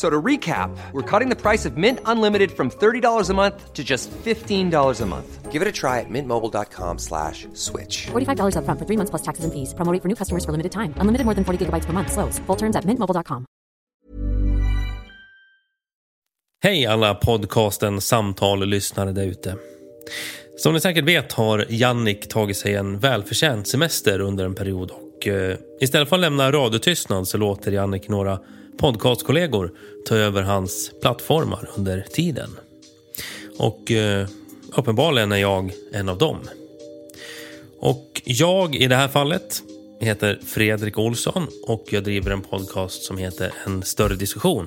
So 0.00 0.08
to 0.08 0.22
recap, 0.22 0.70
we're 0.92 1.02
cutting 1.02 1.28
the 1.28 1.36
price 1.36 1.66
of 1.66 1.76
Mint 1.76 2.00
Unlimited 2.06 2.50
from 2.50 2.70
$30 2.70 3.28
a 3.28 3.34
month 3.34 3.74
to 3.74 3.84
just 3.84 4.10
$15 4.24 5.00
a 5.00 5.06
month. 5.06 5.52
Give 5.52 5.60
it 5.60 5.68
a 5.68 5.72
try 5.72 6.00
at 6.00 6.08
mintmobile.com 6.08 6.98
slash 6.98 7.46
switch. 7.52 8.06
$45 8.06 8.56
upfront 8.56 8.78
for 8.78 8.86
three 8.86 8.96
months 8.96 9.10
plus 9.10 9.22
taxes 9.22 9.44
and 9.44 9.52
fees. 9.52 9.74
Promo 9.74 9.92
rate 9.92 10.00
for 10.02 10.08
new 10.08 10.16
customers 10.16 10.44
for 10.44 10.52
limited 10.52 10.72
time. 10.72 10.94
Unlimited 11.00 11.26
more 11.26 11.34
than 11.34 11.44
40 11.44 11.58
gigabytes 11.64 11.86
per 11.86 11.92
month. 11.92 12.12
Slows. 12.12 12.40
Full 12.46 12.56
terms 12.56 12.76
at 12.76 12.84
mintmobile.com. 12.84 13.44
Hej 16.62 16.86
alla 16.86 17.14
podcasten 17.14 18.00
Samtal-lyssnare 18.00 19.12
där 19.12 19.26
ute. 19.26 19.56
Som 20.56 20.74
ni 20.74 20.80
säkert 20.80 21.04
vet 21.04 21.32
har 21.32 21.66
Jannik 21.68 22.28
tagit 22.28 22.56
sig 22.56 22.74
en 22.74 22.98
välförtjänt 22.98 23.68
semester 23.68 24.20
under 24.20 24.44
en 24.44 24.54
period 24.54 24.90
och 24.90 25.28
eh, 25.28 25.56
istället 25.80 26.08
för 26.08 26.16
att 26.16 26.20
lämna 26.20 26.52
radiotystnad 26.52 27.28
så 27.28 27.38
låter 27.38 27.72
Jannik 27.72 28.08
några 28.08 28.38
podcastkollegor 28.80 29.72
ta 30.08 30.16
över 30.16 30.42
hans 30.42 30.90
plattformar 31.00 31.70
under 31.76 32.00
tiden. 32.00 32.50
Och 33.58 33.90
eh, 33.90 34.28
uppenbarligen 34.76 35.32
är 35.32 35.36
jag 35.36 35.72
en 35.92 36.08
av 36.08 36.18
dem. 36.18 36.36
Och 37.78 38.22
jag 38.24 38.74
i 38.74 38.86
det 38.86 38.96
här 38.96 39.08
fallet 39.08 39.62
heter 40.00 40.40
Fredrik 40.46 40.98
Olsson 40.98 41.46
och 41.66 41.84
jag 41.90 42.04
driver 42.04 42.30
en 42.30 42.42
podcast 42.42 43.02
som 43.02 43.18
heter 43.18 43.52
En 43.66 43.82
större 43.82 44.14
diskussion. 44.14 44.66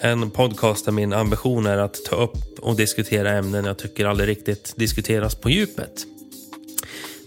En 0.00 0.30
podcast 0.30 0.84
där 0.84 0.92
min 0.92 1.12
ambition 1.12 1.66
är 1.66 1.78
att 1.78 2.04
ta 2.04 2.16
upp 2.16 2.58
och 2.58 2.76
diskutera 2.76 3.30
ämnen 3.30 3.64
jag 3.64 3.78
tycker 3.78 4.06
aldrig 4.06 4.28
riktigt 4.28 4.74
diskuteras 4.76 5.34
på 5.34 5.50
djupet. 5.50 6.06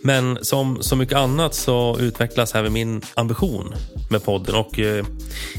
Men 0.02 0.38
som 0.42 0.84
så 0.84 0.96
mycket 0.96 1.18
annat 1.18 1.54
så 1.54 1.98
utvecklas 2.00 2.56
även 2.56 2.74
min 2.74 3.02
ambition 3.14 3.74
med 4.10 4.24
podden 4.24 4.56
och 4.56 4.80
eh, 4.80 5.06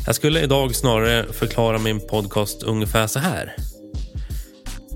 jag 0.07 0.15
skulle 0.15 0.41
idag 0.41 0.75
snarare 0.75 1.33
förklara 1.33 1.79
min 1.79 2.01
podcast 2.01 2.63
ungefär 2.63 3.07
så 3.07 3.19
här. 3.19 3.57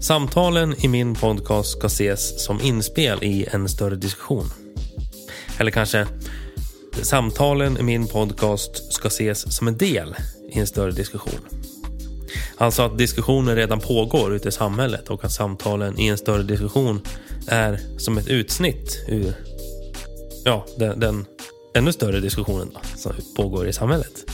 Samtalen 0.01 0.75
i 0.85 0.89
min 0.89 1.15
podcast 1.15 1.71
ska 1.71 1.87
ses 1.87 2.45
som 2.45 2.61
inspel 2.61 3.25
i 3.25 3.47
en 3.51 3.69
större 3.69 3.97
diskussion. 3.97 4.51
Eller 5.59 5.71
kanske 5.71 6.07
samtalen 7.03 7.79
i 7.79 7.83
min 7.83 8.07
podcast 8.07 8.93
ska 8.93 9.09
ses 9.09 9.57
som 9.57 9.69
en 9.69 9.77
del 9.77 10.15
i 10.53 10.59
en 10.59 10.67
större 10.67 10.91
diskussion. 10.93 11.41
Alltså 12.57 12.83
att 12.83 12.99
diskussionen 12.99 13.57
redan 13.57 13.81
pågår 13.81 14.35
ute 14.35 14.49
i 14.49 14.53
samhället 14.53 15.11
och 15.11 15.25
att 15.25 15.33
samtalen 15.33 15.99
i 15.99 16.07
en 16.07 16.19
större 16.19 16.43
diskussion 16.43 17.01
är 17.47 17.81
som 17.99 18.19
ett 18.19 18.29
utsnitt 18.29 19.05
ur 19.09 19.35
ja, 20.45 20.67
den, 20.77 21.01
den 21.01 21.25
ännu 21.75 21.93
större 21.93 22.21
diskussionen 22.21 22.71
då, 22.75 22.81
som 22.97 23.13
pågår 23.37 23.69
i 23.69 23.73
samhället. 23.73 24.25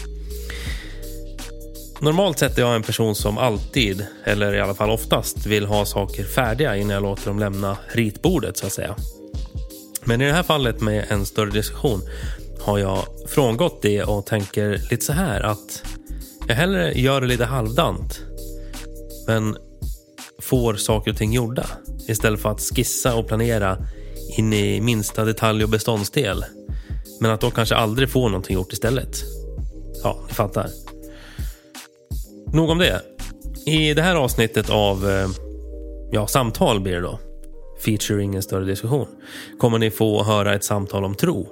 Normalt 2.01 2.39
sett 2.39 2.59
är 2.59 2.63
jag 2.63 2.75
en 2.75 2.83
person 2.83 3.15
som 3.15 3.39
alltid, 3.39 4.07
eller 4.25 4.55
i 4.55 4.61
alla 4.61 4.75
fall 4.75 4.91
oftast, 4.91 5.47
vill 5.47 5.67
ha 5.67 5.85
saker 5.85 6.25
färdiga 6.25 6.77
innan 6.77 6.95
jag 6.95 7.03
låter 7.03 7.27
dem 7.27 7.39
lämna 7.39 7.77
ritbordet 7.93 8.57
så 8.57 8.67
att 8.67 8.73
säga. 8.73 8.97
Men 10.05 10.21
i 10.21 10.27
det 10.27 10.33
här 10.33 10.43
fallet 10.43 10.81
med 10.81 11.05
en 11.09 11.27
större 11.27 11.51
diskussion 11.51 12.03
har 12.61 12.79
jag 12.79 13.05
frångått 13.29 13.83
det 13.83 14.03
och 14.03 14.27
tänker 14.27 14.81
lite 14.91 15.05
så 15.05 15.13
här 15.13 15.41
att 15.41 15.83
jag 16.49 16.55
hellre 16.55 16.93
gör 16.93 17.21
det 17.21 17.27
lite 17.27 17.45
halvdant 17.45 18.21
men 19.27 19.57
får 20.39 20.75
saker 20.75 21.11
och 21.11 21.17
ting 21.17 21.33
gjorda 21.33 21.67
istället 22.09 22.41
för 22.41 22.49
att 22.49 22.61
skissa 22.61 23.15
och 23.15 23.29
planera 23.29 23.79
in 24.37 24.53
i 24.53 24.81
minsta 24.81 25.25
detalj 25.25 25.65
och 25.65 25.71
beståndsdel. 25.71 26.45
Men 27.21 27.31
att 27.31 27.41
då 27.41 27.51
kanske 27.51 27.75
aldrig 27.75 28.11
få 28.11 28.29
någonting 28.29 28.55
gjort 28.55 28.73
istället. 28.73 29.17
Ja, 30.03 30.19
ni 30.29 30.35
fattar. 30.35 30.71
Nog 32.53 32.71
om 32.71 32.79
det. 32.79 33.03
I 33.67 33.95
det 33.95 34.03
här 34.03 34.17
avsnittet 34.17 34.71
av 34.71 35.11
eh, 35.11 35.29
ja, 36.13 36.27
samtal 36.27 36.81
blir 36.81 36.95
det 36.95 37.01
då, 37.01 37.19
featuring 37.85 38.35
en 38.35 38.43
större 38.43 38.65
diskussion, 38.65 39.07
kommer 39.59 39.79
ni 39.79 39.91
få 39.91 40.23
höra 40.23 40.55
ett 40.55 40.65
samtal 40.65 41.05
om 41.05 41.15
tro. 41.15 41.49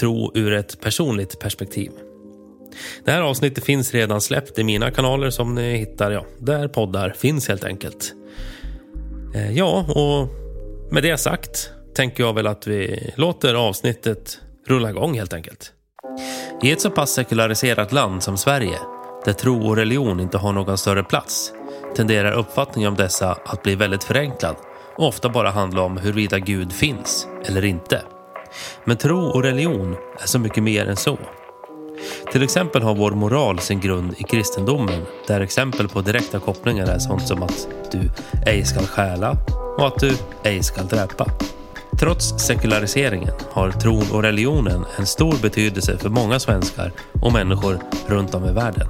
Tro 0.00 0.32
ur 0.34 0.52
ett 0.52 0.80
personligt 0.80 1.38
perspektiv. 1.38 1.90
Det 3.04 3.10
här 3.10 3.20
avsnittet 3.20 3.64
finns 3.64 3.94
redan 3.94 4.20
släppt 4.20 4.58
i 4.58 4.64
mina 4.64 4.90
kanaler 4.90 5.30
som 5.30 5.54
ni 5.54 5.76
hittar 5.76 6.10
ja, 6.10 6.26
där 6.38 6.68
poddar 6.68 7.14
finns 7.18 7.48
helt 7.48 7.64
enkelt. 7.64 8.12
Eh, 9.34 9.52
ja, 9.52 9.84
och 9.88 10.28
med 10.92 11.02
det 11.02 11.18
sagt 11.18 11.70
tänker 11.94 12.24
jag 12.24 12.34
väl 12.34 12.46
att 12.46 12.66
vi 12.66 13.10
låter 13.16 13.54
avsnittet 13.54 14.38
rulla 14.66 14.90
igång 14.90 15.14
helt 15.14 15.32
enkelt. 15.32 15.72
I 16.62 16.72
ett 16.72 16.80
så 16.80 16.90
pass 16.90 17.10
sekulariserat 17.10 17.92
land 17.92 18.22
som 18.22 18.38
Sverige, 18.38 18.78
där 19.24 19.32
tro 19.32 19.68
och 19.68 19.76
religion 19.76 20.20
inte 20.20 20.38
har 20.38 20.52
någon 20.52 20.78
större 20.78 21.04
plats, 21.04 21.52
tenderar 21.96 22.32
uppfattningen 22.32 22.88
om 22.88 22.96
dessa 22.96 23.38
att 23.44 23.62
bli 23.62 23.74
väldigt 23.74 24.04
förenklad 24.04 24.56
och 24.96 25.08
ofta 25.08 25.28
bara 25.28 25.50
handla 25.50 25.82
om 25.82 25.96
huruvida 25.96 26.38
Gud 26.38 26.72
finns 26.72 27.26
eller 27.44 27.64
inte. 27.64 28.02
Men 28.84 28.96
tro 28.96 29.18
och 29.18 29.42
religion 29.42 29.96
är 30.22 30.26
så 30.26 30.38
mycket 30.38 30.62
mer 30.62 30.86
än 30.86 30.96
så. 30.96 31.18
Till 32.32 32.42
exempel 32.42 32.82
har 32.82 32.94
vår 32.94 33.10
moral 33.10 33.58
sin 33.58 33.80
grund 33.80 34.14
i 34.18 34.22
kristendomen 34.22 35.02
där 35.26 35.40
exempel 35.40 35.88
på 35.88 36.00
direkta 36.00 36.38
kopplingar 36.38 36.86
är 36.86 36.98
sånt 36.98 37.28
som 37.28 37.42
att 37.42 37.68
du 37.92 38.10
ej 38.46 38.64
skall 38.64 38.86
stjäla 38.86 39.36
och 39.78 39.86
att 39.86 39.98
du 39.98 40.16
ej 40.44 40.62
skall 40.62 40.86
dräpa. 40.86 41.26
Trots 41.98 42.38
sekulariseringen 42.38 43.34
har 43.50 43.70
tron 43.70 44.04
och 44.12 44.22
religionen 44.22 44.84
en 44.98 45.06
stor 45.06 45.34
betydelse 45.42 45.98
för 45.98 46.08
många 46.08 46.40
svenskar 46.40 46.92
och 47.22 47.32
människor 47.32 47.78
runt 48.06 48.34
om 48.34 48.44
i 48.44 48.52
världen. 48.52 48.88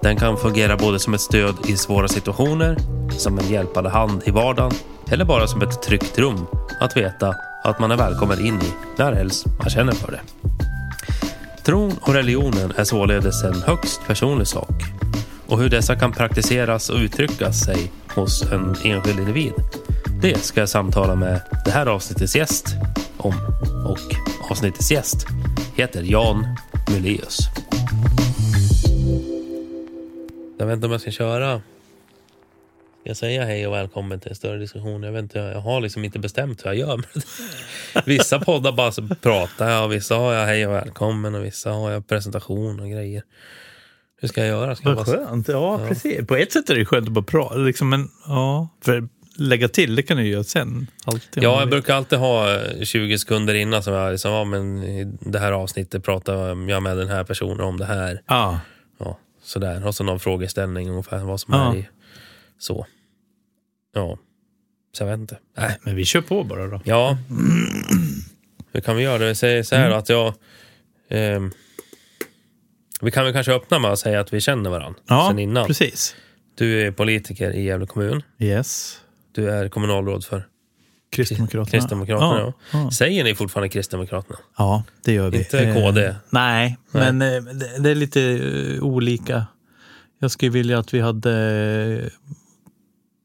Den 0.00 0.16
kan 0.16 0.36
fungera 0.36 0.76
både 0.76 0.98
som 0.98 1.14
ett 1.14 1.20
stöd 1.20 1.54
i 1.68 1.76
svåra 1.76 2.08
situationer, 2.08 2.76
som 3.10 3.38
en 3.38 3.48
hjälpande 3.48 3.90
hand 3.90 4.22
i 4.26 4.30
vardagen 4.30 4.72
eller 5.10 5.24
bara 5.24 5.46
som 5.46 5.62
ett 5.62 5.82
tryggt 5.82 6.18
rum 6.18 6.46
att 6.80 6.96
veta 6.96 7.34
att 7.64 7.80
man 7.80 7.90
är 7.90 7.96
välkommen 7.96 8.46
in 8.46 8.54
i 8.54 8.98
närhelst 8.98 9.46
man 9.58 9.70
känner 9.70 9.92
för 9.92 10.12
det. 10.12 10.20
Tron 11.68 11.92
och 12.00 12.14
religionen 12.14 12.72
är 12.76 12.84
således 12.84 13.44
en 13.44 13.62
högst 13.62 14.00
personlig 14.06 14.46
sak 14.46 14.82
och 15.46 15.58
hur 15.58 15.68
dessa 15.68 15.96
kan 15.96 16.12
praktiseras 16.12 16.90
och 16.90 16.98
uttrycka 16.98 17.52
sig 17.52 17.90
hos 18.14 18.42
en 18.42 18.76
enskild 18.84 19.18
individ 19.18 19.52
det 20.20 20.38
ska 20.38 20.60
jag 20.60 20.68
samtala 20.68 21.14
med 21.14 21.40
det 21.64 21.70
här 21.70 21.86
avsnittets 21.86 22.36
gäst 22.36 22.66
om. 23.16 23.34
Och 23.86 24.14
avsnittets 24.50 24.90
gäst 24.90 25.26
heter 25.76 26.02
Jan 26.02 26.46
Muleus. 26.90 27.38
Jag 30.58 30.66
vet 30.66 30.74
inte 30.74 30.86
om 30.86 30.92
jag 30.92 31.00
ska 31.00 31.10
köra. 31.10 31.62
Jag 33.08 33.16
säga 33.16 33.44
hej 33.44 33.66
och 33.66 33.72
välkommen 33.72 34.20
till 34.20 34.28
en 34.28 34.34
större 34.34 34.58
diskussion? 34.58 35.02
Jag 35.02 35.12
vet 35.12 35.22
inte, 35.22 35.38
jag 35.38 35.60
har 35.60 35.80
liksom 35.80 36.04
inte 36.04 36.18
bestämt 36.18 36.64
hur 36.64 36.70
jag 36.70 36.76
gör. 36.78 37.02
vissa 38.06 38.38
poddar 38.40 38.72
bara 38.72 38.92
så 38.92 39.02
pratar 39.22 39.70
jag 39.70 39.84
och 39.84 39.92
vissa 39.92 40.14
har 40.16 40.32
jag 40.32 40.46
hej 40.46 40.66
och 40.66 40.72
välkommen 40.74 41.34
och 41.34 41.44
vissa 41.44 41.70
har 41.70 41.90
jag 41.90 42.06
presentation 42.06 42.80
och 42.80 42.90
grejer. 42.90 43.22
Hur 44.20 44.28
ska 44.28 44.40
jag 44.40 44.48
göra? 44.48 44.76
Ska 44.76 44.88
jag 44.88 44.96
Vad 44.96 45.06
bara... 45.06 45.26
skönt. 45.26 45.48
Ja, 45.48 45.80
precis. 45.88 46.26
På 46.26 46.36
ett 46.36 46.52
sätt 46.52 46.70
är 46.70 46.74
det 46.74 46.84
skönt 46.84 47.06
att 47.06 47.12
bara 47.12 47.24
prata. 47.24 47.54
Liksom, 47.54 47.88
men 47.88 48.08
ja, 48.26 48.68
för 48.84 49.08
lägga 49.36 49.68
till, 49.68 49.96
det 49.96 50.02
kan 50.02 50.16
du 50.16 50.26
göra 50.26 50.44
sen. 50.44 50.86
Alltid. 51.04 51.42
Ja, 51.42 51.60
jag 51.60 51.70
brukar 51.70 51.94
alltid 51.94 52.18
ha 52.18 52.58
20 52.82 53.18
sekunder 53.18 53.54
innan 53.54 53.82
som 53.82 53.92
jag 53.94 54.12
liksom, 54.12 54.32
ja, 54.32 54.44
men 54.44 54.82
i 54.84 55.04
det 55.20 55.38
här 55.38 55.52
avsnittet 55.52 56.04
pratar 56.04 56.48
jag 56.68 56.82
med 56.82 56.96
den 56.96 57.08
här 57.08 57.24
personen 57.24 57.60
om 57.60 57.76
det 57.76 57.84
här. 57.84 58.22
Ja, 58.26 58.60
Ja, 58.98 59.18
sådär. 59.42 59.86
Och 59.86 59.94
så 59.94 60.04
någon 60.04 60.20
frågeställning 60.20 60.90
ungefär 60.90 61.18
vad 61.18 61.40
som 61.40 61.54
Ja. 61.54 61.72
är 61.72 61.76
i. 61.76 61.88
Så. 62.58 62.86
Ja. 63.98 64.18
Så 64.92 65.02
jag 65.02 65.10
vet 65.10 65.18
inte. 65.20 65.38
Nej. 65.56 65.78
men 65.82 65.96
vi 65.96 66.04
kör 66.04 66.20
på 66.20 66.44
bara 66.44 66.66
då. 66.66 66.80
Ja. 66.84 67.18
Hur 68.72 68.80
kan 68.80 68.96
vi 68.96 69.02
göra 69.02 69.18
det? 69.18 69.34
Säg 69.34 69.64
så 69.64 69.76
här 69.76 69.86
Mm. 69.86 69.98
att 69.98 70.08
jag... 70.08 70.34
ehm, 71.08 71.50
vi 73.00 73.10
kan 73.10 73.24
väl 73.24 73.32
kanske 73.32 73.52
öppna 73.52 73.78
med 73.78 73.90
att 73.90 73.98
säga 73.98 74.20
att 74.20 74.32
vi 74.32 74.40
känner 74.40 74.70
varandra 74.70 75.00
Ja, 75.08 75.26
sen 75.30 75.38
innan. 75.38 75.66
precis. 75.66 76.14
Du 76.54 76.86
är 76.86 76.90
politiker 76.90 77.50
i 77.50 77.64
Gävle 77.64 77.86
kommun. 77.86 78.22
Yes. 78.38 79.00
Du 79.32 79.50
är 79.50 79.68
kommunalråd 79.68 80.24
för 80.24 80.46
Kristdemokraterna. 81.10 81.66
Kristdemokraterna. 81.70 82.40
Ja, 82.40 82.52
Ja. 82.84 82.90
Säger 82.90 83.24
ni 83.24 83.34
fortfarande 83.34 83.68
Kristdemokraterna? 83.68 84.38
ja, 84.58 84.84
det 85.04 85.12
gör 85.12 85.30
vi. 85.30 85.38
Inte 85.38 85.74
KD? 85.74 86.04
Eh, 86.06 86.14
nej, 86.30 86.76
Nej. 86.92 87.12
men 87.12 87.22
eh, 87.22 87.42
det, 87.54 87.78
det 87.82 87.90
är 87.90 87.94
lite 87.94 88.22
eh, 88.22 88.82
olika. 88.84 89.46
Jag 90.18 90.30
skulle 90.30 90.50
vilja 90.50 90.78
att 90.78 90.94
vi 90.94 91.00
hade 91.00 91.32
eh, 92.04 92.10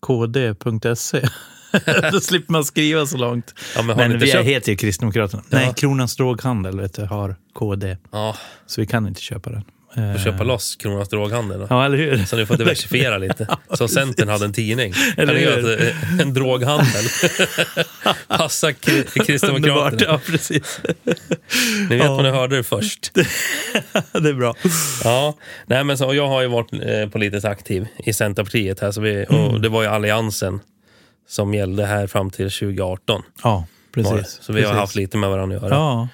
kd.se. 0.08 1.28
Då 2.12 2.20
slipper 2.22 2.52
man 2.52 2.66
skriva 2.66 3.06
så 3.06 3.18
långt. 3.18 3.54
Ja, 3.76 3.82
men 3.82 3.98
Men 3.98 4.20
vi 4.20 4.28
köpt? 4.28 4.46
heter 4.46 4.72
ju 4.72 4.76
Kristdemokraterna. 4.78 5.44
Ja. 5.50 5.58
Nej, 5.58 5.74
Kronans 5.76 6.16
Droghandel 6.16 6.80
vet 6.80 6.94
du, 6.94 7.06
har 7.06 7.36
KD. 7.54 7.98
Ja, 8.12 8.36
Så 8.66 8.82
vi 8.82 8.88
kan 8.88 9.08
inte 9.08 9.22
köpa 9.22 9.50
den. 9.50 9.64
Får 9.94 10.02
Eh, 10.02 10.24
köpa 10.24 10.44
loss 10.44 10.76
Kronans 10.76 11.10
droghandel. 11.10 11.68
Ja, 11.70 11.86
eller 11.86 11.98
hur? 11.98 12.26
Så 12.26 12.36
ni 12.36 12.46
får 12.46 12.56
diversifiera 12.58 13.18
lite. 13.18 13.48
Så 13.74 13.88
Centern 13.88 14.30
hade 14.30 14.46
en 14.46 14.54
tidning. 14.54 14.94
Eller 15.18 15.34
hur? 15.34 15.42
göra 15.42 15.74
ett- 15.74 15.94
en 16.22 16.34
droghandel? 16.34 17.04
Passa 18.28 18.74
Kristdemokraterna. 18.74 20.02
ja 20.12 20.20
precis. 20.26 20.80
Ni 21.90 21.96
vet 21.96 22.06
Ja. 22.06 22.16
vad 22.16 22.24
ni 22.24 22.30
hörde 22.32 22.56
det 22.56 22.64
först. 22.64 23.12
det 24.12 24.30
är 24.30 24.34
bra. 24.34 24.56
Ja, 25.04 25.38
nej 25.66 25.84
men 25.84 25.98
så, 25.98 26.14
jag 26.14 26.28
har 26.28 26.42
ju 26.42 26.48
varit 26.48 26.74
eh, 26.74 27.10
politiskt 27.10 27.46
aktiv 27.46 27.88
i 27.98 28.14
Centerpartiet 28.14 28.80
här. 28.80 28.92
Så 28.92 29.02
vi, 29.02 29.26
Mm. 29.30 29.42
och 29.48 29.62
det 29.62 29.70
var 29.70 29.82
ju 29.82 29.88
Alliansen 29.88 30.60
som 31.30 31.54
gällde 31.54 31.86
här 31.86 32.08
fram 32.08 32.30
till 32.30 32.52
2018. 32.52 33.22
Ja, 33.44 33.66
precis. 33.94 34.40
Så 34.42 34.54
vi 34.54 34.62
har 34.62 34.70
precis. 34.70 34.80
haft 34.80 34.96
lite 34.96 35.18
med 35.18 35.30
varandra 35.30 35.58
att 35.58 35.64
göra. 35.64 35.76
Ja, 35.76 36.08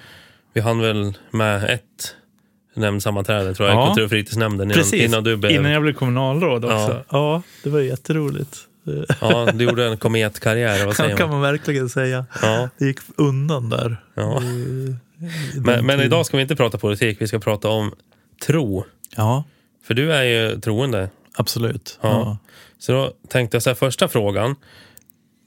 Vi 0.52 0.60
hann 0.60 0.80
väl 0.80 1.14
med 1.30 1.64
ett 1.64 2.14
nämndsammanträde 2.80 3.54
tror 3.54 3.68
jag, 3.68 3.76
Ja. 3.78 3.86
kultur 3.86 4.04
och 4.04 4.10
fritidsnämnden 4.10 4.66
innan, 4.70 4.74
precis. 4.82 5.02
innan 5.02 5.24
du 5.24 5.36
blev... 5.36 5.52
Innan 5.52 5.70
jag 5.72 5.82
blev 5.82 5.92
kommunalråd 5.92 6.64
också. 6.64 6.76
Ja. 6.76 7.04
Ja, 7.10 7.42
det 7.64 7.70
var 7.70 7.80
jätteroligt. 7.80 8.56
Ja, 9.20 9.48
du 9.54 9.64
gjorde 9.64 9.86
en 9.86 9.96
kometkarriär, 9.96 10.86
vad 10.86 10.96
säger 10.96 11.08
kan, 11.10 11.18
kan 11.18 11.28
man? 11.30 11.40
man 11.40 11.52
verkligen 11.52 11.88
säga. 11.88 12.26
Ja. 12.42 12.68
Det 12.78 12.84
gick 12.86 12.98
undan 13.16 13.70
där. 13.70 13.96
Ja. 14.14 14.42
I 14.42 14.96
Men, 15.64 15.86
men 15.86 16.00
idag 16.00 16.26
ska 16.26 16.36
vi 16.36 16.42
inte 16.42 16.56
prata 16.56 16.78
politik, 16.78 17.16
vi 17.20 17.26
ska 17.28 17.38
prata 17.38 17.68
om 17.68 17.94
tro. 18.46 18.84
Ja, 19.16 19.44
För 19.84 19.94
du 19.94 20.12
är 20.12 20.22
ju 20.22 20.60
troende. 20.60 21.10
absolut. 21.36 21.98
Ja. 22.02 22.08
Ja. 22.08 22.38
Så 22.78 22.92
då 22.92 23.12
tänkte 23.28 23.54
jag 23.54 23.62
så 23.62 23.70
här, 23.70 23.74
första 23.74 24.08
frågan, 24.08 24.56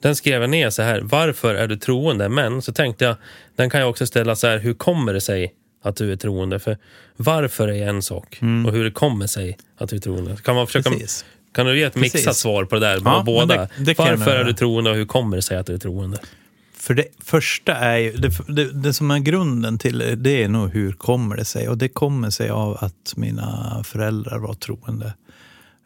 den 0.02 0.16
skrev 0.16 0.42
jag 0.42 0.50
ner 0.50 0.70
så 0.70 0.82
här, 0.82 1.02
varför 1.04 1.56
är 1.56 1.68
du 1.68 1.76
troende? 1.76 2.30
Men 2.30 2.62
så 2.62 2.74
tänkte 2.74 3.06
jag, 3.06 3.16
den 3.56 3.70
kan 3.70 3.80
jag 3.80 3.90
också 3.90 4.06
ställa 4.08 4.36
så 4.36 4.48
här, 4.48 4.58
hur 4.60 4.74
kommer 4.74 5.14
det 5.14 5.22
sig 5.22 5.54
att 5.84 5.96
du 5.96 6.12
är 6.12 6.16
troende? 6.16 6.60
För 6.60 6.78
varför 7.18 7.68
är 7.68 7.88
en 7.88 8.02
sak 8.02 8.40
och 8.66 8.72
hur 8.74 8.84
det 8.84 8.92
kommer 8.92 9.28
sig 9.28 9.58
att 9.78 9.90
du 9.90 9.96
är 9.96 10.00
troende. 10.00 10.36
Kan 10.44 10.56
man 10.56 10.68
försöka, 10.68 10.90
Mm. 10.90 11.00
Precis. 11.00 11.26
kan 11.56 11.66
du 11.66 11.78
ge 11.78 11.84
ett 11.84 11.94
Precis. 11.94 12.14
mixat 12.14 12.36
svar 12.36 12.66
på 12.66 12.76
det 12.76 12.82
där? 12.82 13.02
Ja, 13.06 13.24
båda. 13.26 13.56
det- 13.58 13.70
det 13.86 13.98
varför 13.98 14.36
är 14.36 14.44
du 14.44 14.54
troende 14.54 14.90
och 14.90 14.96
hur 14.96 15.06
kommer 15.06 15.36
det 15.36 15.42
sig 15.42 15.58
att 15.58 15.66
du 15.66 15.74
är 15.74 15.78
troende? 15.78 16.18
För 16.78 16.94
det 16.94 17.06
första 17.24 17.76
är 17.76 17.98
ju, 17.98 18.12
det, 18.12 18.30
det, 18.48 18.72
det 18.72 18.94
som 18.94 19.12
är 19.12 19.20
grunden 19.20 19.78
till 19.78 20.14
det 20.18 20.44
är 20.44 20.48
nog 20.48 20.70
hur 20.70 20.92
kommer 20.92 21.36
det 21.38 21.46
sig? 21.46 21.70
Och 21.70 21.78
det 21.78 21.88
kommer 21.90 22.30
sig 22.30 22.50
av 22.50 22.78
att 22.82 23.14
mina 23.16 23.82
föräldrar 23.86 24.38
var 24.40 24.54
troende. 24.54 25.14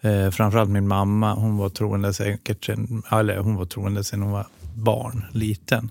Eh, 0.02 0.30
framförallt 0.32 0.70
min 0.70 0.88
mamma, 0.88 1.34
hon 1.34 1.58
var 1.58 1.70
troende 1.70 2.14
säkert 2.14 2.66
sen, 2.66 3.04
eller 3.12 3.38
hon 3.38 3.56
var 3.56 3.66
troende 3.66 4.04
sen 4.04 4.22
hon 4.22 4.32
var 4.32 4.48
barn, 4.76 5.26
liten. 5.32 5.90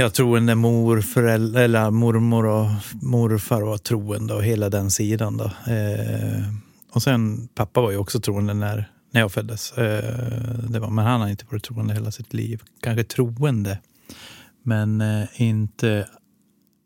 Jag 0.00 0.14
troende 0.14 0.54
mor, 0.54 1.00
föräldrar, 1.00 1.62
eller 1.62 1.90
mormor 1.90 2.46
och 2.46 2.66
morfar 3.02 3.62
var 3.62 3.78
troende 3.78 4.34
och 4.34 4.44
hela 4.44 4.70
den 4.70 4.90
sidan. 4.90 5.36
Då. 5.36 5.44
Eh, 5.44 6.42
och 6.92 7.02
sen 7.02 7.48
pappa 7.48 7.80
var 7.80 7.90
ju 7.90 7.96
också 7.96 8.20
troende 8.20 8.54
när, 8.54 8.90
när 9.10 9.20
jag 9.20 9.32
föddes. 9.32 9.72
Eh, 9.72 10.58
det 10.68 10.80
var, 10.80 10.90
men 10.90 11.04
han 11.04 11.20
har 11.20 11.28
inte 11.28 11.44
varit 11.50 11.64
troende 11.64 11.94
hela 11.94 12.10
sitt 12.10 12.34
liv. 12.34 12.62
Kanske 12.80 13.04
troende, 13.04 13.78
men 14.62 15.00
eh, 15.00 15.26
inte, 15.36 16.08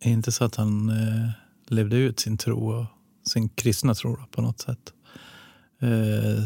inte 0.04 0.32
så 0.32 0.44
att 0.44 0.56
han 0.56 0.88
eh, 0.88 1.30
levde 1.68 1.96
ut 1.96 2.20
sin 2.20 2.38
tro 2.38 2.72
och 2.72 2.86
sin 3.28 3.48
kristna 3.48 3.94
tro 3.94 4.16
då, 4.16 4.26
på 4.30 4.42
något 4.42 4.60
sätt. 4.60 4.92
Eh, 5.82 6.44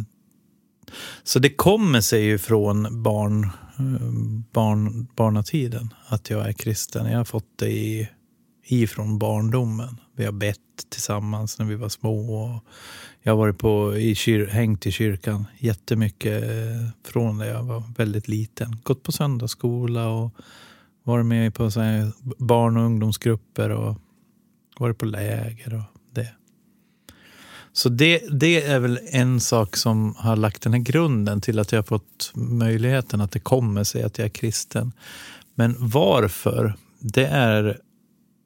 så 1.25 1.39
det 1.39 1.51
kommer 1.51 2.01
sig 2.01 2.23
ju 2.23 2.39
från 2.39 3.03
barn, 3.03 3.51
Eh, 3.79 4.11
barn, 4.53 5.07
barnatiden 5.17 5.95
att 6.07 6.31
jag 6.31 6.49
är 6.49 6.53
kristen. 6.53 7.11
Jag 7.11 7.19
har 7.19 7.25
fått 7.25 7.59
det 7.59 7.71
i, 7.71 8.09
ifrån 8.65 9.19
barndomen. 9.19 10.01
Vi 10.17 10.25
har 10.25 10.33
bett 10.33 10.59
tillsammans 10.89 11.59
när 11.59 11.67
vi 11.67 11.75
var 11.75 11.89
små. 11.89 12.35
Och 12.35 12.65
jag 13.23 13.33
har 13.33 13.39
varit 13.39 13.59
på, 13.59 13.97
i 13.97 14.15
kyr, 14.15 14.47
hängt 14.47 14.87
i 14.87 14.91
kyrkan 14.91 15.45
jättemycket 15.59 16.43
eh, 16.43 16.89
från 17.05 17.39
när 17.39 17.47
jag 17.47 17.63
var 17.63 17.83
väldigt 17.97 18.29
liten. 18.29 18.77
Gått 18.83 19.03
på 19.03 19.13
söndagsskola 19.13 20.09
och 20.09 20.35
varit 21.03 21.27
med 21.27 21.55
på 21.55 21.71
så 21.71 21.81
här 21.81 22.13
barn 22.39 22.77
och 22.77 22.83
ungdomsgrupper 22.83 23.71
och 23.71 23.97
varit 24.79 24.99
på 24.99 25.07
läger 25.07 25.75
och. 25.75 25.96
Så 27.77 27.89
det, 27.89 28.23
det 28.31 28.63
är 28.63 28.81
väl 28.81 29.01
en 29.11 29.41
sak 29.41 29.77
som 29.77 30.15
har 30.15 30.37
lagt 30.37 30.63
den 30.63 30.73
här 30.73 30.81
grunden 30.81 31.41
till 31.41 31.59
att 31.59 31.73
jag 31.73 31.79
har 31.79 31.85
fått 31.85 32.33
möjligheten 32.35 33.21
att 33.21 33.33
det 33.33 33.41
kommer 33.41 33.85
sig 33.85 34.03
att 34.03 34.19
jag 34.19 34.25
är 34.25 34.31
kristen. 34.31 34.93
Men 35.55 35.77
varför? 35.79 36.75
Det 37.01 37.27
är 37.27 37.81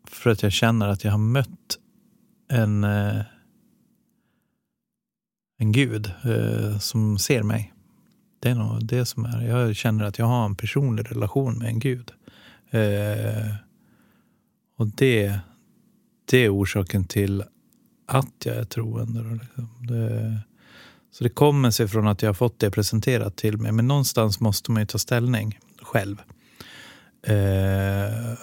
för 0.09 0.31
att 0.31 0.43
jag 0.43 0.53
känner 0.53 0.89
att 0.89 1.05
jag 1.05 1.11
har 1.11 1.19
mött 1.19 1.79
en, 2.49 2.85
eh, 2.85 3.23
en 5.59 5.73
gud 5.73 6.13
eh, 6.25 6.79
som 6.79 7.19
ser 7.19 7.43
mig. 7.43 7.73
Det 8.41 8.51
är 8.51 8.55
nog 8.55 8.87
det 8.87 9.07
som 9.07 9.25
är. 9.25 9.43
Jag 9.43 9.77
känner 9.77 10.05
att 10.05 10.19
jag 10.19 10.27
har 10.27 10.45
en 10.45 10.57
personlig 10.57 11.11
relation 11.11 11.59
med 11.59 11.69
en 11.69 11.79
gud. 11.79 12.13
Eh, 12.71 13.55
och 14.77 14.87
det, 14.87 15.39
det 16.31 16.39
är 16.39 16.55
orsaken 16.55 17.05
till 17.05 17.45
att 18.11 18.45
jag 18.45 18.57
är 18.57 18.65
troende. 18.65 19.23
då, 19.23 19.35
Liksom. 19.35 19.69
Det, 19.87 20.41
så 21.11 21.25
det 21.25 21.31
kommer 21.31 21.71
sig 21.71 21.89
från 21.89 22.09
att 22.09 22.23
jag 22.23 22.29
har 22.29 22.35
fått 22.35 22.59
det 22.59 22.71
presenterat 22.71 23.37
till 23.37 23.59
mig. 23.59 23.73
Men 23.73 23.89
någonstans 23.89 24.41
måste 24.41 24.71
man 24.71 24.83
ju 24.83 24.87
ta 24.87 24.99
ställning 24.99 25.59
själv. 25.83 26.23
Eh, 27.23 28.39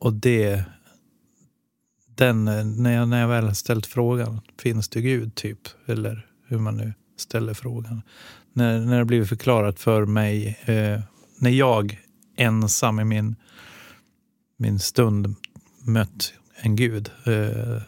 och 0.00 0.12
det, 0.12 0.64
den, 2.14 2.44
när, 2.82 2.92
jag, 2.92 3.08
när 3.08 3.20
jag 3.20 3.28
väl 3.28 3.44
har 3.44 3.54
ställt 3.54 3.86
frågan, 3.86 4.40
finns 4.58 4.88
det 4.88 5.00
Gud 5.00 5.34
typ? 5.34 5.58
Eller 5.86 6.26
hur 6.46 6.58
man 6.58 6.76
nu 6.76 6.94
ställer 7.16 7.54
frågan. 7.54 8.02
När, 8.52 8.80
när 8.80 8.98
det 8.98 9.04
blivit 9.04 9.28
förklarat 9.28 9.80
för 9.80 10.06
mig, 10.06 10.58
eh, 10.64 11.00
när 11.38 11.50
jag 11.50 12.00
ensam 12.36 13.00
i 13.00 13.04
min, 13.04 13.36
min 14.56 14.78
stund 14.78 15.34
mött 15.84 16.32
en 16.62 16.76
Gud. 16.76 17.10
Eh, 17.26 17.82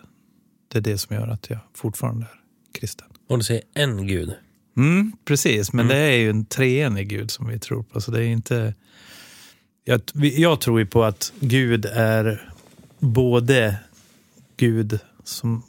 det 0.73 0.79
är 0.79 0.81
det 0.81 0.99
som 0.99 1.17
gör 1.17 1.29
att 1.29 1.51
jag 1.51 1.59
fortfarande 1.75 2.27
är 2.27 2.79
kristen. 2.81 3.07
Och 3.29 3.39
du 3.39 3.45
säger 3.45 3.63
en 3.75 4.07
gud. 4.07 4.35
Mm, 4.77 5.13
precis, 5.25 5.73
men 5.73 5.87
Mm. 5.87 5.97
det 5.97 6.03
är 6.03 6.17
ju 6.17 6.31
en 6.31 6.45
treenig 6.45 7.09
Gud 7.09 7.31
som 7.31 7.49
vi 7.49 7.59
tror 7.59 7.83
på. 7.83 8.01
Så 8.01 8.11
det 8.11 8.19
är 8.25 8.29
inte... 8.29 8.75
Jag, 9.85 10.01
jag 10.15 10.61
tror 10.61 10.81
ju 10.81 10.87
på 10.87 11.05
att 11.05 11.33
Gud 11.41 11.87
är 11.87 12.53
både 12.99 13.77
Gud 14.57 14.99
som, 15.25 15.63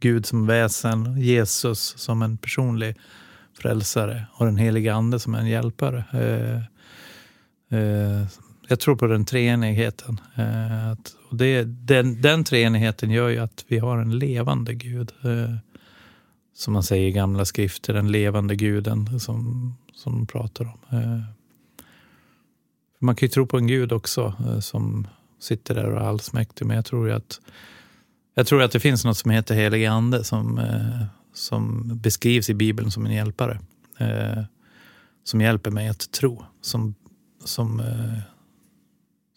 Gud 0.00 0.26
som 0.26 0.46
väsen, 0.46 1.20
Jesus 1.20 1.94
som 1.98 2.22
en 2.22 2.38
personlig 2.38 2.96
frälsare 3.58 4.26
och 4.34 4.46
den 4.46 4.56
heliga 4.56 4.94
ande 4.94 5.20
som 5.20 5.34
en 5.34 5.46
hjälpare. 5.46 6.04
Eh, 6.12 7.78
eh, 7.78 8.26
jag 8.68 8.80
tror 8.80 8.96
på 8.96 9.06
den 9.06 9.24
treenigheten. 9.24 10.20
Eh, 10.34 10.88
att, 10.88 11.16
och 11.30 11.36
det, 11.36 11.64
den, 11.64 12.20
den 12.20 12.44
treenigheten 12.44 13.10
gör 13.10 13.28
ju 13.28 13.38
att 13.38 13.64
vi 13.68 13.78
har 13.78 13.98
en 13.98 14.18
levande 14.18 14.74
Gud. 14.74 15.12
Eh, 15.24 15.54
som 16.54 16.72
man 16.72 16.82
säger 16.82 17.08
i 17.08 17.12
gamla 17.12 17.44
skrifter, 17.44 17.94
den 17.94 18.12
levande 18.12 18.56
guden 18.56 19.20
som, 19.20 19.74
som 19.94 20.12
de 20.12 20.26
pratar 20.26 20.64
om. 20.64 20.98
Eh, 20.98 21.20
man 22.98 23.16
kan 23.16 23.26
ju 23.26 23.30
tro 23.30 23.46
på 23.46 23.58
en 23.58 23.66
gud 23.66 23.92
också 23.92 24.34
eh, 24.40 24.58
som 24.58 25.08
sitter 25.40 25.74
där 25.74 25.90
och 25.90 26.00
är 26.00 26.06
allsmäktig, 26.06 26.66
men 26.66 26.76
jag 26.76 26.84
tror 26.84 27.08
ju 27.08 27.14
att 27.14 27.40
jag 28.34 28.46
tror 28.46 28.62
att 28.62 28.72
det 28.72 28.80
finns 28.80 29.04
något 29.04 29.16
som 29.16 29.30
heter 29.30 29.54
helig 29.54 29.84
ande 29.84 30.24
som, 30.24 30.58
eh, 30.58 31.04
som 31.34 31.90
beskrivs 31.98 32.50
i 32.50 32.54
Bibeln 32.54 32.90
som 32.90 33.06
en 33.06 33.12
hjälpare. 33.12 33.60
Eh, 33.98 34.42
som 35.24 35.40
hjälper 35.40 35.70
mig 35.70 35.88
att 35.88 36.10
tro. 36.12 36.44
Som, 36.60 36.94
som, 37.44 37.80
eh, 37.80 38.18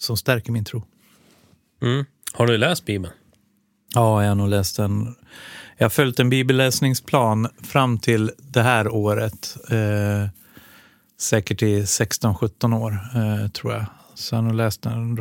som 0.02 0.18
stärker 0.18 0.52
min 0.52 0.66
tro. 0.66 0.84
Mm. 1.82 2.06
Har 2.34 2.48
du 2.48 2.58
läst 2.58 2.86
Bibeln? 2.86 3.14
Ja, 3.94 4.22
jag 4.22 4.30
har 4.30 4.36
nog 4.36 4.50
läst 4.50 4.78
den. 4.78 5.16
Jag 5.78 5.86
har 5.86 5.90
följt 5.90 6.20
en 6.20 6.30
bibelläsningsplan 6.30 7.48
fram 7.64 8.00
till 8.00 8.32
det 8.38 8.62
här 8.62 8.88
året. 8.88 9.58
Eh, 9.70 10.30
säkert 11.20 11.64
i 11.64 11.82
16-17 11.82 12.74
år, 12.74 12.92
eh, 13.16 13.48
tror 13.48 13.74
jag. 13.74 13.86
Så 14.16 14.36
jag 14.36 14.42
har 14.42 14.48
nog 14.48 14.56
läst 14.56 14.82
den 14.82 15.18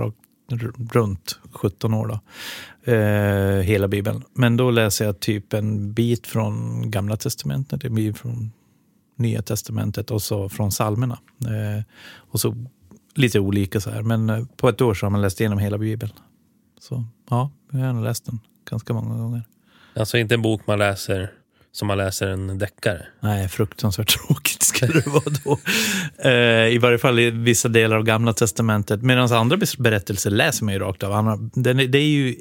runt 0.93 1.39
17 1.53 1.95
år. 1.95 2.07
Då. 2.07 2.21
Eh, 2.93 3.63
hela 3.63 3.89
Bibeln. 3.89 4.25
Men 4.35 4.57
då 4.57 4.71
läser 4.71 5.05
jag 5.05 5.21
typ 5.21 5.53
en 5.53 5.93
bit 5.93 6.27
från 6.27 6.91
Gamla 6.91 7.17
Testamentet, 7.17 7.85
en 7.85 7.95
bit 7.95 8.19
från 8.19 8.53
Nya 9.17 9.43
Testamentet 9.43 10.11
och 10.11 10.23
så 10.23 10.49
från 10.49 10.71
psalmerna. 10.71 11.19
Eh, 11.45 11.85
och 12.17 12.41
så 12.41 12.67
lite 13.15 13.41
olika 13.41 13.81
så 13.81 13.91
här. 13.91 14.03
Men 14.03 14.31
eh, 14.31 14.45
på 14.57 14.69
ett 14.69 14.81
år 14.81 14.95
så 14.95 15.07
har 15.07 15.11
man 15.11 15.23
läst 15.23 15.41
igenom 15.41 15.59
hela 15.59 15.79
Bibeln. 15.79 16.13
Så 16.81 17.05
ja, 17.31 17.51
jag 17.73 17.79
har 17.79 18.03
läst 18.03 18.27
den 18.27 18.41
ganska 18.71 18.93
många 18.93 19.19
gånger. 19.19 19.43
Alltså 19.95 20.19
inte 20.19 20.35
en 20.35 20.43
bok 20.43 20.67
man 20.67 20.79
läser 20.79 21.31
som 21.73 21.89
man 21.89 21.99
läser 21.99 22.29
en 22.29 22.59
deckare? 22.59 23.07
Nej, 23.21 23.49
fruktansvärt 23.49 24.19
tråkigt 24.27 24.63
skulle 24.63 24.93
det 24.93 25.11
vara 25.11 25.35
då. 25.45 25.59
Eh, 26.29 26.75
I 26.75 26.79
varje 26.79 26.99
fall 26.99 27.19
i 27.19 27.31
vissa 27.31 27.69
delar 27.69 27.97
av 27.97 28.03
Gamla 28.03 28.33
Testamentet. 28.33 29.03
Medan 29.03 29.33
andra 29.33 29.59
berättelser 29.79 30.31
läser 30.31 30.65
man 30.65 30.75
ju 30.75 30.81
rakt 30.81 31.03
av. 31.03 31.51
Det 31.55 31.99
är 31.99 32.03
ju 32.03 32.37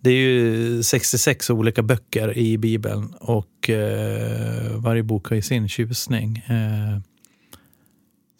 det 0.00 0.10
är 0.10 0.14
ju 0.14 0.82
66 0.82 1.50
olika 1.50 1.82
böcker 1.82 2.38
i 2.38 2.58
Bibeln 2.58 3.14
och 3.20 3.70
eh, 3.70 4.76
varje 4.76 5.02
bok 5.02 5.28
har 5.28 5.36
ju 5.36 5.42
sin 5.42 5.68
tjusning. 5.68 6.36
Eh, 6.46 7.00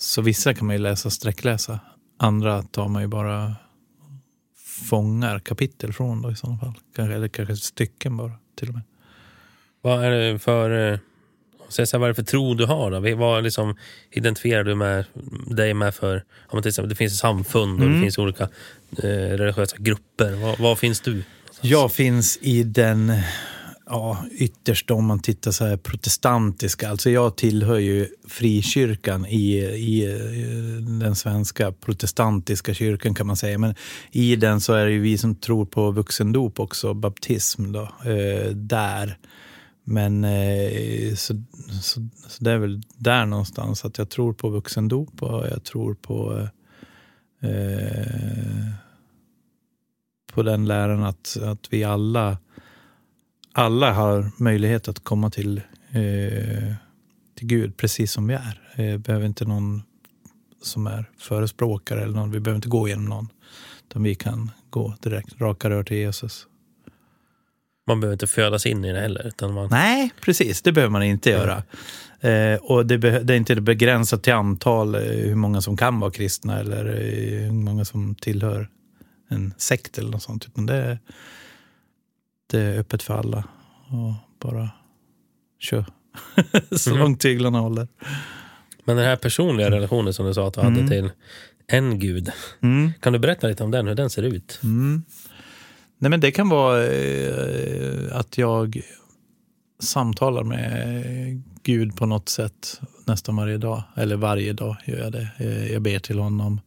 så 0.02 0.23
vissa 0.23 0.54
kan 0.54 0.66
man 0.66 0.76
ju 0.76 0.82
läsa 0.82 1.11
sträckläsa. 1.11 1.80
Andra 2.18 2.62
tar 2.62 2.88
man 2.88 3.02
ju 3.02 3.09
bara 3.09 3.56
fångar 4.90 5.38
kapitel 5.38 5.92
från 5.92 6.23
då 6.23 6.30
i 6.30 6.37
sådana 6.37 6.59
fall. 6.59 6.75
Kanske, 6.97 7.14
eller 7.14 7.28
kanske 7.28 7.56
stycken 7.56 8.16
bara 8.16 8.32
till 8.59 8.68
och 8.68 8.75
med. 8.75 8.82
Vad 9.82 10.04
är 10.04 10.11
det 10.11 10.38
för, 10.38 10.92
eh, 10.92 10.99
så 11.68 11.82
här, 11.82 11.99
vad 11.99 12.02
är 12.02 12.09
det 12.09 12.14
för 12.14 12.23
tro 12.23 12.54
du 12.54 12.66
har? 12.66 12.90
Då? 12.90 13.16
Vad 13.16 13.44
liksom 13.44 13.76
identifierar 14.11 14.64
du 14.64 14.75
med, 14.75 15.04
dig 15.47 15.75
med 15.75 15.94
för... 15.94 16.25
Om 16.47 16.62
till 16.62 16.68
exempel, 16.68 16.88
det 16.88 16.97
finns 16.97 17.18
samfund 17.18 17.80
och 17.80 17.87
mm. 17.87 17.94
det 17.94 18.04
finns 18.04 18.18
olika 18.18 18.44
eh, 19.02 19.09
religiösa 19.09 19.76
grupper. 19.78 20.62
Var 20.62 20.76
finns 20.76 21.00
du? 21.00 21.23
Jag 21.61 21.92
finns 21.92 22.38
i 22.40 22.62
den 22.62 23.12
ja, 23.87 24.25
ytterst 24.31 24.91
om 24.91 25.07
man 25.07 25.21
tittar 25.21 25.51
så 25.51 25.67
här 25.67 25.77
protestantiska. 25.77 26.91
Alltså 26.91 27.11
jag 27.11 27.37
tillhör 27.37 27.79
ju 27.79 28.09
frikyrkan 28.29 29.27
i, 29.27 29.59
i 29.59 30.05
eh, 30.12 30.83
den 31.01 31.15
svenska 31.15 31.73
protestantiska 31.73 32.75
kyrkan 32.75 33.15
kan 33.15 33.27
man 33.27 33.37
säga. 33.37 33.59
Men 33.59 33.75
i 34.11 34.37
den 34.37 34.61
så 34.61 34.73
är 34.73 34.87
det 34.87 34.93
ju 34.93 35.01
vi 35.01 35.19
som 35.19 35.35
tror 35.35 35.67
på 35.67 35.91
vuxendop 35.91 36.61
också, 36.61 36.95
baptism 36.95 37.73
då, 37.73 37.83
eh, 37.83 38.51
där. 38.51 39.19
Men 39.85 40.25
eh, 40.25 41.15
så, 41.15 41.43
så, 41.83 42.09
så, 42.29 42.45
det 42.45 42.51
är 42.51 42.59
väl 42.59 42.83
där 42.97 43.27
någonstans 43.27 43.85
att 43.85 43.99
jag 43.99 44.11
tror 44.11 44.33
på 44.33 44.49
vuxendop 44.49 45.23
och 45.23 45.47
jag 45.47 45.65
tror 45.65 45.95
på 45.95 46.49
eh, 47.43 48.73
på 50.33 50.43
den 50.43 50.67
läran 50.67 51.03
att, 51.03 51.37
att 51.43 51.67
vi 51.71 51.85
alla, 51.85 52.39
alla 53.52 53.92
har 53.92 54.30
möjlighet 54.37 54.88
att 54.88 55.04
komma 55.04 55.30
till, 55.30 55.61
eh, 55.90 56.75
till 57.38 57.47
Gud 57.47 57.76
precis 57.76 58.12
som 58.12 58.26
vi 58.26 58.35
är. 58.35 58.61
Eh, 58.75 58.99
behöver 58.99 59.26
inte 59.26 59.44
någon 59.44 59.82
som 60.62 60.87
är 60.87 61.11
förespråkare 61.18 62.02
eller 62.02 62.14
någon, 62.14 62.30
vi 62.30 62.40
behöver 62.40 62.56
inte 62.56 62.68
gå 62.68 62.88
genom 62.88 63.04
någon. 63.04 63.28
Utan 63.88 64.02
vi 64.02 64.14
kan 64.14 64.50
gå 64.71 64.94
direkt, 65.00 65.40
raka 65.40 65.71
rör 65.71 65.82
till 65.82 65.97
Jesus. 65.97 66.47
Man 67.87 68.00
behöver 68.00 68.14
inte 68.14 68.26
födas 68.26 68.66
in 68.66 68.85
i 68.85 68.92
det 68.92 69.00
heller? 69.00 69.26
Utan 69.26 69.54
man... 69.54 69.68
Nej, 69.71 70.12
precis. 70.21 70.62
Det 70.62 70.73
behöver 70.73 70.90
man 70.90 71.02
inte 71.02 71.30
göra. 71.30 71.62
Eh, 72.21 72.54
och 72.62 72.87
det, 72.87 72.97
det, 72.97 73.35
är 73.35 73.37
inte 73.37 73.61
begränsat 73.61 74.23
till 74.23 74.32
antal, 74.32 74.94
eh, 74.94 75.00
hur 75.00 75.35
många 75.35 75.61
som 75.61 75.76
kan 75.76 76.00
vara 76.00 76.11
kristna 76.11 76.61
eller 76.61 76.87
eh, 76.87 77.44
hur 77.44 77.52
många 77.52 77.85
som 77.85 78.14
tillhör 78.14 78.68
en 79.28 79.54
sekt 79.56 79.99
eller 79.99 80.11
något 80.11 80.23
sånt. 80.23 80.47
Utan 80.47 80.66
det, 80.66 80.99
det 82.52 82.61
är 82.61 82.78
öppet 82.78 83.02
för 83.02 83.14
alla. 83.14 83.44
Och 83.88 84.14
bara 84.40 84.71
kör. 85.59 85.85
så 86.76 86.90
mm. 86.90 87.02
långt 87.02 87.21
tyglarna 87.21 87.61
håller. 87.61 87.88
Men 88.85 88.97
den 88.97 89.04
här 89.04 89.16
personliga 89.16 89.71
relationen 89.71 90.14
som 90.14 90.26
du 90.26 90.35
sa 90.35 90.49
att 90.49 90.54
du 90.54 90.61
mm. 90.61 90.75
hade 90.75 90.88
till 90.88 91.11
en 91.66 91.99
gud. 91.99 92.30
Mm. 92.61 92.92
Kan 93.00 93.12
du 93.12 93.18
berätta 93.18 93.47
lite 93.47 93.64
om 93.64 93.71
den, 93.71 93.87
hur 93.87 93.94
den 93.94 94.11
ser 94.11 94.23
ut? 94.23 94.61
Mm. 94.62 95.02
Nej, 95.99 96.11
men 96.11 96.21
det 96.21 96.30
kan 96.30 96.49
vara 96.49 96.87
eh, 96.87 98.16
att 98.16 98.38
jag 98.38 98.82
samtalar 99.82 100.42
med 100.42 101.42
Gud 101.62 101.97
på 101.97 102.06
något 102.06 102.28
sätt 102.28 102.80
nästan 103.06 103.37
varje 103.37 103.59
dag. 103.59 103.82
Eller 103.97 104.16
varje 104.16 104.52
dag 104.52 104.76
gör 104.85 104.99
jag 104.99 105.12
det. 105.12 105.28
Eh, 105.38 105.73
jag 105.73 105.82
ber 105.82 105.99
till 105.99 106.18
honom. 106.18 106.61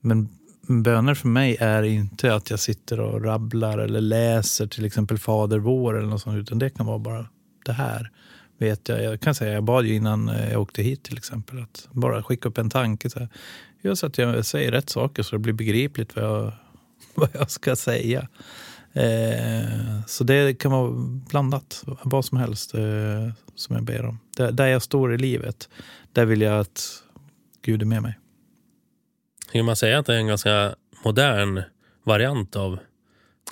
Men 0.00 0.28
böner 0.66 1.14
för 1.14 1.28
mig 1.28 1.56
är 1.60 1.82
inte 1.82 2.34
att 2.34 2.50
jag 2.50 2.60
sitter 2.60 3.00
och 3.00 3.24
rabblar 3.24 3.78
eller 3.78 4.00
läser 4.00 4.66
till 4.66 4.84
exempel 4.84 5.18
Fader 5.18 5.58
vår 5.58 5.98
eller 5.98 6.08
något 6.08 6.22
sånt, 6.22 6.36
utan 6.36 6.58
det 6.58 6.70
kan 6.70 6.86
vara 6.86 6.98
bara 6.98 7.26
det 7.64 7.72
här. 7.72 8.10
Vet 8.58 8.88
jag, 8.88 9.02
jag 9.02 9.20
kan 9.20 9.34
säga, 9.34 9.52
jag 9.52 9.64
bad 9.64 9.86
ju 9.86 9.94
innan 9.94 10.28
jag 10.50 10.62
åkte 10.62 10.82
hit 10.82 11.02
till 11.02 11.18
exempel, 11.18 11.62
att 11.62 11.88
bara 11.90 12.22
skicka 12.22 12.48
upp 12.48 12.58
en 12.58 12.70
tanke. 12.70 13.10
Så 13.10 13.18
här, 13.18 13.28
gör 13.82 13.94
så 13.94 14.06
att 14.06 14.18
jag 14.18 14.46
säger 14.46 14.72
rätt 14.72 14.90
saker 14.90 15.22
så 15.22 15.34
det 15.34 15.38
blir 15.38 15.52
begripligt 15.52 16.16
vad 16.16 16.24
jag, 16.24 16.52
vad 17.14 17.28
jag 17.32 17.50
ska 17.50 17.76
säga. 17.76 18.28
Eh, 18.92 20.00
så 20.06 20.24
det 20.24 20.58
kan 20.58 20.72
vara 20.72 20.90
blandat, 21.30 21.84
vad 22.02 22.24
som 22.24 22.38
helst 22.38 22.74
eh, 22.74 23.30
som 23.54 23.76
jag 23.76 23.84
ber 23.84 24.06
om. 24.06 24.18
Där, 24.36 24.52
där 24.52 24.66
jag 24.66 24.82
står 24.82 25.14
i 25.14 25.18
livet, 25.18 25.68
där 26.12 26.24
vill 26.24 26.40
jag 26.40 26.60
att 26.60 27.02
Gud 27.62 27.82
är 27.82 27.86
med 27.86 28.02
mig. 28.02 28.18
Skulle 29.56 29.64
man 29.64 29.76
säga 29.76 29.98
att 29.98 30.06
det 30.06 30.14
är 30.14 30.18
en 30.18 30.26
ganska 30.26 30.74
modern 31.04 31.62
variant 32.04 32.56
av 32.56 32.78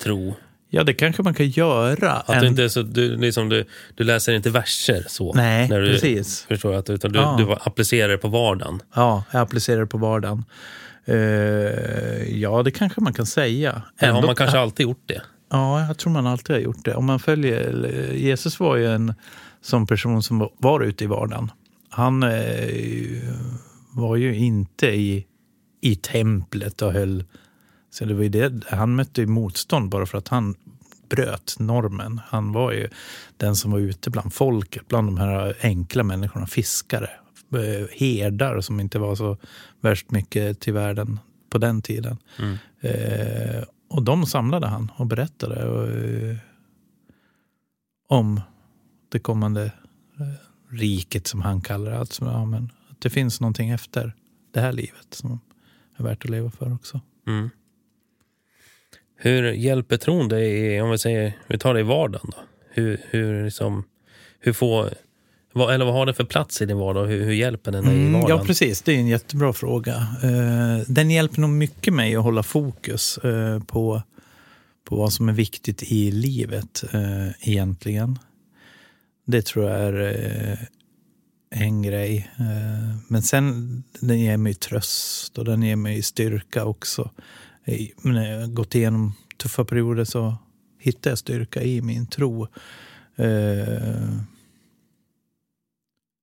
tro? 0.03 0.35
Ja, 0.69 0.83
det 0.83 0.93
kanske 0.93 1.23
man 1.23 1.33
kan 1.33 1.49
göra. 1.49 2.11
Att 2.11 2.29
en... 2.29 2.41
du, 2.41 2.47
inte 2.47 2.69
så, 2.69 2.81
du, 2.81 3.17
liksom, 3.17 3.49
du, 3.49 3.65
du 3.95 4.03
läser 4.03 4.33
inte 4.33 4.49
verser 4.49 5.05
så? 5.07 5.33
Nej, 5.33 5.69
när 5.69 5.81
du, 5.81 5.91
precis. 5.91 6.45
Förstår 6.47 6.73
jag, 6.73 6.89
utan 6.89 7.11
du, 7.11 7.19
ja. 7.19 7.35
du 7.39 7.53
applicerar 7.53 8.09
det 8.09 8.17
på 8.17 8.27
vardagen? 8.27 8.81
Ja, 8.95 9.23
jag 9.31 9.41
applicerar 9.41 9.79
det 9.79 9.87
på 9.87 9.97
vardagen. 9.97 10.45
Uh, 11.09 11.17
ja, 12.39 12.63
det 12.63 12.71
kanske 12.71 13.01
man 13.01 13.13
kan 13.13 13.25
säga. 13.25 13.81
Eller 13.97 14.13
har 14.13 14.21
man 14.21 14.35
kanske 14.35 14.59
alltid 14.59 14.83
gjort 14.83 15.03
det? 15.05 15.21
Ja, 15.51 15.87
jag 15.87 15.97
tror 15.97 16.11
man 16.11 16.27
alltid 16.27 16.55
har 16.55 16.61
gjort 16.61 16.85
det. 16.85 16.95
Om 16.95 17.05
man 17.05 17.19
följer, 17.19 18.11
Jesus 18.13 18.59
var 18.59 18.75
ju 18.75 18.87
en 18.87 19.13
sån 19.61 19.87
person 19.87 20.23
som 20.23 20.49
var 20.57 20.81
ute 20.81 21.03
i 21.03 21.07
vardagen. 21.07 21.51
Han 21.89 22.23
eh, 22.23 22.29
var 23.91 24.15
ju 24.15 24.35
inte 24.35 24.87
i 24.87 25.25
i 25.85 25.95
templet 25.95 26.81
och 26.81 26.93
höll... 26.93 27.23
Så 27.89 28.05
det 28.05 28.13
var 28.13 28.23
det, 28.23 28.65
han 28.67 28.95
mötte 28.95 29.21
ju 29.21 29.27
motstånd 29.27 29.89
bara 29.89 30.05
för 30.05 30.17
att 30.17 30.27
han 30.27 30.55
bröt 31.09 31.55
normen. 31.59 32.21
Han 32.27 32.51
var 32.51 32.71
ju 32.71 32.89
den 33.37 33.55
som 33.55 33.71
var 33.71 33.79
ute 33.79 34.09
bland 34.09 34.33
folket, 34.33 34.87
bland 34.87 35.07
de 35.07 35.17
här 35.17 35.57
enkla 35.61 36.03
människorna, 36.03 36.47
fiskare, 36.47 37.09
eh, 37.53 37.87
herdar 37.91 38.61
som 38.61 38.79
inte 38.79 38.99
var 38.99 39.15
så 39.15 39.37
värst 39.81 40.11
mycket 40.11 40.59
till 40.59 40.73
världen 40.73 41.19
på 41.49 41.57
den 41.57 41.81
tiden. 41.81 42.17
Mm. 42.39 42.57
Eh, 42.79 43.63
och 43.89 44.03
de 44.03 44.25
samlade 44.25 44.67
han 44.67 44.91
och 44.95 45.07
berättade 45.07 45.69
och, 45.69 45.89
eh, 45.89 46.37
om 48.07 48.41
det 49.11 49.19
kommande 49.19 49.63
eh, 50.19 50.75
riket 50.75 51.27
som 51.27 51.41
han 51.41 51.61
kallar 51.61 51.91
det. 51.91 51.99
Alltså, 51.99 52.25
ja, 52.25 52.45
men, 52.45 52.71
att 52.89 53.01
det 53.01 53.09
finns 53.09 53.41
någonting 53.41 53.69
efter 53.69 54.13
det 54.53 54.59
här 54.59 54.73
livet 54.73 55.07
som 55.09 55.39
är 55.97 56.03
värt 56.03 56.25
att 56.25 56.31
leva 56.31 56.51
för 56.51 56.73
också. 56.73 57.01
Mm. 57.27 57.49
Hur 59.17 59.51
hjälper 59.51 59.97
tron 59.97 60.29
dig, 60.29 60.81
om 60.81 60.91
vi 60.91 60.97
säger, 60.97 61.33
vi 61.47 61.57
tar 61.57 61.73
det 61.73 61.79
i 61.79 61.83
vardagen 61.83 62.31
då? 62.31 62.37
Hur, 62.69 63.01
hur, 63.09 63.45
liksom, 63.45 63.83
hur 64.39 64.53
får, 64.53 64.89
vad, 65.53 65.73
eller 65.73 65.85
vad 65.85 65.93
har 65.93 66.05
det 66.05 66.13
för 66.13 66.23
plats 66.23 66.61
i 66.61 66.65
din 66.65 66.77
vardag? 66.77 67.05
Hur, 67.05 67.23
hur 67.23 67.33
hjälper 67.33 67.71
den 67.71 67.85
dig 67.85 67.93
i 67.93 67.99
mm, 67.99 68.13
vardagen? 68.13 68.37
Ja, 68.37 68.45
precis. 68.45 68.81
Det 68.81 68.91
är 68.91 68.97
en 68.97 69.07
jättebra 69.07 69.53
fråga. 69.53 70.07
Uh, 70.23 70.79
den 70.87 71.11
hjälper 71.11 71.41
nog 71.41 71.49
mycket 71.49 71.93
mig 71.93 72.15
att 72.15 72.23
hålla 72.23 72.43
fokus 72.43 73.19
uh, 73.25 73.63
på, 73.63 74.01
på 74.83 74.95
vad 74.95 75.13
som 75.13 75.29
är 75.29 75.33
viktigt 75.33 75.83
i 75.83 76.11
livet 76.11 76.83
uh, 76.93 77.29
egentligen. 77.41 78.19
Det 79.25 79.45
tror 79.45 79.69
jag 79.69 79.79
är 79.79 80.01
eh, 80.01 80.57
en 81.55 81.81
grej. 81.81 82.31
Eh, 82.39 82.95
men 83.07 83.21
sen, 83.21 83.83
den 83.99 84.19
ger 84.19 84.37
mig 84.37 84.53
tröst 84.53 85.37
och 85.37 85.45
den 85.45 85.63
ger 85.63 85.75
mig 85.75 86.01
styrka 86.01 86.65
också. 86.65 87.11
I, 87.65 87.91
när 88.01 88.31
jag 88.31 88.53
gått 88.53 88.75
igenom 88.75 89.13
tuffa 89.37 89.65
perioder 89.65 90.03
så 90.03 90.35
hittar 90.79 91.11
jag 91.11 91.17
styrka 91.17 91.63
i 91.63 91.81
min 91.81 92.07
tro. 92.07 92.47
Eh, 93.15 94.09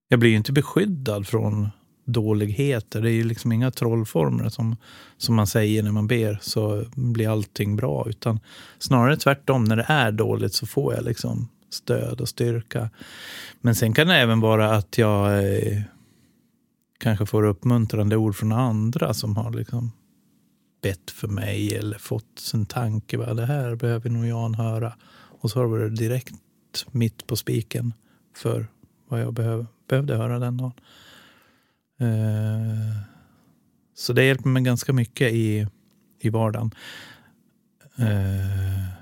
jag 0.08 0.20
blir 0.20 0.30
ju 0.30 0.36
inte 0.36 0.52
beskyddad 0.52 1.26
från 1.26 1.68
dåligheter. 2.04 3.00
Det 3.00 3.10
är 3.10 3.14
ju 3.14 3.24
liksom 3.24 3.52
inga 3.52 3.70
trollformler 3.70 4.48
som, 4.48 4.76
som 5.16 5.34
man 5.34 5.46
säger 5.46 5.82
när 5.82 5.92
man 5.92 6.06
ber 6.06 6.38
så 6.42 6.84
blir 6.94 7.28
allting 7.28 7.76
bra. 7.76 8.06
Utan 8.08 8.40
snarare 8.78 9.16
tvärtom, 9.16 9.64
när 9.64 9.76
det 9.76 9.86
är 9.88 10.12
dåligt 10.12 10.54
så 10.54 10.66
får 10.66 10.94
jag 10.94 11.04
liksom 11.04 11.48
stöd 11.72 12.20
och 12.20 12.28
styrka. 12.28 12.90
Men 13.60 13.74
sen 13.74 13.92
kan 13.92 14.06
det 14.06 14.16
även 14.16 14.40
vara 14.40 14.76
att 14.76 14.98
jag 14.98 15.44
eh, 15.44 15.82
kanske 16.98 17.26
får 17.26 17.42
uppmuntrande 17.42 18.16
ord 18.16 18.36
från 18.36 18.52
andra 18.52 19.14
som 19.14 19.36
har 19.36 19.52
liksom 19.52 19.92
bett 20.82 21.10
för 21.10 21.28
mig 21.28 21.74
eller 21.76 21.98
fått 21.98 22.50
en 22.54 22.66
tanke. 22.66 23.16
Va? 23.16 23.34
Det 23.34 23.46
här 23.46 23.74
behöver 23.74 24.10
nog 24.10 24.26
Jan 24.26 24.54
höra. 24.54 24.96
Och 25.12 25.50
så 25.50 25.58
har 25.58 25.64
det 25.64 25.70
varit 25.70 25.96
direkt 25.96 26.34
mitt 26.90 27.26
på 27.26 27.36
spiken 27.36 27.94
för 28.36 28.66
vad 29.08 29.20
jag 29.20 29.32
behöv, 29.32 29.66
behövde 29.88 30.16
höra 30.16 30.38
den 30.38 30.56
dagen. 30.56 30.72
Eh, 32.00 32.96
så 33.94 34.12
det 34.12 34.24
hjälper 34.24 34.48
mig 34.48 34.62
ganska 34.62 34.92
mycket 34.92 35.32
i, 35.32 35.66
i 36.20 36.28
vardagen. 36.28 36.74
Eh, 37.96 39.01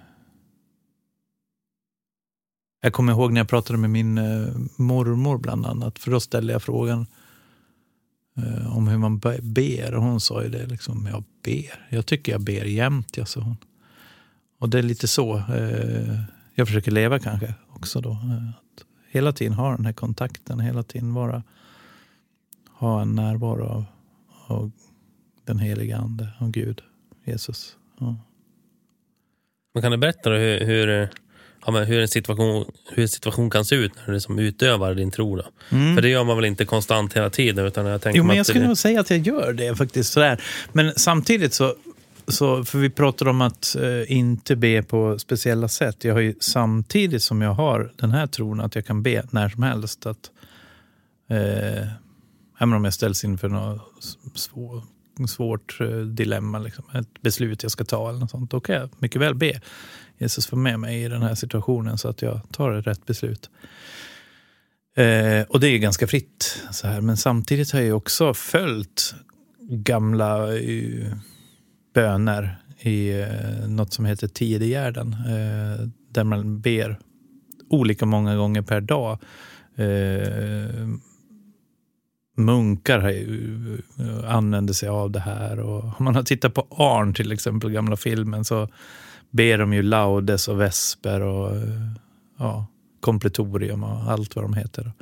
jag 2.80 2.92
kommer 2.92 3.12
ihåg 3.12 3.32
när 3.32 3.40
jag 3.40 3.48
pratade 3.48 3.78
med 3.78 3.90
min 3.90 4.18
eh, 4.18 4.48
mormor 4.76 5.38
bland 5.38 5.66
annat, 5.66 5.98
för 5.98 6.10
då 6.10 6.20
ställde 6.20 6.52
jag 6.52 6.62
frågan 6.62 7.06
eh, 8.36 8.76
om 8.76 8.88
hur 8.88 8.98
man 8.98 9.18
ber. 9.42 9.94
Och 9.94 10.02
hon 10.02 10.20
sa 10.20 10.42
ju 10.42 10.48
det, 10.48 10.66
liksom, 10.66 11.08
jag 11.10 11.24
ber. 11.44 11.86
Jag 11.88 12.06
tycker 12.06 12.32
jag 12.32 12.40
ber 12.40 12.64
jämt, 12.64 13.16
jag, 13.16 13.28
sa 13.28 13.40
hon. 13.40 13.56
Och 14.58 14.68
det 14.68 14.78
är 14.78 14.82
lite 14.82 15.08
så 15.08 15.36
eh, 15.36 16.20
jag 16.54 16.66
försöker 16.66 16.90
leva 16.90 17.18
kanske 17.18 17.54
också 17.68 18.00
då. 18.00 18.10
Eh, 18.10 18.48
att 18.48 18.84
hela 19.10 19.32
tiden 19.32 19.52
ha 19.52 19.76
den 19.76 19.86
här 19.86 19.92
kontakten, 19.92 20.60
hela 20.60 20.82
tiden 20.82 21.14
vara, 21.14 21.42
ha 22.68 23.02
en 23.02 23.14
närvaro 23.14 23.64
av, 23.64 23.84
av 24.46 24.72
den 25.44 25.58
heliga 25.58 25.96
ande, 25.96 26.28
av 26.38 26.50
Gud, 26.50 26.82
Jesus. 27.24 27.76
Ja. 27.98 28.16
Men 29.74 29.82
kan 29.82 29.92
du 29.92 29.98
berätta 29.98 30.30
hur, 30.30 30.66
hur 30.66 31.08
ja, 31.66 31.72
men 31.72 31.84
hur, 31.84 32.00
en 32.00 32.08
situation, 32.08 32.64
hur 32.90 33.02
en 33.02 33.08
situation 33.08 33.50
kan 33.50 33.64
se 33.64 33.74
ut 33.74 33.92
när 33.96 34.06
du 34.06 34.12
liksom 34.12 34.38
utövar 34.38 34.94
din 34.94 35.10
tro. 35.10 35.36
Då. 35.36 35.44
Mm. 35.70 35.94
För 35.94 36.02
det 36.02 36.08
gör 36.08 36.24
man 36.24 36.36
väl 36.36 36.44
inte 36.44 36.64
konstant 36.64 37.16
hela 37.16 37.30
tiden? 37.30 37.66
Utan 37.66 37.86
jag 37.86 38.02
tänker 38.02 38.18
jo, 38.18 38.24
men 38.24 38.36
jag 38.36 38.46
skulle 38.46 38.60
det... 38.60 38.68
nog 38.68 38.78
säga 38.78 39.00
att 39.00 39.10
jag 39.10 39.26
gör 39.26 39.52
det 39.52 39.76
faktiskt. 39.76 40.12
Sådär. 40.12 40.42
Men 40.72 40.92
samtidigt 40.96 41.54
så, 41.54 41.74
så, 42.28 42.64
för 42.64 42.78
vi 42.78 42.90
pratar 42.90 43.28
om 43.28 43.40
att 43.40 43.76
eh, 43.76 44.12
inte 44.12 44.56
be 44.56 44.82
på 44.82 45.18
speciella 45.18 45.68
sätt. 45.68 46.04
Jag 46.04 46.14
har 46.14 46.20
ju 46.20 46.34
samtidigt 46.40 47.22
som 47.22 47.42
jag 47.42 47.54
har 47.54 47.92
den 47.96 48.10
här 48.10 48.26
tron 48.26 48.60
att 48.60 48.74
jag 48.74 48.86
kan 48.86 49.02
be 49.02 49.22
när 49.30 49.48
som 49.48 49.62
helst. 49.62 50.06
Att, 50.06 50.30
eh, 51.30 51.82
även 52.58 52.72
om 52.74 52.84
jag 52.84 52.94
ställs 52.94 53.24
inför 53.24 53.48
något 53.48 53.80
svår, 54.34 54.82
svårt 55.28 55.80
eh, 55.80 55.88
dilemma, 55.98 56.58
liksom, 56.58 56.84
ett 56.94 57.22
beslut 57.22 57.62
jag 57.62 57.72
ska 57.72 57.84
ta 57.84 58.08
eller 58.08 58.20
något 58.20 58.30
sånt, 58.30 58.50
då 58.50 58.60
kan 58.60 58.74
jag 58.74 58.90
mycket 58.98 59.20
väl 59.20 59.34
be. 59.34 59.60
Jesus 60.20 60.52
var 60.52 60.58
med 60.58 60.80
mig 60.80 61.02
i 61.04 61.08
den 61.08 61.22
här 61.22 61.34
situationen 61.34 61.98
så 61.98 62.08
att 62.08 62.22
jag 62.22 62.40
tar 62.52 62.72
ett 62.72 62.86
rätt 62.86 63.06
beslut. 63.06 63.50
Eh, 64.96 65.42
och 65.48 65.60
det 65.60 65.68
är 65.68 65.78
ganska 65.78 66.06
fritt. 66.06 66.62
Så 66.70 66.86
här. 66.86 67.00
Men 67.00 67.16
samtidigt 67.16 67.72
har 67.72 67.80
jag 67.80 67.96
också 67.96 68.34
följt 68.34 69.14
gamla 69.70 70.52
uh, 70.52 71.14
böner 71.94 72.56
i 72.80 73.12
uh, 73.12 73.68
något 73.68 73.92
som 73.92 74.04
heter 74.04 74.28
Tidigärden. 74.28 75.16
Uh, 75.26 75.72
eh, 75.72 75.88
där 76.10 76.24
man 76.24 76.60
ber 76.60 76.98
olika 77.70 78.06
många 78.06 78.36
gånger 78.36 78.62
per 78.62 78.80
dag. 78.80 79.18
Uh, 79.78 80.88
munkar 82.36 83.14
använder 84.26 84.74
sig 84.74 84.88
av 84.88 85.10
det 85.10 85.20
här. 85.20 85.60
Och 85.60 85.84
om 85.84 86.04
man 86.04 86.14
har 86.14 86.22
tittat 86.22 86.54
på 86.54 86.66
Arn 86.70 87.14
till 87.14 87.32
exempel, 87.32 87.70
gamla 87.70 87.96
filmen, 87.96 88.44
så 88.44 88.68
ber 89.30 89.58
de 89.58 89.72
ju 89.72 89.82
laudes 89.82 90.48
och 90.48 90.60
vesper 90.60 91.20
och 91.20 91.56
eh, 91.56 91.92
ja, 92.38 92.66
kompletorium 93.00 93.84
och 93.84 94.10
allt 94.10 94.36
vad 94.36 94.44
de 94.44 94.54
heter. 94.54 94.92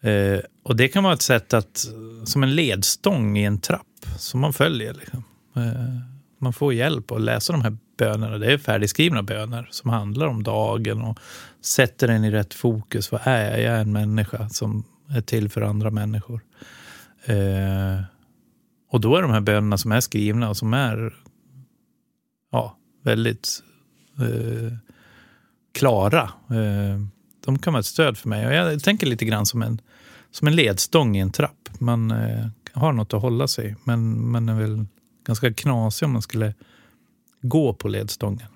Eh, 0.00 0.40
och 0.62 0.76
det 0.76 0.88
kan 0.88 1.04
vara 1.04 1.14
ett 1.14 1.22
sätt 1.22 1.54
att, 1.54 1.86
som 2.24 2.42
en 2.42 2.54
ledstång 2.54 3.38
i 3.38 3.44
en 3.44 3.58
trapp 3.58 4.06
som 4.18 4.40
man 4.40 4.52
följer. 4.52 4.94
Liksom. 4.94 5.24
Eh, 5.56 5.96
man 6.38 6.52
får 6.52 6.74
hjälp 6.74 7.10
att 7.10 7.20
läsa 7.20 7.52
de 7.52 7.62
här 7.62 7.76
bönerna. 7.98 8.38
Det 8.38 8.52
är 8.52 8.58
färdigskrivna 8.58 9.22
böner 9.22 9.68
som 9.70 9.90
handlar 9.90 10.26
om 10.26 10.42
dagen 10.42 11.02
och 11.02 11.18
sätter 11.60 12.08
en 12.08 12.24
i 12.24 12.30
rätt 12.30 12.54
fokus. 12.54 13.12
Vad 13.12 13.20
är 13.24 13.50
jag? 13.50 13.60
Jag 13.60 13.76
är 13.76 13.80
en 13.80 13.92
människa 13.92 14.48
som 14.48 14.84
är 15.08 15.20
till 15.20 15.48
för 15.48 15.62
andra 15.62 15.90
människor. 15.90 16.40
Eh, 17.24 18.02
och 18.90 19.00
då 19.00 19.16
är 19.16 19.22
de 19.22 19.30
här 19.30 19.40
bönerna 19.40 19.78
som 19.78 19.92
är 19.92 20.00
skrivna 20.00 20.48
och 20.48 20.56
som 20.56 20.74
är 20.74 21.14
ja, 22.52 22.76
väldigt 23.02 23.62
eh, 24.18 24.72
klara. 25.72 26.22
Eh, 26.50 27.00
de 27.44 27.58
kan 27.58 27.72
vara 27.72 27.80
ett 27.80 27.86
stöd 27.86 28.18
för 28.18 28.28
mig. 28.28 28.46
Och 28.46 28.52
jag 28.52 28.82
tänker 28.82 29.06
lite 29.06 29.24
grann 29.24 29.46
som 29.46 29.62
en, 29.62 29.80
som 30.30 30.48
en 30.48 30.56
ledstång 30.56 31.16
i 31.16 31.20
en 31.20 31.32
trapp. 31.32 31.68
Man 31.78 32.10
eh, 32.10 32.46
har 32.72 32.92
något 32.92 33.14
att 33.14 33.22
hålla 33.22 33.48
sig 33.48 33.76
men 33.84 34.30
man 34.30 34.48
är 34.48 34.54
väl 34.54 34.86
ganska 35.26 35.52
knasig 35.52 36.06
om 36.06 36.12
man 36.12 36.22
skulle 36.22 36.54
gå 37.42 37.74
på 37.74 37.88
ledstången. 37.88 38.46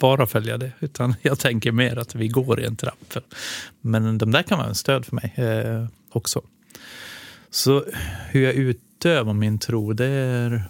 Bara 0.00 0.26
följa 0.26 0.58
det. 0.58 0.72
Utan 0.80 1.14
jag 1.22 1.38
tänker 1.38 1.72
mer 1.72 1.98
att 1.98 2.14
vi 2.14 2.28
går 2.28 2.60
i 2.60 2.64
en 2.64 2.76
trapp. 2.76 3.14
Men 3.80 4.18
de 4.18 4.30
där 4.30 4.42
kan 4.42 4.58
vara 4.58 4.70
ett 4.70 4.76
stöd 4.76 5.04
för 5.06 5.16
mig 5.16 5.34
eh, 5.36 5.86
också. 6.10 6.42
Så 7.50 7.84
hur 8.30 8.42
jag 8.42 8.54
utövar 8.54 9.32
min 9.32 9.58
tro, 9.58 9.92
det 9.92 10.06
är 10.06 10.64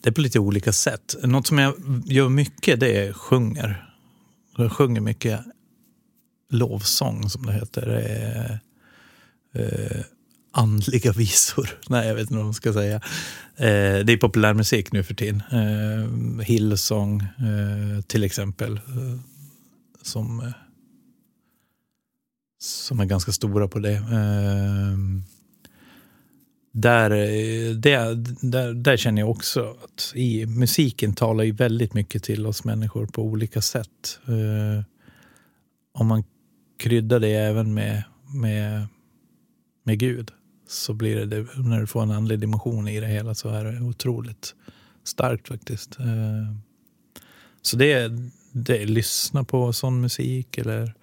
det 0.00 0.08
är 0.08 0.12
på 0.12 0.20
lite 0.20 0.38
olika 0.38 0.72
sätt. 0.72 1.16
Något 1.22 1.46
som 1.46 1.58
jag 1.58 1.74
gör 2.06 2.28
mycket 2.28 2.80
det 2.80 3.06
är 3.06 3.12
sjunger. 3.12 3.90
Jag 4.56 4.72
sjunger 4.72 5.00
mycket 5.00 5.40
lovsång 6.50 7.30
som 7.30 7.46
det 7.46 7.52
heter. 7.52 7.88
Eh, 7.96 8.54
eh, 9.62 10.04
andliga 10.52 11.12
visor. 11.16 11.70
Nej, 11.88 12.08
jag 12.08 12.14
vet 12.14 12.22
inte 12.22 12.34
vad 12.34 12.44
man 12.44 12.54
ska 12.54 12.72
säga. 12.72 12.96
Eh, 13.56 14.04
det 14.04 14.12
är 14.12 14.16
populärmusik 14.16 14.92
nu 14.92 15.02
för 15.02 15.14
tiden. 15.14 15.42
Eh, 15.52 16.44
Hillsong 16.44 17.20
eh, 17.20 18.00
till 18.06 18.24
exempel. 18.24 18.76
Eh, 18.76 19.20
som, 20.02 20.40
eh, 20.40 20.52
som 22.60 23.00
är 23.00 23.04
ganska 23.04 23.32
stora 23.32 23.68
på 23.68 23.78
det. 23.78 23.94
Eh, 23.94 24.98
där, 26.76 27.10
eh, 27.10 27.74
där, 27.74 28.14
där, 28.50 28.74
där 28.74 28.96
känner 28.96 29.22
jag 29.22 29.30
också 29.30 29.76
att 29.84 30.12
i, 30.14 30.46
musiken 30.46 31.14
talar 31.14 31.44
ju 31.44 31.52
väldigt 31.52 31.94
mycket 31.94 32.22
till 32.22 32.46
oss 32.46 32.64
människor 32.64 33.06
på 33.06 33.22
olika 33.22 33.60
sätt. 33.60 34.18
Eh, 34.26 34.84
om 35.92 36.06
man 36.06 36.24
kryddar 36.78 37.20
det 37.20 37.28
även 37.28 37.74
med, 37.74 38.02
med, 38.26 38.86
med 39.84 39.98
Gud 39.98 40.30
så 40.68 40.94
blir 40.94 41.26
det, 41.26 41.46
när 41.56 41.80
du 41.80 41.86
får 41.86 42.02
en 42.02 42.10
andlig 42.10 42.38
dimension 42.38 42.88
i 42.88 43.00
det 43.00 43.06
hela 43.06 43.34
så 43.34 43.48
är 43.48 43.64
det 43.64 43.80
otroligt 43.80 44.54
starkt 45.04 45.48
faktiskt. 45.48 45.98
Eh, 45.98 46.56
så 47.62 47.76
det, 47.76 48.12
det 48.52 48.82
är 48.82 48.86
lyssna 48.86 49.44
på 49.44 49.72
sån 49.72 50.00
musik 50.00 50.58
eller 50.58 50.94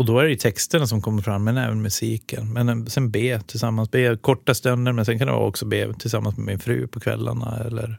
och 0.00 0.06
då 0.06 0.18
är 0.18 0.24
det 0.24 0.30
ju 0.30 0.36
texterna 0.36 0.86
som 0.86 1.02
kommer 1.02 1.22
fram, 1.22 1.44
men 1.44 1.56
även 1.56 1.82
musiken. 1.82 2.52
Men 2.52 2.86
sen 2.86 3.10
be 3.10 3.40
tillsammans, 3.40 3.90
be 3.90 4.16
korta 4.16 4.54
stunder, 4.54 4.92
men 4.92 5.04
sen 5.04 5.18
kan 5.18 5.28
jag 5.28 5.48
också 5.48 5.66
be 5.66 5.94
tillsammans 5.94 6.36
med 6.36 6.46
min 6.46 6.58
fru 6.58 6.86
på 6.86 7.00
kvällarna 7.00 7.58
eller 7.64 7.98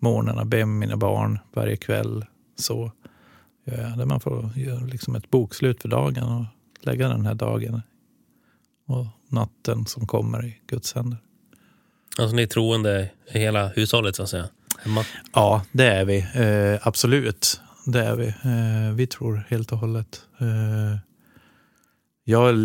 morgnarna, 0.00 0.44
be 0.44 0.56
med 0.56 0.68
mina 0.68 0.96
barn 0.96 1.38
varje 1.54 1.76
kväll. 1.76 2.24
Så 2.56 2.92
gör 3.66 3.82
jag. 3.82 3.98
Där 3.98 4.04
man 4.04 4.20
får 4.20 4.50
göra 4.56 4.80
liksom 4.80 5.14
ett 5.14 5.30
bokslut 5.30 5.82
för 5.82 5.88
dagen 5.88 6.24
och 6.24 6.44
lägga 6.86 7.08
den 7.08 7.26
här 7.26 7.34
dagen 7.34 7.82
och 8.86 9.06
natten 9.28 9.86
som 9.86 10.06
kommer 10.06 10.46
i 10.46 10.60
Guds 10.66 10.94
händer. 10.94 11.18
Alltså 12.18 12.36
ni 12.36 12.42
är 12.42 12.46
troende 12.46 13.10
i 13.32 13.38
hela 13.38 13.68
hushållet 13.68 14.16
så 14.16 14.22
att 14.22 14.28
säga? 14.28 14.48
Hemma. 14.78 15.04
Ja, 15.32 15.62
det 15.72 15.86
är 15.86 16.04
vi. 16.04 16.18
Eh, 16.18 16.86
absolut. 16.86 17.60
Det 17.86 18.00
är 18.00 18.16
vi. 18.16 18.26
Eh, 18.26 18.94
vi 18.94 19.06
tror 19.06 19.44
helt 19.48 19.72
och 19.72 19.78
hållet. 19.78 20.22
Eh, 20.40 20.98
jag 22.24 22.56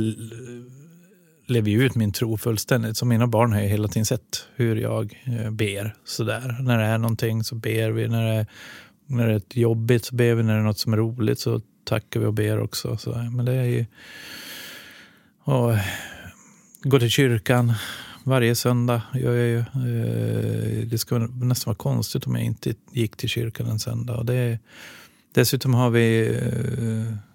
lever 1.48 1.72
ju 1.72 1.84
ut 1.84 1.96
min 1.96 2.12
tro 2.12 2.38
fullständigt. 2.38 2.98
Så 2.98 3.06
mina 3.06 3.28
barn 3.28 3.54
har 3.54 3.62
ju 3.62 3.68
hela 3.68 3.88
tiden 3.88 4.06
sett 4.06 4.48
hur 4.56 4.76
jag 4.76 5.24
eh, 5.26 5.52
ber. 5.52 5.96
Sådär. 6.04 6.58
När 6.62 6.78
det 6.78 6.84
är 6.84 6.98
någonting 6.98 7.44
så 7.44 7.56
ber 7.56 7.92
vi. 7.92 8.08
När 8.08 8.36
det, 8.36 8.46
när 9.06 9.28
det 9.28 9.34
är 9.34 9.60
jobbigt 9.60 10.06
så 10.06 10.16
ber 10.16 10.36
vi. 10.36 10.44
När 10.44 10.54
det 10.54 10.60
är 10.60 10.64
något 10.64 10.80
som 10.80 10.94
är 10.94 10.98
roligt 10.98 11.40
så 11.40 11.62
tackar 11.84 12.20
vi 12.20 12.26
och 12.26 12.34
ber 12.34 12.60
också. 12.60 12.98
Sådär. 12.98 13.30
men 13.36 13.46
det 13.46 13.54
är 13.54 13.64
ju... 13.64 13.86
Och, 15.44 15.74
gå 16.84 17.00
till 17.00 17.10
kyrkan 17.10 17.74
varje 18.24 18.56
söndag. 18.56 19.02
Jag 19.14 19.34
är 19.34 19.46
ju, 19.46 19.60
eh, 19.60 20.88
det 20.88 20.98
skulle 20.98 21.28
nästan 21.28 21.72
vara 21.72 21.78
konstigt 21.78 22.28
om 22.28 22.36
jag 22.36 22.44
inte 22.44 22.74
gick 22.92 23.18
till 23.18 23.30
kyrkan 23.30 23.68
en 23.68 23.80
söndag. 23.80 24.18
Och 24.18 24.26
det, 24.26 24.60
dessutom 25.34 25.74
har 25.74 25.90
vi... 25.90 26.28
Eh, 26.28 27.27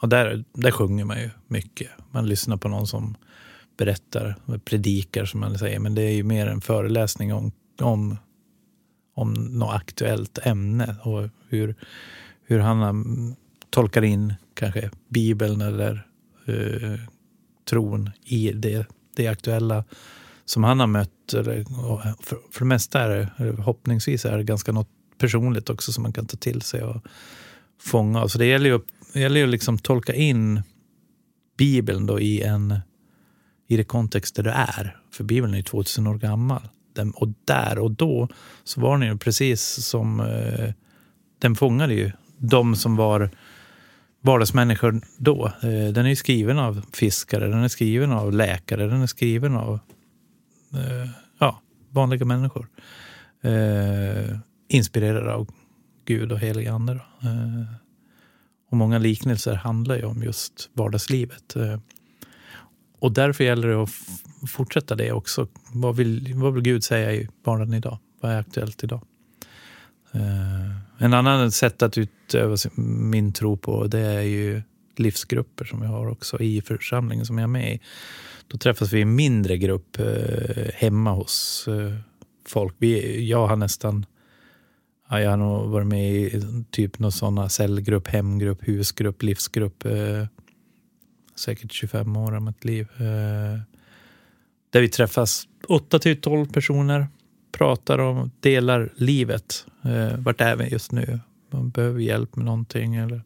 och 0.00 0.08
där, 0.08 0.44
där 0.52 0.70
sjunger 0.70 1.04
man 1.04 1.20
ju 1.20 1.30
mycket. 1.46 1.90
Man 2.10 2.26
lyssnar 2.26 2.56
på 2.56 2.68
någon 2.68 2.86
som 2.86 3.16
berättar, 3.76 4.36
predikar 4.64 5.24
som 5.24 5.40
man 5.40 5.58
säger. 5.58 5.78
Men 5.78 5.94
det 5.94 6.02
är 6.02 6.12
ju 6.12 6.22
mer 6.22 6.46
en 6.46 6.60
föreläsning 6.60 7.34
om, 7.34 7.52
om, 7.80 8.16
om 9.14 9.32
något 9.32 9.74
aktuellt 9.74 10.38
ämne 10.42 10.96
och 11.02 11.28
hur, 11.48 11.74
hur 12.44 12.58
han 12.58 13.36
tolkar 13.70 14.04
in 14.04 14.34
kanske 14.54 14.90
Bibeln 15.08 15.60
eller 15.60 16.06
eh, 16.46 17.00
tron 17.70 18.10
i 18.24 18.52
det, 18.52 18.86
det 19.16 19.28
aktuella 19.28 19.84
som 20.44 20.64
han 20.64 20.80
har 20.80 20.86
mött. 20.86 21.34
Eller, 21.34 21.64
för, 22.22 22.38
för 22.52 22.60
det 22.60 22.64
mesta 22.64 23.00
är 23.00 23.08
det, 23.08 23.30
förhoppningsvis 23.36 24.24
är 24.24 24.36
det 24.36 24.44
ganska 24.44 24.72
något 24.72 24.88
personligt 25.18 25.70
också 25.70 25.92
som 25.92 26.02
man 26.02 26.12
kan 26.12 26.26
ta 26.26 26.36
till 26.36 26.62
sig 26.62 26.82
och 26.82 27.02
fånga. 27.80 28.28
Så 28.28 28.38
det 28.38 28.46
gäller 28.46 28.70
ju, 28.70 28.80
det 29.12 29.20
gäller 29.20 29.40
ju 29.40 29.46
liksom 29.46 29.78
tolka 29.78 30.14
in 30.14 30.62
Bibeln 31.58 32.06
då 32.06 32.20
i, 32.20 32.42
en, 32.42 32.80
i 33.68 33.76
det 33.76 33.84
kontext 33.84 34.34
där 34.34 34.42
du 34.42 34.50
är. 34.50 34.96
För 35.10 35.24
Bibeln 35.24 35.54
är 35.54 35.58
ju 35.58 35.62
2000 35.62 36.06
år 36.06 36.18
gammal. 36.18 36.68
Den, 36.94 37.10
och 37.10 37.28
där 37.44 37.78
och 37.78 37.90
då 37.90 38.28
så 38.64 38.80
var 38.80 38.98
den 38.98 39.08
ju 39.08 39.18
precis 39.18 39.86
som... 39.86 40.20
Eh, 40.20 40.72
den 41.38 41.54
fångade 41.54 41.94
ju 41.94 42.12
de 42.38 42.76
som 42.76 42.96
var 42.96 43.30
vardagsmänniskor 44.20 45.00
då. 45.16 45.46
Eh, 45.46 45.92
den 45.92 46.06
är 46.06 46.08
ju 46.08 46.16
skriven 46.16 46.58
av 46.58 46.82
fiskare, 46.92 47.48
den 47.48 47.64
är 47.64 47.68
skriven 47.68 48.12
av 48.12 48.32
läkare, 48.32 48.86
den 48.86 49.02
är 49.02 49.06
skriven 49.06 49.56
av 49.56 49.80
eh, 50.74 51.10
ja, 51.38 51.62
vanliga 51.90 52.24
människor. 52.24 52.68
Eh, 53.42 54.38
inspirerade 54.68 55.34
av 55.34 55.48
Gud 56.04 56.32
och 56.32 56.38
helig 56.38 56.66
ande. 56.66 56.92
Eh, 56.92 57.87
och 58.68 58.76
många 58.76 58.98
liknelser 58.98 59.54
handlar 59.54 59.96
ju 59.96 60.04
om 60.04 60.22
just 60.22 60.70
vardagslivet. 60.72 61.56
Eh, 61.56 61.78
och 62.98 63.12
därför 63.12 63.44
gäller 63.44 63.68
det 63.68 63.82
att 63.82 63.90
fortsätta 64.50 64.94
det 64.94 65.12
också. 65.12 65.48
Vad 65.72 65.96
vill, 65.96 66.34
vad 66.34 66.54
vill 66.54 66.62
Gud 66.62 66.84
säga 66.84 67.12
i 67.12 67.28
vardagen 67.44 67.74
idag? 67.74 67.98
Vad 68.20 68.32
är 68.32 68.38
aktuellt 68.38 68.84
idag? 68.84 69.02
Eh, 70.12 71.04
en 71.04 71.14
annan 71.14 71.52
sätt 71.52 71.82
att 71.82 71.98
utöva 71.98 72.56
min 72.76 73.32
tro 73.32 73.56
på 73.56 73.86
det 73.86 74.00
är 74.00 74.22
ju 74.22 74.62
livsgrupper 74.96 75.64
som 75.64 75.80
vi 75.80 75.86
har 75.86 76.08
också 76.08 76.40
i 76.40 76.60
församlingen 76.60 77.26
som 77.26 77.38
jag 77.38 77.42
är 77.42 77.48
med 77.48 77.74
i. 77.74 77.80
Då 78.46 78.58
träffas 78.58 78.92
vi 78.92 79.00
i 79.00 79.04
mindre 79.04 79.58
grupp 79.58 79.98
eh, 79.98 80.64
hemma 80.74 81.12
hos 81.12 81.68
folk. 82.46 82.74
Vi, 82.78 83.24
jag 83.28 83.46
har 83.46 83.56
nästan 83.56 84.06
ja, 85.08 85.20
jag 85.20 85.30
har 85.30 85.36
nog 85.36 85.70
varit 85.70 85.86
med 85.86 86.14
i 86.14 86.42
typ 86.70 86.98
någon 86.98 87.12
sådana 87.12 87.48
cellgrupp, 87.48 88.08
hemgrupp, 88.08 88.68
husgrupp, 88.68 89.22
livsgrupp. 89.22 89.84
säkert 91.34 91.72
25 91.72 92.16
år 92.16 92.36
av 92.36 92.42
mitt 92.42 92.64
liv. 92.64 92.88
där 94.70 94.80
vi 94.80 94.88
träffas 94.88 95.48
8 95.68 95.98
till 95.98 96.20
12 96.20 96.46
personer 96.46 97.06
pratar 97.58 97.98
om, 97.98 98.30
delar 98.40 98.92
livet. 98.96 99.66
Eh, 99.84 100.18
vart 100.18 100.40
är 100.40 100.56
vi 100.56 100.68
just 100.68 100.92
nu? 100.92 101.20
Man 101.50 101.70
behöver 101.70 102.00
hjälp 102.00 102.36
med 102.36 102.44
någonting 102.44 102.96
eller 102.96 103.22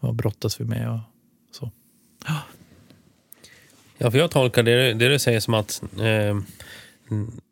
vad 0.00 0.14
brottas 0.14 0.60
vi 0.60 0.64
med? 0.64 0.90
Och 0.90 1.00
så. 1.50 1.70
Ja, 3.98 4.10
för 4.10 4.18
jag 4.18 4.30
tolkar 4.30 4.62
det, 4.62 4.94
det 4.94 5.08
du 5.08 5.18
säger 5.18 5.40
som 5.40 5.54
att 5.54 5.82
eh, 6.00 6.40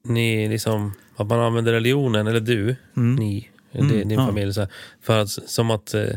ni 0.05 0.49
liksom, 0.49 0.93
att 1.17 1.27
man 1.27 1.41
använder 1.41 1.73
religionen, 1.73 2.27
eller 2.27 2.41
du, 2.41 2.77
mm. 2.97 3.17
ni, 3.17 3.51
mm, 3.73 4.09
din 4.09 4.11
ja. 4.11 4.27
familj, 4.27 4.55
så 4.55 4.61
här, 4.61 4.71
för 5.03 5.19
att, 5.19 5.31
som 5.31 5.71
att 5.71 5.95
eh, 5.95 6.09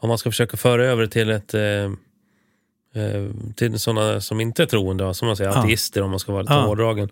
om 0.00 0.08
man 0.08 0.18
ska 0.18 0.30
försöka 0.30 0.56
föra 0.56 0.84
över 0.84 1.06
till 1.06 1.30
ett 1.30 1.54
eh, 1.54 1.62
eh 1.62 3.26
till 3.56 3.78
sådana 3.78 4.20
som 4.20 4.40
inte 4.40 4.62
är 4.62 4.66
troende, 4.66 5.14
som 5.14 5.26
man 5.26 5.36
säger, 5.36 5.50
ja. 5.50 5.58
ateister 5.58 6.02
om 6.02 6.10
man 6.10 6.18
ska 6.18 6.32
vara 6.32 6.42
lite 6.42 6.54
ja. 6.54 6.60
hårdragen 6.60 7.10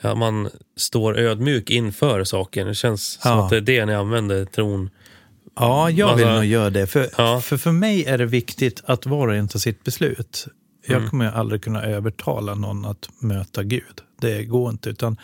ja, 0.00 0.14
man 0.14 0.50
står 0.76 1.18
ödmjuk 1.18 1.70
inför 1.70 2.24
saken. 2.24 2.66
Det 2.66 2.74
känns 2.74 3.20
ja. 3.24 3.30
som 3.30 3.40
att 3.40 3.50
det 3.50 3.56
är 3.56 3.60
det 3.60 3.86
ni 3.86 3.94
använder 3.94 4.44
tron. 4.44 4.90
Ja, 5.56 5.90
jag 5.90 6.16
vill 6.16 6.24
alltså, 6.24 6.34
nog 6.34 6.44
göra 6.44 6.70
det. 6.70 6.86
För, 6.86 7.08
ja. 7.18 7.40
för 7.40 7.56
för 7.56 7.72
mig 7.72 8.04
är 8.04 8.18
det 8.18 8.26
viktigt 8.26 8.82
att 8.84 9.06
var 9.06 9.28
och 9.28 9.34
en 9.34 9.48
tar 9.48 9.58
sitt 9.58 9.84
beslut. 9.84 10.46
Jag 10.86 10.96
mm. 10.96 11.10
kommer 11.10 11.30
aldrig 11.30 11.62
kunna 11.62 11.82
övertala 11.82 12.54
någon 12.54 12.84
att 12.84 13.08
möta 13.18 13.62
Gud. 13.62 14.00
Det 14.20 14.44
går 14.44 14.70
inte. 14.70 14.90
Utan, 14.90 15.16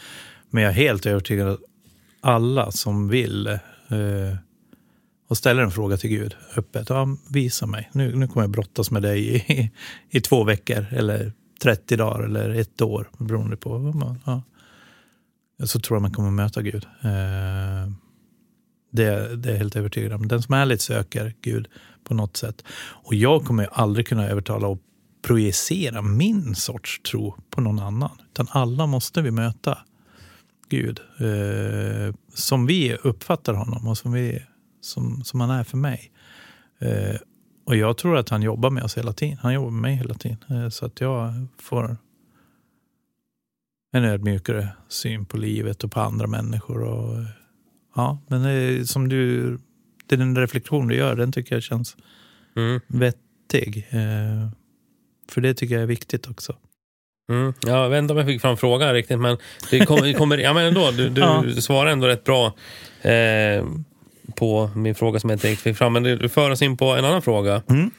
men 0.51 0.63
jag 0.63 0.71
är 0.71 0.75
helt 0.75 1.07
övertygad 1.07 1.49
att 1.49 1.61
alla 2.21 2.73
som 2.73 3.09
vill 3.09 3.59
Eh, 3.91 4.37
och 5.29 5.37
ställer 5.37 5.63
en 5.63 5.71
fråga 5.71 5.97
till 5.97 6.11
Gud 6.11 6.37
öppet. 6.57 6.89
Ja, 6.89 7.17
visa 7.31 7.67
mig. 7.67 7.91
Nu, 7.93 8.17
nu 8.17 8.29
kommer 8.29 8.43
jag 8.43 8.51
brottas 8.51 8.91
med 8.91 9.03
dig 9.03 9.29
i, 9.29 9.37
i, 9.37 9.71
i 10.11 10.21
två 10.21 10.45
veckor 10.45 10.87
eller 10.91 11.33
30 11.63 11.97
dagar 11.97 12.25
eller 12.25 12.51
ett 12.51 12.83
år 12.83 13.11
beroende 13.19 13.57
på. 13.57 13.79
Vad 13.79 13.95
man, 13.95 14.19
ja 14.25 14.43
så 15.67 15.81
tror 15.81 15.97
jag 15.97 16.03
man 16.03 16.13
kommer 16.13 16.31
möta 16.31 16.63
Gud. 16.63 16.87
Eh, 17.01 17.93
det, 18.93 19.37
det 19.37 19.49
är 19.49 19.53
jag 19.53 19.59
helt 19.59 19.77
övertygad 19.77 20.13
om. 20.13 20.29
Den 20.29 20.43
som 20.43 20.55
ärligt 20.55 20.81
söker 20.81 21.35
Gud 21.41 21.69
på 22.05 22.15
något 22.15 22.37
sätt. 22.37 22.65
Och 22.79 23.15
jag 23.15 23.45
kommer 23.45 23.69
aldrig 23.73 24.07
kunna 24.07 24.29
övertala 24.29 24.67
och 24.67 24.79
projicera 25.23 26.03
min 26.03 26.55
sorts 26.55 27.01
tro 27.03 27.35
på 27.51 27.61
någon 27.61 27.79
annan. 27.79 28.19
Utan 28.33 28.47
alla 28.51 28.87
måste 28.87 29.23
vi 29.23 29.31
möta 29.31 29.79
Gud. 30.69 31.01
Eh, 31.19 32.15
som 32.41 32.67
vi 32.67 32.95
uppfattar 32.95 33.55
honom 33.55 33.89
och 33.89 33.99
som, 33.99 34.13
vi, 34.13 34.43
som, 34.81 35.25
som 35.25 35.41
han 35.41 35.51
är 35.51 35.65
för 35.65 35.77
mig. 35.77 36.13
Eh, 36.79 37.17
och 37.65 37.77
jag 37.77 37.97
tror 37.97 38.17
att 38.17 38.29
han 38.29 38.43
jobbar 38.43 38.71
med 38.71 38.83
oss 38.83 38.99
hela 38.99 39.13
tiden. 39.13 39.39
Han 39.43 39.55
jobbar 39.55 39.71
med 39.71 39.83
mig 39.83 39.95
hela 39.95 40.15
tiden. 40.15 40.39
Eh, 40.51 40.69
så 40.69 40.87
att 40.87 41.01
jag 41.01 41.47
får 41.59 41.97
en 43.93 44.05
ödmjukare 44.05 44.69
syn 44.89 45.27
på 45.27 45.37
livet 45.37 45.85
och 45.85 45.93
på 45.93 46.01
andra 46.01 46.27
människor. 46.27 46.83
Och, 46.83 47.25
ja, 47.95 48.19
men 48.29 48.43
det, 48.43 48.89
som 48.89 49.09
du, 49.09 49.51
det 50.07 50.15
är 50.15 50.19
den 50.19 50.37
reflektion 50.37 50.89
du 50.89 50.97
gör, 50.97 51.17
den 51.17 51.33
tycker 51.33 51.57
jag 51.57 51.63
känns 51.63 51.97
mm. 52.57 52.81
vettig. 52.87 53.89
Eh, 53.91 54.51
för 55.29 55.41
det 55.41 55.55
tycker 55.55 55.75
jag 55.75 55.83
är 55.83 55.87
viktigt 55.87 56.31
också. 56.31 56.57
Mm. 57.31 57.55
Ja, 57.67 57.83
jag 57.83 57.91
vet 57.91 57.99
inte 57.99 58.13
om 58.13 58.19
jag 58.19 58.27
fick 58.27 58.41
fram 58.41 58.57
frågan 58.57 58.93
riktigt, 58.93 59.21
men 59.21 59.37
det 59.71 59.87
kommer, 59.87 60.13
kommer, 60.13 60.39
ja, 60.39 60.53
men 60.53 60.67
ändå, 60.67 60.91
du, 60.91 61.09
du 61.09 61.21
ja. 61.21 61.45
svarar 61.61 61.91
ändå 61.91 62.07
rätt 62.07 62.25
bra 62.25 62.47
eh, 63.03 63.65
på 64.35 64.71
min 64.75 64.95
fråga 64.95 65.21
som 65.21 65.31
jag 65.31 65.35
inte 65.37 65.49
riktigt 65.49 65.65
fick 65.65 65.77
fram. 65.77 65.93
Men 65.93 66.03
du 66.03 66.29
för 66.29 66.51
oss 66.51 66.63
in 66.63 66.77
på 66.77 66.85
en 66.85 67.05
annan 67.05 67.23
fråga. 67.23 67.63
Mm. 67.69 67.91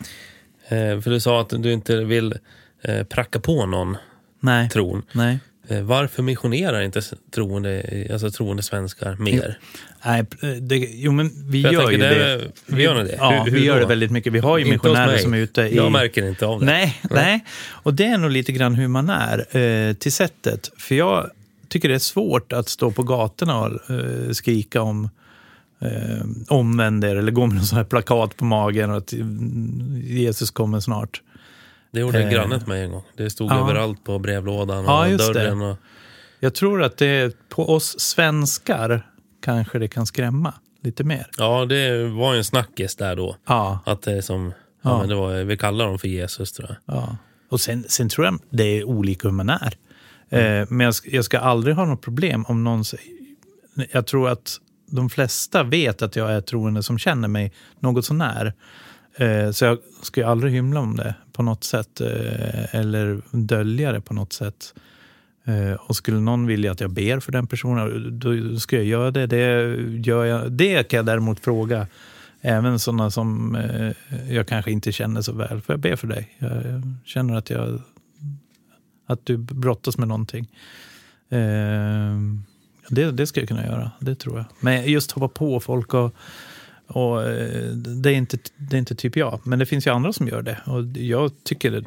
Eh, 0.67 1.01
för 1.01 1.09
du 1.09 1.19
sa 1.19 1.41
att 1.41 1.49
du 1.49 1.73
inte 1.73 2.03
vill 2.03 2.33
eh, 2.81 3.03
pracka 3.03 3.39
på 3.39 3.65
någon 3.65 3.97
Nej. 4.39 4.69
tron. 4.69 5.03
Nej. 5.11 5.39
Eh, 5.71 5.81
varför 5.81 6.23
missionerar 6.23 6.81
inte 6.81 7.01
troende, 7.31 8.07
alltså 8.13 8.31
troende 8.31 8.63
svenskar 8.63 9.15
mer? 9.15 9.57
Nej, 10.05 10.25
det, 10.61 10.75
jo 10.77 11.11
men 11.11 11.31
vi 11.51 11.61
gör 11.61 11.91
ju 11.91 11.97
det. 11.97 12.09
det. 12.09 12.51
Vi 12.65 12.83
gör 12.83 13.03
det? 13.03 13.15
Ja, 13.17 13.29
hur, 13.31 13.51
hur 13.51 13.59
vi 13.59 13.65
gör 13.65 13.73
då? 13.73 13.79
det 13.79 13.85
väldigt 13.85 14.11
mycket. 14.11 14.33
Vi 14.33 14.39
har 14.39 14.57
ju 14.57 14.65
missionärer 14.65 15.17
som 15.17 15.33
är 15.33 15.37
ute 15.37 15.61
i... 15.61 15.75
Jag 15.75 15.91
märker 15.91 16.27
inte 16.27 16.45
av 16.45 16.59
det. 16.59 16.65
Nej, 16.65 17.01
nej. 17.01 17.23
nej. 17.23 17.45
Och 17.69 17.93
det 17.93 18.05
är 18.05 18.17
nog 18.17 18.31
lite 18.31 18.51
grann 18.51 18.75
hur 18.75 18.87
man 18.87 19.09
är 19.09 19.57
eh, 19.57 19.93
till 19.93 20.11
sättet. 20.11 20.71
För 20.77 20.95
jag 20.95 21.29
tycker 21.67 21.89
det 21.89 21.95
är 21.95 21.99
svårt 21.99 22.53
att 22.53 22.69
stå 22.69 22.91
på 22.91 23.03
gatorna 23.03 23.59
och 23.59 23.91
eh, 23.91 24.31
skrika 24.31 24.81
om 24.81 25.09
eh, 25.81 26.25
omvänd 26.47 27.03
er 27.03 27.15
eller 27.15 27.31
gå 27.31 27.45
med 27.45 27.55
någon 27.55 27.65
sån 27.65 27.77
här 27.77 27.85
plakat 27.85 28.37
på 28.37 28.45
magen 28.45 28.91
och 28.91 28.97
att 28.97 29.13
Jesus 30.03 30.51
kommer 30.51 30.79
snart. 30.79 31.21
Det 31.91 31.99
gjorde 31.99 32.23
eh, 32.23 32.29
grannen 32.29 32.59
till 32.59 32.67
mig 32.67 32.83
en 32.83 32.91
gång. 32.91 33.03
Det 33.17 33.29
stod 33.29 33.51
ja. 33.51 33.59
överallt 33.59 34.03
på 34.03 34.19
brevlådan 34.19 34.85
och 34.85 34.91
ja, 34.91 35.17
dörren. 35.17 35.61
Och... 35.61 35.77
Jag 36.39 36.53
tror 36.53 36.83
att 36.83 36.97
det 36.97 37.49
på 37.49 37.69
oss 37.69 37.99
svenskar 37.99 39.07
kanske 39.41 39.79
det 39.79 39.87
kan 39.87 40.05
skrämma 40.05 40.53
lite 40.83 41.03
mer. 41.03 41.27
Ja, 41.37 41.65
det 41.65 42.03
var 42.03 42.33
ju 42.33 42.37
en 42.37 42.43
snackis 42.43 42.95
där 42.95 43.15
då. 43.15 43.35
Ja. 43.47 43.79
Att 43.85 44.01
det 44.01 44.21
som, 44.21 44.53
ja. 44.81 44.99
men 44.99 45.09
det 45.09 45.15
var, 45.15 45.43
vi 45.43 45.57
kallar 45.57 45.85
dem 45.85 45.99
för 45.99 46.07
Jesus 46.07 46.51
tror 46.51 46.69
jag. 46.85 46.95
Ja. 46.95 47.17
Och 47.49 47.61
sen, 47.61 47.85
sen 47.87 48.09
tror 48.09 48.25
jag 48.25 48.39
det 48.49 48.63
är 48.63 48.83
olika 48.83 49.27
hur 49.27 49.35
man 49.35 49.49
är. 49.49 49.73
Mm. 50.29 50.61
Eh, 50.61 50.67
men 50.69 50.85
jag 50.85 50.95
ska, 50.95 51.09
jag 51.09 51.25
ska 51.25 51.39
aldrig 51.39 51.75
ha 51.75 51.85
något 51.85 52.01
problem 52.01 52.45
om 52.47 52.63
någon 52.63 52.85
säger... 52.85 53.05
Jag 53.91 54.07
tror 54.07 54.29
att 54.29 54.57
de 54.91 55.09
flesta 55.09 55.63
vet 55.63 56.01
att 56.01 56.15
jag 56.15 56.31
är 56.31 56.41
troende 56.41 56.83
som 56.83 56.97
känner 56.97 57.27
mig 57.27 57.53
något 57.79 58.05
sånär. 58.05 58.53
Eh, 59.15 59.51
så 59.51 59.65
jag 59.65 59.77
ska 60.01 60.27
aldrig 60.27 60.53
hymla 60.53 60.79
om 60.79 60.95
det 60.95 61.15
på 61.33 61.43
något 61.43 61.63
sätt 61.63 62.01
eh, 62.01 62.75
eller 62.75 63.21
dölja 63.31 63.91
det 63.91 64.01
på 64.01 64.13
något 64.13 64.33
sätt. 64.33 64.73
Eh, 65.45 65.73
och 65.73 65.95
skulle 65.95 66.19
någon 66.19 66.47
vilja 66.47 66.71
att 66.71 66.81
jag 66.81 66.91
ber 66.91 67.19
för 67.19 67.31
den 67.31 67.47
personen, 67.47 68.19
då 68.19 68.59
ska 68.59 68.75
jag 68.75 68.85
göra 68.85 69.11
det. 69.11 69.27
Det, 69.27 69.75
gör 70.07 70.25
jag, 70.25 70.51
det 70.51 70.83
kan 70.89 70.97
jag 70.97 71.05
däremot 71.05 71.39
fråga 71.39 71.87
Även 72.43 72.79
sådana 72.79 73.11
som 73.11 73.55
eh, 73.55 73.91
jag 74.35 74.47
kanske 74.47 74.71
inte 74.71 74.91
känner 74.91 75.21
så 75.21 75.33
väl. 75.33 75.61
För 75.61 75.73
jag 75.73 75.79
ber 75.79 75.95
för 75.95 76.07
dig. 76.07 76.35
Jag 76.37 76.83
känner 77.05 77.35
att, 77.35 77.49
jag, 77.49 77.81
att 79.07 79.25
du 79.25 79.37
brottas 79.37 79.97
med 79.97 80.07
någonting. 80.07 80.47
Det, 82.89 83.11
det 83.11 83.27
ska 83.27 83.39
jag 83.39 83.47
kunna 83.47 83.65
göra, 83.65 83.91
det 83.99 84.15
tror 84.15 84.37
jag. 84.37 84.45
Men 84.59 84.91
just 84.91 85.11
hoppa 85.11 85.27
på 85.27 85.59
folk 85.59 85.93
och, 85.93 86.15
och 86.93 87.23
eh, 87.23 87.71
det, 87.73 88.09
är 88.09 88.13
inte, 88.13 88.37
det 88.57 88.75
är 88.75 88.79
inte 88.79 88.95
typ 88.95 89.15
jag. 89.15 89.39
Men 89.43 89.59
det 89.59 89.65
finns 89.65 89.87
ju 89.87 89.91
andra 89.91 90.13
som 90.13 90.27
gör 90.27 90.41
det. 90.41 90.57
Och 90.65 90.83
jag 90.97 91.31
tycker 91.43 91.71
det, 91.71 91.83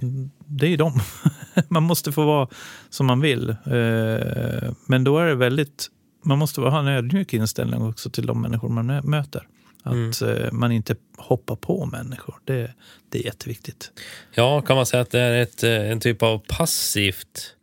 det 0.47 0.67
är 0.67 0.77
dem. 0.77 1.01
man 1.69 1.83
måste 1.83 2.13
få 2.13 2.25
vara 2.25 2.49
som 2.91 3.07
man 3.07 3.21
vill. 3.21 3.51
Eh, 3.51 4.73
men 4.87 5.05
då 5.05 5.19
är 5.19 5.27
det 5.27 5.35
väldigt... 5.35 5.89
Man 6.25 6.39
måste 6.39 6.61
ha 6.61 6.79
en 6.79 6.89
ödmjuk 6.89 7.35
inställning 7.35 7.83
också 7.83 8.11
till 8.11 8.27
de 8.27 8.43
människor 8.43 8.69
man 8.69 8.87
möter. 8.87 9.49
Att 9.83 10.21
mm. 10.21 10.59
man 10.59 10.73
inte 10.73 10.97
hoppar 11.17 11.57
på 11.57 11.87
människor. 11.87 12.35
Det, 12.45 12.71
det 13.09 13.19
är 13.19 13.25
jätteviktigt. 13.25 13.91
Ja, 14.35 14.61
kan 14.61 14.77
man 14.77 14.87
säga 14.87 15.01
att 15.01 15.11
det 15.11 15.21
är 15.21 15.43
ett, 15.43 15.63
en 15.63 16.01
typ 16.01 16.23
av 16.23 16.43
passivt 16.49 17.55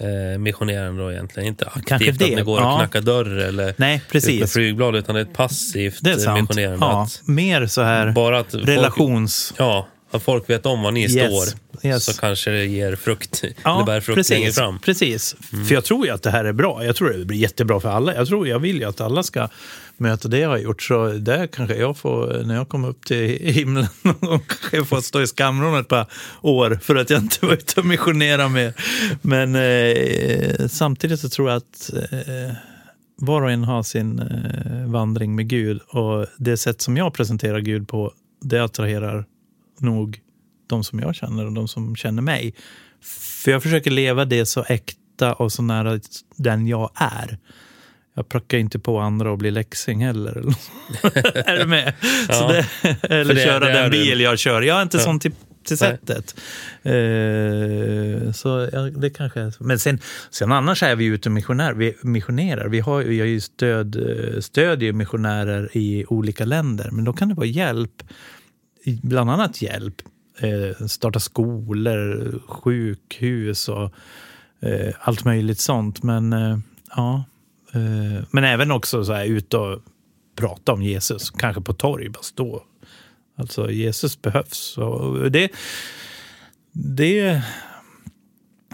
eh, 0.00 0.38
missionerande 0.38 1.02
då 1.02 1.12
egentligen. 1.12 1.48
Inte 1.48 1.66
aktivt 1.66 2.18
det. 2.18 2.24
att 2.24 2.30
ni 2.30 2.42
går 2.42 2.60
och 2.60 2.78
knackar 2.78 3.00
dörr 3.00 3.36
eller 3.36 3.74
Nej, 3.76 4.02
precis. 4.10 4.30
ut 4.30 4.40
med 4.40 4.50
flygblad, 4.50 4.96
utan 4.96 5.16
ett 5.16 5.32
passivt 5.32 5.98
det 6.00 6.10
är 6.10 6.40
missionerande. 6.40 6.86
Ja, 6.86 7.08
mer 7.24 7.66
så 7.66 7.82
här 7.82 8.12
bara 8.12 8.38
att 8.38 8.54
relations... 8.54 9.48
Folk, 9.48 9.60
ja, 9.60 9.86
att 10.10 10.22
folk 10.22 10.50
vet 10.50 10.66
om 10.66 10.82
var 10.82 10.92
ni 10.92 11.02
yes. 11.02 11.12
står. 11.12 11.60
Yes. 11.88 12.04
Så 12.04 12.20
kanske 12.20 12.50
det 12.50 12.64
ger 12.64 12.96
frukt, 12.96 13.44
ja, 13.64 13.74
eller 13.74 13.86
bär 13.86 14.00
frukt 14.00 14.16
precis, 14.16 14.30
längre 14.30 14.52
fram. 14.52 14.78
Precis, 14.78 15.36
mm. 15.52 15.66
för 15.66 15.74
jag 15.74 15.84
tror 15.84 16.06
ju 16.06 16.12
att 16.12 16.22
det 16.22 16.30
här 16.30 16.44
är 16.44 16.52
bra. 16.52 16.84
Jag 16.84 16.96
tror 16.96 17.10
det 17.10 17.24
blir 17.24 17.38
jättebra 17.38 17.80
för 17.80 17.88
alla. 17.88 18.14
Jag, 18.14 18.26
tror, 18.26 18.48
jag 18.48 18.58
vill 18.58 18.76
ju 18.76 18.84
att 18.84 19.00
alla 19.00 19.22
ska 19.22 19.48
möta 20.00 20.28
det 20.28 20.38
jag 20.38 20.48
har 20.48 20.58
gjort. 20.58 20.82
Så 20.82 21.08
där 21.08 21.46
kanske 21.46 21.76
jag 21.76 21.96
får, 21.96 22.44
när 22.44 22.54
jag 22.54 22.68
kommer 22.68 22.88
upp 22.88 23.04
till 23.04 23.52
himlen, 23.52 23.86
kanske 24.30 24.76
jag 24.76 24.88
får 24.88 25.00
stå 25.00 25.22
i 25.22 25.26
skamvrån 25.26 25.80
ett 25.80 25.88
par 25.88 26.06
år 26.42 26.78
för 26.82 26.96
att 26.96 27.10
jag 27.10 27.22
inte 27.22 27.46
var 27.46 27.52
ute 27.52 27.80
och 27.80 27.86
missionera 27.86 28.48
mer. 28.48 28.74
Men 29.22 29.54
eh, 29.54 30.68
samtidigt 30.68 31.20
så 31.20 31.28
tror 31.28 31.48
jag 31.48 31.56
att 31.56 31.90
eh, 32.12 32.54
var 33.16 33.42
och 33.42 33.50
en 33.50 33.64
har 33.64 33.82
sin 33.82 34.18
eh, 34.18 34.90
vandring 34.90 35.34
med 35.34 35.48
Gud. 35.48 35.80
Och 35.88 36.26
det 36.38 36.56
sätt 36.56 36.80
som 36.80 36.96
jag 36.96 37.14
presenterar 37.14 37.60
Gud 37.60 37.88
på, 37.88 38.12
det 38.42 38.64
attraherar 38.64 39.24
nog 39.78 40.20
de 40.66 40.84
som 40.84 40.98
jag 40.98 41.14
känner 41.14 41.46
och 41.46 41.52
de 41.52 41.68
som 41.68 41.96
känner 41.96 42.22
mig. 42.22 42.54
För 43.44 43.50
jag 43.50 43.62
försöker 43.62 43.90
leva 43.90 44.24
det 44.24 44.46
så 44.46 44.64
äkta 44.68 45.34
och 45.34 45.52
så 45.52 45.62
nära 45.62 46.00
den 46.36 46.66
jag 46.66 46.90
är. 46.94 47.38
Jag 48.14 48.28
prackar 48.28 48.58
inte 48.58 48.78
på 48.78 48.98
andra 48.98 49.30
och 49.30 49.38
blir 49.38 49.50
läxing 49.50 50.04
heller. 50.04 50.32
är 51.46 51.58
du 51.58 51.66
med? 51.66 51.94
Ja. 52.28 52.52
Det, 52.52 52.66
eller 53.02 53.34
det, 53.34 53.44
köra 53.44 53.66
det 53.66 53.72
den 53.72 53.90
bil 53.90 54.18
du. 54.18 54.24
jag 54.24 54.38
kör. 54.38 54.62
Jag 54.62 54.78
är 54.78 54.82
inte 54.82 54.96
ja. 54.96 55.04
sån 55.04 55.20
till, 55.20 55.32
till 55.64 55.78
sättet. 55.78 56.34
Uh, 56.86 58.32
så 58.32 58.68
ja, 58.72 58.80
det 58.80 59.10
kanske 59.10 59.40
är 59.40 59.50
så. 59.50 59.64
Men 59.64 59.78
sen, 59.78 59.98
sen 60.30 60.52
annars 60.52 60.82
är 60.82 60.96
vi 60.96 61.04
ute 61.04 61.28
och 61.28 61.32
missionär, 61.32 61.72
vi 61.72 61.96
missionerar. 62.02 62.68
Vi 62.68 62.80
har, 62.80 62.92
har 62.92 63.02
ju 63.02 63.40
stöd, 63.40 63.96
stödjer 64.40 64.92
missionärer 64.92 65.68
i 65.72 66.04
olika 66.08 66.44
länder. 66.44 66.88
Men 66.92 67.04
då 67.04 67.12
kan 67.12 67.28
det 67.28 67.34
vara 67.34 67.46
hjälp, 67.46 68.02
bland 69.02 69.30
annat 69.30 69.62
hjälp. 69.62 70.02
Uh, 70.44 70.86
starta 70.86 71.20
skolor, 71.20 72.34
sjukhus 72.48 73.68
och 73.68 73.94
uh, 74.66 74.92
allt 75.00 75.24
möjligt 75.24 75.60
sånt. 75.60 76.02
Men 76.02 76.34
ja, 76.96 77.24
Eh, 77.72 78.24
men 78.30 78.44
även 78.44 78.70
också 78.70 79.04
så 79.04 79.12
här 79.12 79.24
ut 79.24 79.54
och 79.54 79.82
prata 80.36 80.72
om 80.72 80.82
Jesus, 80.82 81.30
kanske 81.30 81.62
på 81.62 81.72
torg, 81.72 82.08
bara 82.08 82.22
stå. 82.22 82.62
Alltså 83.36 83.70
Jesus 83.70 84.22
behövs. 84.22 84.78
Och 84.78 85.30
det, 85.30 85.50
det 86.72 87.42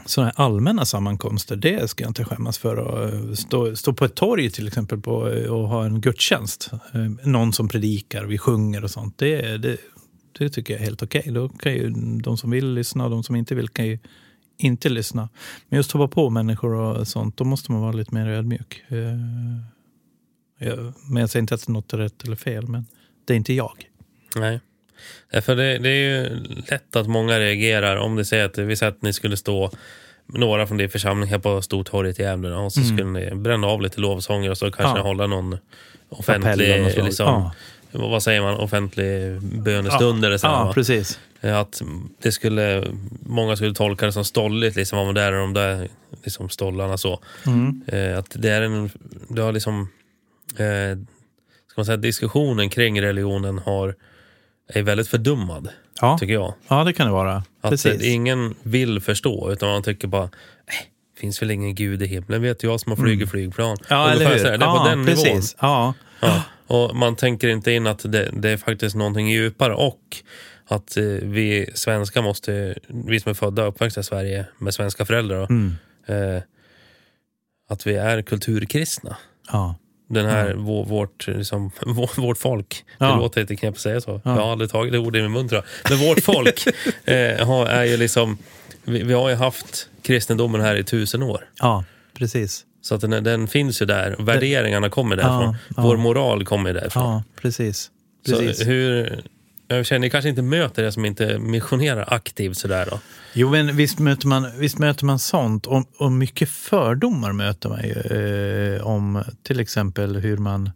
sådana 0.05 0.33
här 0.37 0.45
allmänna 0.45 0.85
sammankomster, 0.85 1.57
det 1.57 1.91
ska 1.91 2.05
jag 2.05 2.11
inte 2.11 2.25
skämmas 2.25 2.59
för. 2.59 2.77
Att 2.77 3.15
eh, 3.15 3.33
stå, 3.33 3.77
stå 3.77 3.93
på 3.93 4.05
ett 4.05 4.15
torg 4.15 4.51
till 4.51 4.67
exempel 4.67 5.01
på, 5.01 5.31
eh, 5.31 5.53
och 5.53 5.69
ha 5.69 5.85
en 5.85 6.01
gudstjänst. 6.01 6.71
Någon 7.23 7.53
som 7.53 7.69
predikar, 7.69 8.25
vi 8.25 8.39
sjunger 8.39 8.85
och 8.85 8.91
sånt. 8.91 9.19
Det, 9.19 9.57
det, 9.57 9.77
det 10.39 10.49
tycker 10.49 10.75
jag 10.75 10.81
är 10.81 10.85
helt 10.85 11.03
okej. 11.03 11.21
Okay. 11.21 11.33
Då 11.33 11.49
kan 11.49 11.73
ju 11.73 11.91
de 12.23 12.37
som 12.37 12.51
vill 12.51 12.75
lyssna 12.75 13.05
och 13.05 13.11
de 13.11 13.23
som 13.23 13.37
inte 13.37 13.55
vill 13.55 13.69
kan 13.69 13.87
ju 13.87 13.99
inte 14.57 14.89
lyssna. 14.89 15.29
Men 15.69 15.77
just 15.77 15.93
hoppa 15.93 16.15
på 16.15 16.31
människor 16.31 16.75
och 16.75 17.09
sånt, 17.09 17.37
då 17.37 17.45
måste 17.45 17.73
man 17.73 17.81
vara 17.81 17.93
lite 17.93 18.15
mer 18.15 18.27
ödmjuk. 18.27 18.83
Eh, 18.89 18.97
men 21.11 21.21
jag 21.21 21.31
säger 21.31 21.41
inte 21.41 21.55
att 21.55 21.69
något 21.69 21.93
är 21.93 21.99
rätt 21.99 22.25
eller 22.25 22.37
fel, 22.37 22.69
men 22.69 22.87
det 23.25 23.33
är 23.33 23.37
inte 23.37 23.53
jag. 23.53 23.85
Nej. 24.37 24.61
För 25.43 25.57
det, 25.57 25.79
det 25.79 25.89
är 25.89 26.21
ju 26.21 26.45
lätt 26.71 26.97
att 26.97 27.09
många 27.09 27.39
reagerar 27.39 27.97
om 27.97 28.17
det 28.17 28.25
säger 28.25 28.45
att 28.45 28.59
vi 28.59 28.77
säger 28.77 28.93
att 28.93 29.03
ni 29.03 29.13
skulle 29.13 29.37
stå 29.37 29.71
några 30.27 30.67
från 30.67 30.77
din 30.77 30.91
församling 30.91 31.31
här 31.31 31.39
på 31.39 31.63
Stortorget 31.63 32.21
i 32.21 32.23
Gävle 32.23 32.55
och 32.55 32.73
så 32.73 32.81
mm. 32.81 32.97
skulle 32.97 33.11
ni 33.11 33.35
bränna 33.35 33.67
av 33.67 33.83
lite 33.83 34.01
lovsånger 34.01 34.51
och 34.51 34.59
så 34.59 34.71
kanske 34.71 34.99
ja. 34.99 35.03
hålla 35.03 35.27
någon 35.27 35.59
offentlig 36.09 36.95
liksom, 37.05 37.27
ja 37.27 37.53
vad 37.99 38.23
säger 38.23 38.43
man, 38.43 38.55
offentlig 38.55 39.41
bönestund 39.41 40.25
ja, 40.25 40.27
eller 40.27 40.39
så. 40.39 40.47
Ja, 40.47 40.73
precis. 40.75 41.21
Att 41.55 41.83
det 42.23 42.33
skulle, 42.33 42.85
många 43.27 43.57
skulle 43.57 43.75
tolka 43.75 44.07
det 44.07 44.13
som 44.13 44.25
stolligt, 44.25 44.77
liksom, 44.77 44.99
om 44.99 45.15
det 45.15 45.23
är 45.23 45.33
de 45.33 45.53
där 45.53 45.89
liksom, 46.25 46.49
stollarna 46.49 46.99
så. 46.99 47.21
Mm. 47.47 47.83
Eh, 47.87 48.19
att 48.19 48.31
det 48.35 48.51
är 48.51 48.63
en, 48.63 48.91
det 49.29 49.43
har 49.43 49.53
liksom, 49.53 49.89
eh, 50.51 50.99
ska 51.69 51.77
man 51.77 51.87
säga, 51.87 51.97
diskussionen 51.97 52.71
kring 52.71 53.03
religionen 53.03 53.59
har, 53.59 53.95
är 54.69 54.83
väldigt 54.83 55.09
fördummad. 55.09 55.69
Ja. 56.01 56.19
Tycker 56.19 56.35
jag. 56.35 56.55
Ja, 56.69 56.85
det 56.85 56.93
kan 56.93 57.07
det 57.07 57.13
vara. 57.13 57.45
Att 57.61 57.71
Precis. 57.71 58.03
ingen 58.03 58.55
vill 58.63 59.01
förstå, 59.01 59.53
utan 59.53 59.69
man 59.69 59.83
tycker 59.83 60.09
bara, 60.09 60.31
nej, 60.67 60.91
finns 61.21 61.43
väl 61.43 61.51
ingen 61.51 61.75
gud 61.75 62.03
i 62.03 62.07
himlen, 62.07 62.43
vet 62.43 62.63
jag 62.63 62.81
som 62.81 62.93
har 62.93 62.97
flugit 62.97 63.17
mm. 63.17 63.29
flygplan. 63.29 63.77
Ja, 63.89 64.11
eller 64.11 64.29
hur? 64.29 64.45
det 64.45 64.51
är 64.51 64.59
ja, 64.61 64.79
på 64.79 64.89
den 64.89 65.07
precis. 65.07 65.25
nivån. 65.25 65.43
Ja. 65.61 65.95
ja. 66.21 66.43
Och 66.67 66.97
man 66.97 67.17
tänker 67.17 67.49
inte 67.49 67.73
in 67.73 67.87
att 67.87 68.13
det, 68.13 68.31
det 68.33 68.51
är 68.51 68.57
faktiskt 68.57 68.97
någonting 68.97 69.29
djupare 69.31 69.75
och 69.75 70.01
att 70.69 70.97
eh, 70.97 71.05
vi 71.05 71.71
svenskar 71.75 72.23
måste, 72.23 72.75
vi 72.89 73.21
som 73.21 73.31
är 73.31 73.35
födda 73.35 73.63
och 73.63 73.69
uppväxta 73.69 74.01
i 74.01 74.05
Sverige 74.05 74.47
med 74.59 74.75
svenska 74.75 75.05
föräldrar, 75.05 75.47
mm. 75.51 75.75
eh, 76.07 76.43
att 77.69 77.87
vi 77.87 77.95
är 77.95 78.23
kulturkristna. 78.23 79.17
Ja. 79.53 79.75
Den 80.09 80.27
här, 80.27 80.49
ja. 80.49 80.83
vårt, 80.83 81.27
liksom, 81.27 81.71
vårt 82.17 82.39
folk, 82.39 82.85
ja. 82.99 83.07
det 83.07 83.17
låter 83.17 83.41
lite 83.41 83.57
knäppt 83.57 83.77
att 83.77 83.83
säga 83.83 84.01
så. 84.01 84.21
Ja. 84.25 84.35
Jag 84.35 84.43
har 84.43 84.53
aldrig 84.53 84.71
tagit 84.71 84.93
det 84.93 84.99
ordet 84.99 85.19
i 85.21 85.23
min 85.23 85.33
mun 85.33 85.49
tror 85.49 85.63
jag. 85.65 85.91
Men 85.91 86.09
vårt 86.09 86.23
folk 86.23 86.67
eh, 87.05 87.47
har, 87.47 87.67
är 87.67 87.85
ju 87.85 87.97
liksom, 87.97 88.39
vi, 88.85 89.03
vi, 89.03 89.15
har 89.15 89.29
ju 89.29 89.35
haft 89.35 89.89
kristendomen 90.03 90.61
här 90.61 90.77
i 90.77 90.85
tusen 90.85 91.23
år. 91.23 91.49
Ja, 91.61 91.85
precis. 92.15 92.65
Så 92.83 92.95
att 92.95 93.01
den, 93.01 93.25
den 93.25 93.49
finns 93.49 93.83
ju 93.83 93.87
där. 93.87 94.17
Värderingarna 94.19 94.91
kommer 94.91 95.17
därifrån. 95.17 95.57
Ja, 95.77 95.83
Vår 95.83 95.97
moral 95.97 96.45
kommer 96.45 96.75
därifrån. 96.75 97.03
Ja, 97.03 97.25
precis. 97.43 97.91
precis. 98.27 98.59
Så 98.59 98.65
hur, 98.65 99.23
jag 99.69 99.87
känner, 99.87 100.01
ni 100.01 100.11
kanske 100.11 100.29
inte 100.29 100.43
möter 100.43 100.83
det 100.83 100.93
som 100.93 101.05
inte 101.05 101.39
missionerar 101.39 102.05
aktivt 102.15 102.57
sådär 102.57 102.89
då? 102.91 103.01
Jo, 103.33 103.51
men 103.51 103.77
visst 103.77 103.99
möter 103.99 104.29
man, 104.29 104.59
visst 104.59 104.79
möter 104.79 105.05
man 105.05 105.19
sånt. 105.19 105.67
Och, 105.67 105.85
och 105.99 106.13
mycket 106.13 106.49
fördomar 106.49 107.33
möter 107.33 107.69
man 107.69 107.83
ju. 107.83 107.93
Eh, 107.93 108.87
om 108.87 109.25
till 109.43 109.61
exempel 109.61 110.17
hur 110.17 110.37
man... 110.37 110.71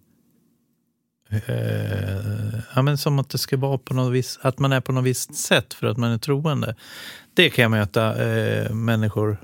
Eh, 1.30 2.60
ja, 2.74 2.82
men 2.82 2.98
som 2.98 3.18
att 3.18 3.30
det 3.30 3.38
ska 3.38 3.56
vara 3.56 3.78
på 3.78 3.94
något 3.94 4.12
vis, 4.12 4.38
att 4.42 4.58
man 4.58 4.72
är 4.72 4.80
på 4.80 4.92
något 4.92 5.04
visst 5.04 5.34
sätt 5.34 5.74
för 5.74 5.86
att 5.86 5.96
man 5.96 6.12
är 6.12 6.18
troende. 6.18 6.74
Det 7.34 7.50
kan 7.50 7.62
jag 7.62 7.70
möta 7.70 8.24
eh, 8.24 8.72
människor 8.72 9.36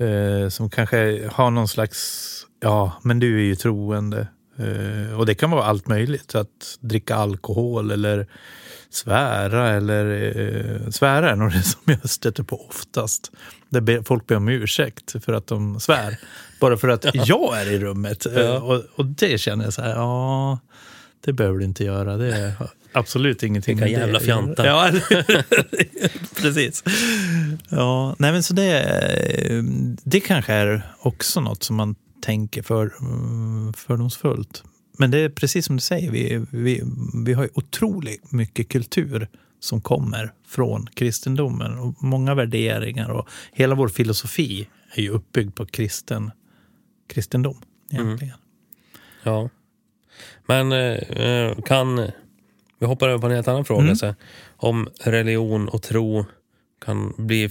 eh, 0.00 0.48
som 0.48 0.70
kanske 0.70 1.28
har 1.32 1.50
någon 1.50 1.68
slags, 1.68 2.46
ja, 2.60 2.92
men 3.02 3.18
du 3.18 3.38
är 3.40 3.44
ju 3.44 3.54
troende. 3.54 4.28
Eh, 4.58 5.18
och 5.18 5.26
det 5.26 5.34
kan 5.34 5.50
vara 5.50 5.64
allt 5.64 5.88
möjligt. 5.88 6.34
Att 6.34 6.78
dricka 6.80 7.14
alkohol 7.16 7.90
eller 7.90 8.26
svära. 8.90 9.68
Eller, 9.68 10.04
eh, 10.84 10.90
svära 10.90 11.30
är 11.30 11.36
nog 11.36 11.52
det 11.52 11.62
som 11.62 11.80
jag 11.84 12.10
stöter 12.10 12.42
på 12.42 12.66
oftast. 12.68 13.32
Där 13.68 14.02
folk 14.02 14.26
ber 14.26 14.36
om 14.36 14.48
ursäkt 14.48 15.24
för 15.24 15.32
att 15.32 15.46
de 15.46 15.80
svär. 15.80 16.16
Bara 16.60 16.76
för 16.76 16.88
att 16.88 17.04
ja. 17.14 17.24
jag 17.26 17.60
är 17.60 17.70
i 17.70 17.78
rummet. 17.78 18.26
Ja. 18.34 18.40
Eh, 18.40 18.64
och, 18.64 18.82
och, 18.94 19.06
det 19.06 19.40
känner 19.40 19.64
jag 19.64 19.72
så 19.72 19.82
här, 19.82 19.90
ja, 19.90 20.58
det 21.24 21.32
behöver 21.32 21.58
du 21.58 21.64
inte 21.64 21.84
göra. 21.84 22.16
Det 22.16 22.36
är 22.36 22.52
absolut 22.92 23.42
ingenting. 23.42 23.76
Vilka 23.76 24.00
jävla 24.00 24.20
fjantar. 24.20 24.66
Ja, 24.66 24.90
precis. 26.42 26.84
Ja, 27.68 28.16
nej 28.18 28.32
men 28.32 28.42
så 28.42 28.54
det, 28.54 29.62
det 30.04 30.20
kanske 30.20 30.52
är 30.52 30.82
också 30.98 31.40
något 31.40 31.62
som 31.62 31.76
man 31.76 31.94
tänker 32.22 32.62
för, 32.62 32.92
fördomsfullt. 33.72 34.64
Men 34.98 35.10
det 35.10 35.18
är 35.18 35.28
precis 35.28 35.66
som 35.66 35.76
du 35.76 35.80
säger, 35.80 36.10
vi, 36.10 36.46
vi, 36.50 36.82
vi 37.24 37.32
har 37.32 37.42
ju 37.42 37.50
otroligt 37.54 38.32
mycket 38.32 38.68
kultur 38.68 39.28
som 39.60 39.80
kommer 39.80 40.32
från 40.46 40.86
kristendomen. 40.86 41.78
Och 41.78 42.02
många 42.02 42.34
värderingar 42.34 43.08
och 43.08 43.28
hela 43.52 43.74
vår 43.74 43.88
filosofi 43.88 44.68
är 44.94 45.02
ju 45.02 45.10
uppbyggd 45.10 45.54
på 45.54 45.66
kristen, 45.66 46.30
kristendom 47.08 47.62
egentligen. 47.92 48.34
Mm. 48.34 48.40
Ja. 49.22 49.48
Men 50.46 50.72
eh, 50.72 51.56
kan... 51.64 52.10
Vi 52.78 52.86
hoppar 52.86 53.08
över 53.08 53.18
på 53.18 53.26
en 53.26 53.32
helt 53.32 53.48
annan 53.48 53.64
fråga. 53.64 53.82
Mm. 53.82 53.96
Så 53.96 54.14
om 54.56 54.88
religion 55.00 55.68
och 55.68 55.82
tro 55.82 56.24
kan 56.84 57.12
bli, 57.16 57.50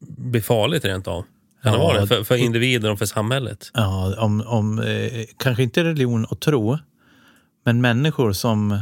bli 0.00 0.40
farligt 0.40 0.84
rent 0.84 1.08
av. 1.08 1.24
Kan 1.64 1.72
det 1.72 1.78
vara 1.78 2.00
det? 2.00 2.06
För, 2.06 2.24
för 2.24 2.36
individen 2.36 2.90
och 2.90 2.98
för 2.98 3.06
samhället? 3.06 3.70
Ja, 3.74 4.14
om, 4.18 4.40
om, 4.46 4.78
eh, 4.78 5.24
kanske 5.36 5.62
inte 5.62 5.84
religion 5.84 6.24
och 6.24 6.40
tro, 6.40 6.78
men 7.64 7.80
människor 7.80 8.32
som 8.32 8.78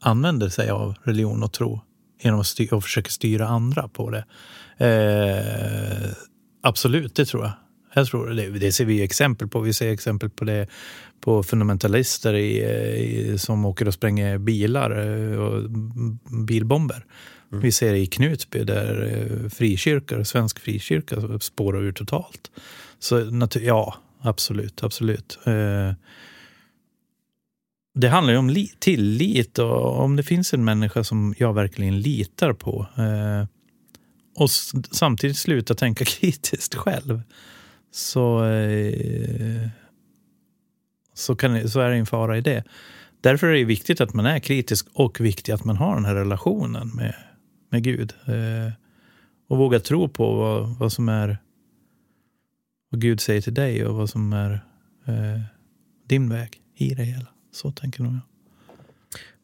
använder 0.00 0.48
sig 0.48 0.70
av 0.70 0.94
religion 1.02 1.42
och 1.42 1.52
tro 1.52 1.80
genom 2.22 2.40
att 2.40 2.46
styr, 2.46 2.74
och 2.74 2.82
försöker 2.82 3.10
styra 3.10 3.48
andra 3.48 3.88
på 3.88 4.10
det. 4.10 4.24
Eh, 4.86 6.10
absolut, 6.62 7.14
det 7.14 7.24
tror 7.24 7.42
jag. 7.42 7.52
jag 7.94 8.06
tror 8.06 8.30
det, 8.30 8.50
det 8.50 8.72
ser 8.72 8.84
vi 8.84 9.02
exempel 9.02 9.48
på. 9.48 9.60
Vi 9.60 9.72
ser 9.72 9.90
exempel 9.90 10.30
på 10.30 10.44
det 10.44 10.66
på 11.20 11.42
fundamentalister 11.42 12.34
i, 12.34 12.62
i, 12.96 13.38
som 13.38 13.64
åker 13.64 13.88
och 13.88 13.94
spränger 13.94 14.38
bilar 14.38 14.90
eh, 14.90 15.38
och 15.38 15.70
bilbomber. 16.46 17.04
Mm. 17.52 17.62
Vi 17.62 17.72
ser 17.72 17.92
det 17.92 17.98
i 17.98 18.06
Knutby 18.06 18.64
där 18.64 19.02
eh, 19.42 19.48
frikyrkor, 19.48 20.22
svensk 20.24 20.58
frikyrka 20.60 21.38
spårar 21.40 21.82
ur 21.82 21.92
totalt. 21.92 22.50
Så 22.98 23.30
ja, 23.60 23.94
absolut, 24.20 24.82
absolut. 24.82 25.38
Eh, 25.46 25.92
det 27.94 28.08
handlar 28.08 28.32
ju 28.32 28.38
om 28.38 28.66
tillit 28.78 29.58
och 29.58 30.00
om 30.00 30.16
det 30.16 30.22
finns 30.22 30.54
en 30.54 30.64
människa 30.64 31.04
som 31.04 31.34
jag 31.38 31.52
verkligen 31.54 32.00
litar 32.00 32.52
på 32.52 32.86
eh, 32.96 33.46
och 34.36 34.50
samtidigt 34.90 35.36
sluta 35.38 35.74
tänka 35.74 36.04
kritiskt 36.20 36.74
själv 36.74 37.22
så, 37.92 38.44
eh, 38.44 39.68
så, 41.14 41.36
kan, 41.36 41.52
det- 41.54 41.68
så 41.68 41.80
är 41.80 41.90
det 41.90 41.96
en 41.96 42.06
fara 42.06 42.38
i 42.38 42.40
det. 42.40 42.64
Därför 43.20 43.46
är 43.46 43.52
det 43.54 43.64
viktigt 43.64 44.00
att 44.00 44.14
man 44.14 44.26
är 44.26 44.38
kritisk 44.38 44.86
och 44.92 45.20
viktigt 45.20 45.54
att 45.54 45.64
man 45.64 45.76
har 45.76 45.94
den 45.94 46.04
här 46.04 46.14
relationen 46.14 46.88
med, 46.94 47.14
med 47.74 47.82
Gud. 47.82 48.12
Eh, 48.26 48.72
och 49.48 49.58
våga 49.58 49.80
tro 49.80 50.08
på 50.08 50.34
vad, 50.34 50.68
vad 50.78 50.92
som 50.92 51.08
är 51.08 51.38
vad 52.90 53.00
Gud 53.00 53.20
säger 53.20 53.40
till 53.40 53.54
dig 53.54 53.86
och 53.86 53.94
vad 53.94 54.10
som 54.10 54.32
är 54.32 54.52
eh, 55.06 55.40
din 56.08 56.28
väg 56.28 56.60
i 56.76 56.94
det 56.94 57.02
hela. 57.02 57.26
Så 57.52 57.72
tänker 57.72 58.02
nog 58.02 58.12
jag. 58.12 58.20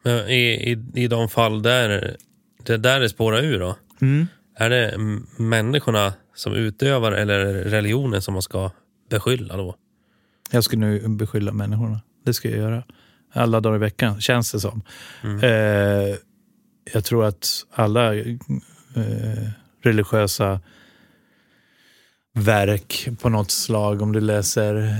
Men 0.03 0.29
i, 0.29 0.71
i, 0.71 1.03
I 1.03 1.07
de 1.07 1.29
fall 1.29 1.61
där 1.61 2.17
det 2.63 2.77
där 2.77 2.99
det 2.99 3.09
spårar 3.09 3.41
ur 3.41 3.59
då? 3.59 3.77
Mm. 4.01 4.27
Är 4.55 4.69
det 4.69 4.97
människorna 5.37 6.13
som 6.35 6.53
utövar 6.53 7.11
eller 7.11 7.45
religionen 7.53 8.21
som 8.21 8.33
man 8.33 8.41
ska 8.41 8.71
beskylla 9.09 9.57
då? 9.57 9.75
Jag 10.51 10.63
skulle 10.63 10.85
nu 10.85 11.07
beskylla 11.07 11.51
människorna. 11.51 12.01
Det 12.25 12.33
ska 12.33 12.49
jag 12.49 12.57
göra. 12.57 12.83
Alla 13.33 13.59
dagar 13.59 13.75
i 13.75 13.79
veckan, 13.79 14.21
känns 14.21 14.51
det 14.51 14.59
som. 14.59 14.81
Eh, 15.23 16.15
jag 16.93 17.03
tror 17.03 17.25
att 17.25 17.65
alla 17.71 18.15
eh, 18.15 18.35
religiösa 19.81 20.59
verk 22.33 23.07
på 23.19 23.29
något 23.29 23.51
slag, 23.51 24.01
om 24.01 24.11
du 24.11 24.21
läser 24.21 24.75
eh, 24.75 24.91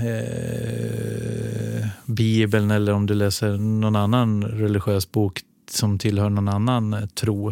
Bibeln 2.06 2.70
eller 2.70 2.92
om 2.92 3.06
du 3.06 3.14
läser 3.14 3.56
någon 3.56 3.96
annan 3.96 4.44
religiös 4.44 5.12
bok 5.12 5.40
som 5.70 5.98
tillhör 5.98 6.30
någon 6.30 6.48
annan 6.48 6.94
eh, 6.94 7.06
tro, 7.06 7.50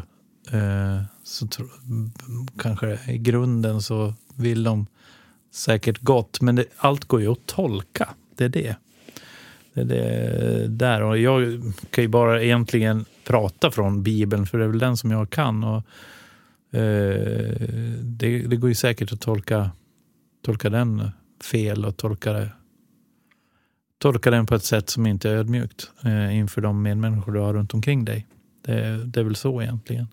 eh, 0.50 1.02
så 1.22 1.46
tro, 1.46 1.66
kanske 2.58 2.98
i 3.08 3.18
grunden 3.18 3.82
så 3.82 4.14
vill 4.36 4.62
de 4.62 4.86
säkert 5.52 6.00
gott, 6.00 6.40
men 6.40 6.56
det, 6.56 6.64
allt 6.76 7.04
går 7.04 7.20
ju 7.20 7.32
att 7.32 7.46
tolka. 7.46 8.08
Det 8.36 8.44
är 8.44 8.48
det. 8.48 8.76
Det 9.74 9.80
är 9.80 9.86
det 9.86 10.68
där. 10.68 11.02
Och 11.02 11.18
jag 11.18 11.62
kan 11.90 12.04
ju 12.04 12.08
bara 12.08 12.42
egentligen 12.42 13.04
prata 13.30 13.70
från 13.70 14.02
Bibeln, 14.02 14.46
för 14.46 14.58
det 14.58 14.64
är 14.64 14.68
väl 14.68 14.78
den 14.78 14.96
som 14.96 15.10
jag 15.10 15.30
kan. 15.30 15.64
Och, 15.64 15.82
eh, 16.78 17.56
det, 18.00 18.38
det 18.38 18.56
går 18.56 18.68
ju 18.68 18.74
säkert 18.74 19.12
att 19.12 19.20
tolka, 19.20 19.70
tolka 20.44 20.70
den 20.70 21.10
fel 21.52 21.84
och 21.84 21.96
tolka, 21.96 22.32
det, 22.32 22.48
tolka 23.98 24.30
den 24.30 24.46
på 24.46 24.54
ett 24.54 24.64
sätt 24.64 24.90
som 24.90 25.06
inte 25.06 25.30
är 25.30 25.34
ödmjukt 25.34 25.90
eh, 26.04 26.36
inför 26.36 26.60
de 26.60 26.82
medmänniskor 26.82 27.32
du 27.32 27.40
har 27.40 27.54
runt 27.54 27.74
omkring 27.74 28.04
dig. 28.04 28.26
Det, 28.64 29.04
det 29.04 29.20
är 29.20 29.24
väl 29.24 29.36
så 29.36 29.62
egentligen. 29.62 30.08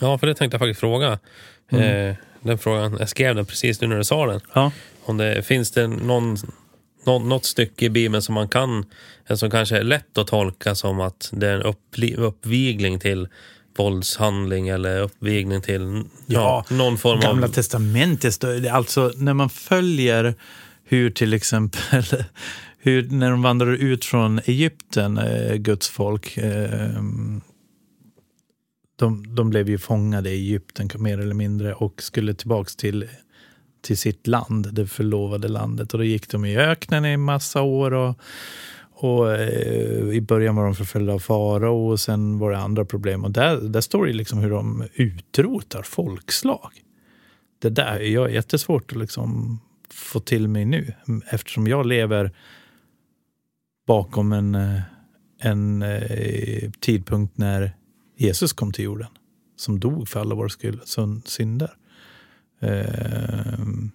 Ja, 0.00 0.18
för 0.18 0.26
det 0.26 0.34
tänkte 0.34 0.54
jag 0.54 0.60
faktiskt 0.60 0.80
fråga. 0.80 1.18
Mm. 1.68 2.10
Eh, 2.10 2.16
den 2.40 2.58
frågan, 2.58 2.96
jag 2.98 3.08
skrev 3.08 3.34
den 3.34 3.46
precis 3.46 3.80
nu 3.80 3.86
när 3.86 3.96
du 3.96 4.04
sa 4.04 4.26
den. 4.26 4.40
Ja. 4.54 4.72
Om 5.04 5.16
det, 5.16 5.42
finns 5.42 5.70
det 5.70 5.86
någon, 5.86 6.36
något 7.06 7.44
stycke 7.44 7.84
i 7.84 7.90
Bibeln 7.90 8.22
som 8.22 8.34
man 8.34 8.48
kan, 8.48 8.84
eh, 9.28 9.36
som 9.36 9.50
kanske 9.50 9.78
är 9.78 9.82
lätt 9.82 10.18
att 10.18 10.26
tolka 10.26 10.74
som 10.74 11.00
att 11.00 11.30
det 11.32 11.48
är 11.48 11.54
en 11.54 11.62
uppli, 11.62 12.14
uppvigling 12.16 12.98
till 12.98 13.28
våldshandling 13.76 14.68
eller 14.68 15.00
uppvigling 15.00 15.60
till 15.62 16.04
ja, 16.26 16.64
någon 16.70 16.98
form 16.98 17.20
Gamla 17.20 17.46
av... 17.46 17.50
testamentet, 17.52 18.34
står 18.34 18.48
det- 18.48 18.70
alltså 18.72 19.12
när 19.16 19.34
man 19.34 19.48
följer 19.50 20.34
hur 20.84 21.10
till 21.10 21.34
exempel 21.34 22.02
hur, 22.78 23.08
när 23.10 23.30
de 23.30 23.42
vandrar 23.42 23.72
ut 23.72 24.04
från 24.04 24.40
Egypten, 24.44 25.18
eh, 25.18 25.54
Guds 25.54 25.88
folk, 25.88 26.36
eh, 26.36 27.02
de, 28.98 29.34
de 29.34 29.50
blev 29.50 29.68
ju 29.68 29.78
fångade 29.78 30.30
i 30.30 30.32
Egypten 30.32 30.90
mer 30.98 31.18
eller 31.18 31.34
mindre 31.34 31.74
och 31.74 32.02
skulle 32.02 32.34
tillbaks 32.34 32.76
till, 32.76 33.08
till 33.86 33.98
sitt 33.98 34.26
land, 34.26 34.68
det 34.72 34.86
förlovade 34.86 35.48
landet. 35.48 35.92
Och 35.92 35.98
då 35.98 36.04
gick 36.04 36.28
de 36.28 36.44
i 36.44 36.56
öknen 36.56 37.04
i 37.04 37.16
massa 37.16 37.62
år 37.62 37.92
och, 37.92 38.18
och 38.92 39.32
eh, 39.32 40.08
i 40.08 40.20
början 40.20 40.56
var 40.56 40.64
de 40.64 40.74
förföljda 40.74 41.12
av 41.12 41.18
farao 41.18 41.90
och 41.90 42.00
sen 42.00 42.38
var 42.38 42.50
det 42.50 42.58
andra 42.58 42.84
problem. 42.84 43.24
Och 43.24 43.30
där, 43.30 43.56
där 43.56 43.80
står 43.80 44.06
det 44.06 44.12
liksom 44.12 44.38
hur 44.38 44.50
de 44.50 44.84
utrotar 44.94 45.82
folkslag. 45.82 46.70
Det 47.58 47.70
där 47.70 48.00
jag 48.00 48.24
är 48.24 48.34
jättesvårt 48.34 48.92
att 48.92 48.98
liksom 48.98 49.60
få 49.90 50.20
till 50.20 50.48
mig 50.48 50.64
nu 50.64 50.92
eftersom 51.30 51.66
jag 51.66 51.86
lever 51.86 52.32
bakom 53.86 54.32
en, 54.32 54.54
eh, 54.54 54.80
en 55.40 55.82
eh, 55.82 56.70
tidpunkt 56.80 57.38
när 57.38 57.76
Jesus 58.16 58.52
kom 58.52 58.72
till 58.72 58.84
jorden 58.84 59.08
som 59.56 59.80
dog 59.80 60.08
för 60.08 60.20
alla 60.20 60.34
våra 60.34 60.48
skull, 60.48 60.80
synder. 61.24 61.76
Ehm, 62.60 63.90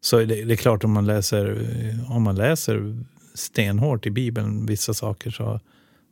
så 0.00 0.18
det, 0.18 0.44
det 0.44 0.54
är 0.54 0.56
klart 0.56 0.84
om 0.84 0.92
man 0.92 1.06
läser, 1.06 1.66
om 2.08 2.22
man 2.22 2.36
läser 2.36 3.04
stenhårt 3.34 4.06
i 4.06 4.10
Bibeln 4.10 4.66
vissa 4.66 4.94
saker 4.94 5.30
så, 5.30 5.60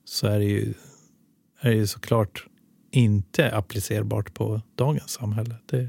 så 0.04 0.26
är 0.26 0.38
det 0.38 0.44
ju 0.44 0.74
är 1.64 1.70
det 1.70 1.76
ju 1.76 1.86
såklart 1.86 2.46
inte 2.90 3.56
applicerbart 3.56 4.34
på 4.34 4.60
dagens 4.74 5.10
samhälle. 5.10 5.54
Det, 5.66 5.88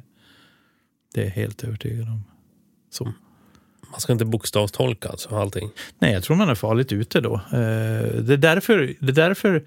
det 1.14 1.22
är 1.22 1.26
jag 1.26 1.32
helt 1.32 1.64
övertygad 1.64 2.08
om. 2.08 2.24
Så. 2.90 3.14
Man 3.92 4.00
ska 4.00 4.14
inte 4.14 4.26
bokstavstolka 4.26 5.10
alltså 5.10 5.36
allting. 5.36 5.70
Nej, 6.00 6.14
jag 6.14 6.24
tror 6.24 6.36
man 6.36 6.50
är 6.50 6.56
farligt 6.56 6.92
ute 6.92 7.22
då. 7.22 7.34
Eh, 7.34 8.22
det 8.22 8.34
är 8.34 8.38
därför, 8.38 8.96
det 9.00 9.12
är 9.12 9.16
därför 9.16 9.66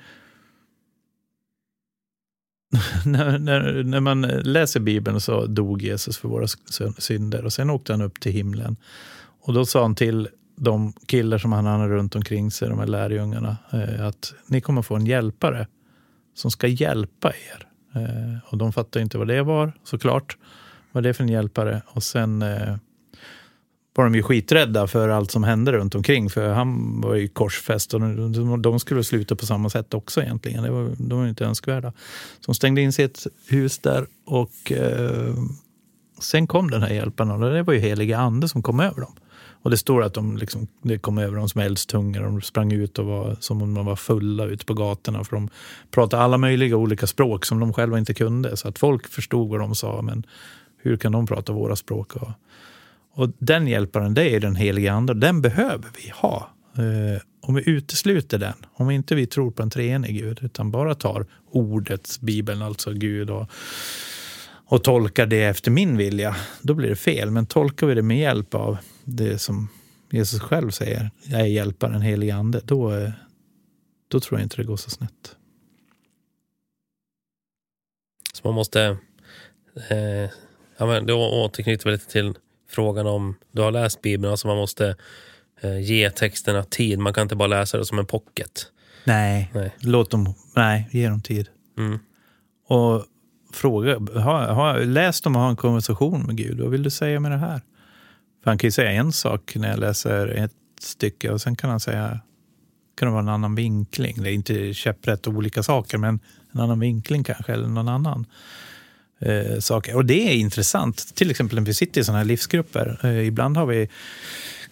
när, 3.04 3.38
när, 3.38 3.82
när 3.82 4.00
man 4.00 4.20
läser 4.22 4.80
Bibeln 4.80 5.20
så 5.20 5.46
dog 5.46 5.82
Jesus 5.82 6.18
för 6.18 6.28
våra 6.28 6.46
synder 6.98 7.44
och 7.44 7.52
sen 7.52 7.70
åkte 7.70 7.92
han 7.92 8.02
upp 8.02 8.20
till 8.20 8.32
himlen. 8.32 8.76
Och 9.40 9.54
då 9.54 9.66
sa 9.66 9.82
han 9.82 9.94
till 9.94 10.28
de 10.56 10.92
killar 11.06 11.38
som 11.38 11.52
han 11.52 11.66
hade 11.66 11.88
runt 11.88 12.16
omkring 12.16 12.50
sig, 12.50 12.68
de 12.68 12.78
här 12.78 12.86
lärjungarna, 12.86 13.56
eh, 13.72 14.06
att 14.06 14.34
ni 14.46 14.60
kommer 14.60 14.82
få 14.82 14.96
en 14.96 15.06
hjälpare 15.06 15.66
som 16.34 16.50
ska 16.50 16.66
hjälpa 16.66 17.28
er. 17.28 17.68
Eh, 17.94 18.38
och 18.44 18.58
de 18.58 18.72
fattade 18.72 19.02
inte 19.02 19.18
vad 19.18 19.28
det 19.28 19.42
var, 19.42 19.72
såklart. 19.84 20.36
Vad 20.92 21.02
det 21.02 21.08
är 21.08 21.12
för 21.12 21.24
en 21.24 21.28
hjälpare. 21.28 21.82
Och 21.86 22.02
sen 22.02 22.42
eh, 22.42 22.76
var 23.94 24.04
de 24.04 24.14
ju 24.14 24.22
skiträdda 24.22 24.86
för 24.86 25.08
allt 25.08 25.30
som 25.30 25.44
hände 25.44 25.72
runt 25.72 25.94
omkring. 25.94 26.30
För 26.30 26.48
han 26.48 27.00
var 27.00 27.14
ju 27.14 27.28
korsfäst 27.28 27.94
och 27.94 28.00
de, 28.00 28.62
de 28.62 28.80
skulle 28.80 29.04
sluta 29.04 29.36
på 29.36 29.46
samma 29.46 29.70
sätt 29.70 29.94
också 29.94 30.22
egentligen. 30.22 30.62
Det 30.62 30.70
var, 30.70 30.90
de 30.98 31.18
var 31.18 31.24
ju 31.24 31.30
inte 31.30 31.44
önskvärda. 31.44 31.92
Så 32.40 32.46
de 32.46 32.54
stängde 32.54 32.80
in 32.80 32.92
sig 32.92 33.02
i 33.02 33.06
ett 33.06 33.26
hus 33.48 33.78
där 33.78 34.06
och 34.26 34.72
eh, 34.72 35.34
sen 36.20 36.46
kom 36.46 36.70
den 36.70 36.82
här 36.82 36.90
hjälparen 36.90 37.30
och 37.30 37.50
det 37.50 37.62
var 37.62 37.74
ju 37.74 37.80
heliga 37.80 38.18
ande 38.18 38.48
som 38.48 38.62
kom 38.62 38.80
över 38.80 39.00
dem. 39.00 39.12
Och 39.62 39.70
det 39.70 39.76
står 39.76 40.02
att 40.02 40.14
de 40.14 40.36
liksom, 40.36 40.66
det 40.82 40.98
kom 40.98 41.18
över 41.18 41.36
dem 41.36 41.48
som 41.48 41.60
eldstungor. 41.60 42.22
De 42.22 42.42
sprang 42.42 42.72
ut 42.72 42.98
och 42.98 43.06
var 43.06 43.36
som 43.40 43.62
om 43.62 43.74
de 43.74 43.86
var 43.86 43.96
fulla 43.96 44.44
ute 44.44 44.64
på 44.64 44.74
gatorna. 44.74 45.24
För 45.24 45.36
de 45.36 45.48
pratade 45.90 46.22
alla 46.22 46.38
möjliga 46.38 46.76
olika 46.76 47.06
språk 47.06 47.44
som 47.44 47.60
de 47.60 47.72
själva 47.72 47.98
inte 47.98 48.14
kunde. 48.14 48.56
Så 48.56 48.68
att 48.68 48.78
folk 48.78 49.08
förstod 49.08 49.48
vad 49.48 49.60
de 49.60 49.74
sa. 49.74 50.02
Men 50.02 50.26
hur 50.78 50.96
kan 50.96 51.12
de 51.12 51.26
prata 51.26 51.52
våra 51.52 51.76
språk? 51.76 52.16
Och, 52.16 52.28
och 53.18 53.30
den 53.38 53.66
hjälparen, 53.66 54.14
det 54.14 54.30
är 54.30 54.40
den 54.40 54.56
heliga 54.56 54.92
ande. 54.92 55.14
Den 55.14 55.42
behöver 55.42 55.88
vi 56.02 56.10
ha. 56.10 56.50
Eh, 56.76 57.22
om 57.40 57.54
vi 57.54 57.70
utesluter 57.70 58.38
den, 58.38 58.54
om 58.72 58.90
inte 58.90 59.14
vi 59.14 59.26
tror 59.26 59.50
på 59.50 59.62
en 59.62 59.70
treenig 59.70 60.14
Gud, 60.14 60.38
utan 60.42 60.70
bara 60.70 60.94
tar 60.94 61.26
ordet, 61.50 62.20
Bibeln, 62.20 62.62
alltså 62.62 62.92
Gud, 62.92 63.30
och, 63.30 63.50
och 64.66 64.84
tolkar 64.84 65.26
det 65.26 65.44
efter 65.44 65.70
min 65.70 65.96
vilja, 65.96 66.36
då 66.62 66.74
blir 66.74 66.88
det 66.88 66.96
fel. 66.96 67.30
Men 67.30 67.46
tolkar 67.46 67.86
vi 67.86 67.94
det 67.94 68.02
med 68.02 68.18
hjälp 68.18 68.54
av 68.54 68.78
det 69.04 69.38
som 69.38 69.68
Jesus 70.10 70.40
själv 70.40 70.70
säger, 70.70 71.10
jag 71.24 71.40
är 71.40 71.44
hjälparen, 71.44 72.02
helig 72.02 72.30
ande, 72.30 72.60
då, 72.64 72.94
eh, 72.94 73.10
då 74.08 74.20
tror 74.20 74.40
jag 74.40 74.44
inte 74.44 74.56
det 74.56 74.64
går 74.64 74.76
så 74.76 74.90
snett. 74.90 75.36
Så 78.34 78.40
man 78.44 78.54
måste... 78.54 78.96
Eh, 79.90 80.30
ja, 80.76 80.86
men 80.86 81.06
då 81.06 81.44
återknyter 81.44 81.84
vi 81.84 81.92
lite 81.92 82.12
till 82.12 82.34
frågan 82.70 83.06
om 83.06 83.34
du 83.52 83.62
har 83.62 83.70
läst 83.70 84.02
Bibeln. 84.02 84.30
Alltså 84.30 84.48
man 84.48 84.56
måste 84.56 84.96
eh, 85.60 85.80
ge 85.80 86.10
texterna 86.10 86.62
tid. 86.62 86.98
Man 86.98 87.12
kan 87.12 87.22
inte 87.22 87.36
bara 87.36 87.48
läsa 87.48 87.78
det 87.78 87.84
som 87.84 87.98
en 87.98 88.06
pocket. 88.06 88.66
Nej, 89.04 89.50
Nej. 89.54 89.74
låt 89.78 90.10
dem, 90.10 90.34
nej, 90.56 90.88
ge 90.90 91.08
dem 91.08 91.20
tid. 91.20 91.48
Mm. 91.78 91.98
Och 92.66 93.04
fråga, 93.52 93.98
har, 94.20 94.46
har 94.46 94.80
läst 94.80 95.24
dem 95.24 95.36
och 95.36 95.42
ha 95.42 95.48
en 95.48 95.56
konversation 95.56 96.22
med 96.26 96.36
Gud. 96.36 96.60
Vad 96.60 96.70
vill 96.70 96.82
du 96.82 96.90
säga 96.90 97.20
med 97.20 97.30
det 97.30 97.36
här? 97.36 97.60
För 98.42 98.50
han 98.50 98.58
kan 98.58 98.68
ju 98.68 98.72
säga 98.72 98.90
en 98.90 99.12
sak 99.12 99.56
när 99.56 99.70
jag 99.70 99.78
läser 99.78 100.26
ett 100.26 100.52
stycke 100.80 101.30
och 101.30 101.40
sen 101.40 101.56
kan 101.56 101.70
han 101.70 101.80
säga 101.80 102.20
kan 102.98 103.08
det 103.08 103.12
vara 103.12 103.22
en 103.22 103.28
annan 103.28 103.54
vinkling. 103.54 104.22
Det 104.22 104.30
är 104.30 104.34
inte 104.34 104.74
käpprätt 104.74 105.28
olika 105.28 105.62
saker, 105.62 105.98
men 105.98 106.20
en 106.52 106.60
annan 106.60 106.80
vinkling 106.80 107.24
kanske, 107.24 107.52
eller 107.52 107.68
någon 107.68 107.88
annan 107.88 108.26
eh, 109.18 109.58
saker. 109.58 109.96
Och 109.96 110.04
det 110.04 110.32
är 110.32 110.34
intressant. 110.34 111.14
Till 111.14 111.30
exempel 111.30 111.58
när 111.58 111.66
vi 111.66 111.74
sitter 111.74 112.00
i 112.00 112.04
sådana 112.04 112.18
här 112.18 112.26
livsgrupper. 112.26 113.00
Eh, 113.02 113.26
ibland 113.26 113.56
har 113.56 113.66
vi 113.66 113.88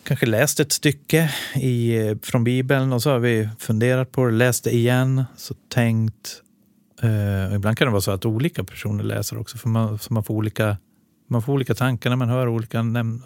kanske 0.02 0.26
läst 0.26 0.60
ett 0.60 0.72
stycke 0.72 1.30
i, 1.54 1.96
eh, 1.96 2.16
från 2.22 2.44
Bibeln 2.44 2.92
och 2.92 3.02
så 3.02 3.10
har 3.10 3.18
vi 3.18 3.48
funderat 3.58 4.12
på 4.12 4.26
det, 4.26 4.32
läst 4.32 4.64
det 4.64 4.74
igen, 4.74 5.24
så 5.36 5.54
tänkt. 5.68 6.42
Eh, 7.02 7.50
och 7.50 7.56
ibland 7.56 7.78
kan 7.78 7.86
det 7.86 7.92
vara 7.92 8.00
så 8.00 8.10
att 8.10 8.24
olika 8.24 8.64
personer 8.64 9.04
läser 9.04 9.38
också, 9.38 9.58
för 9.58 9.68
man, 9.68 9.98
så 9.98 10.14
man 10.14 10.24
får 10.24 10.34
olika 10.34 10.76
man 11.28 11.42
får 11.42 11.52
olika 11.52 11.74
tankar 11.74 12.10
när 12.10 12.16
man 12.16 12.28
hör 12.28 12.48
olika 12.48 12.82
nämn. 12.82 13.22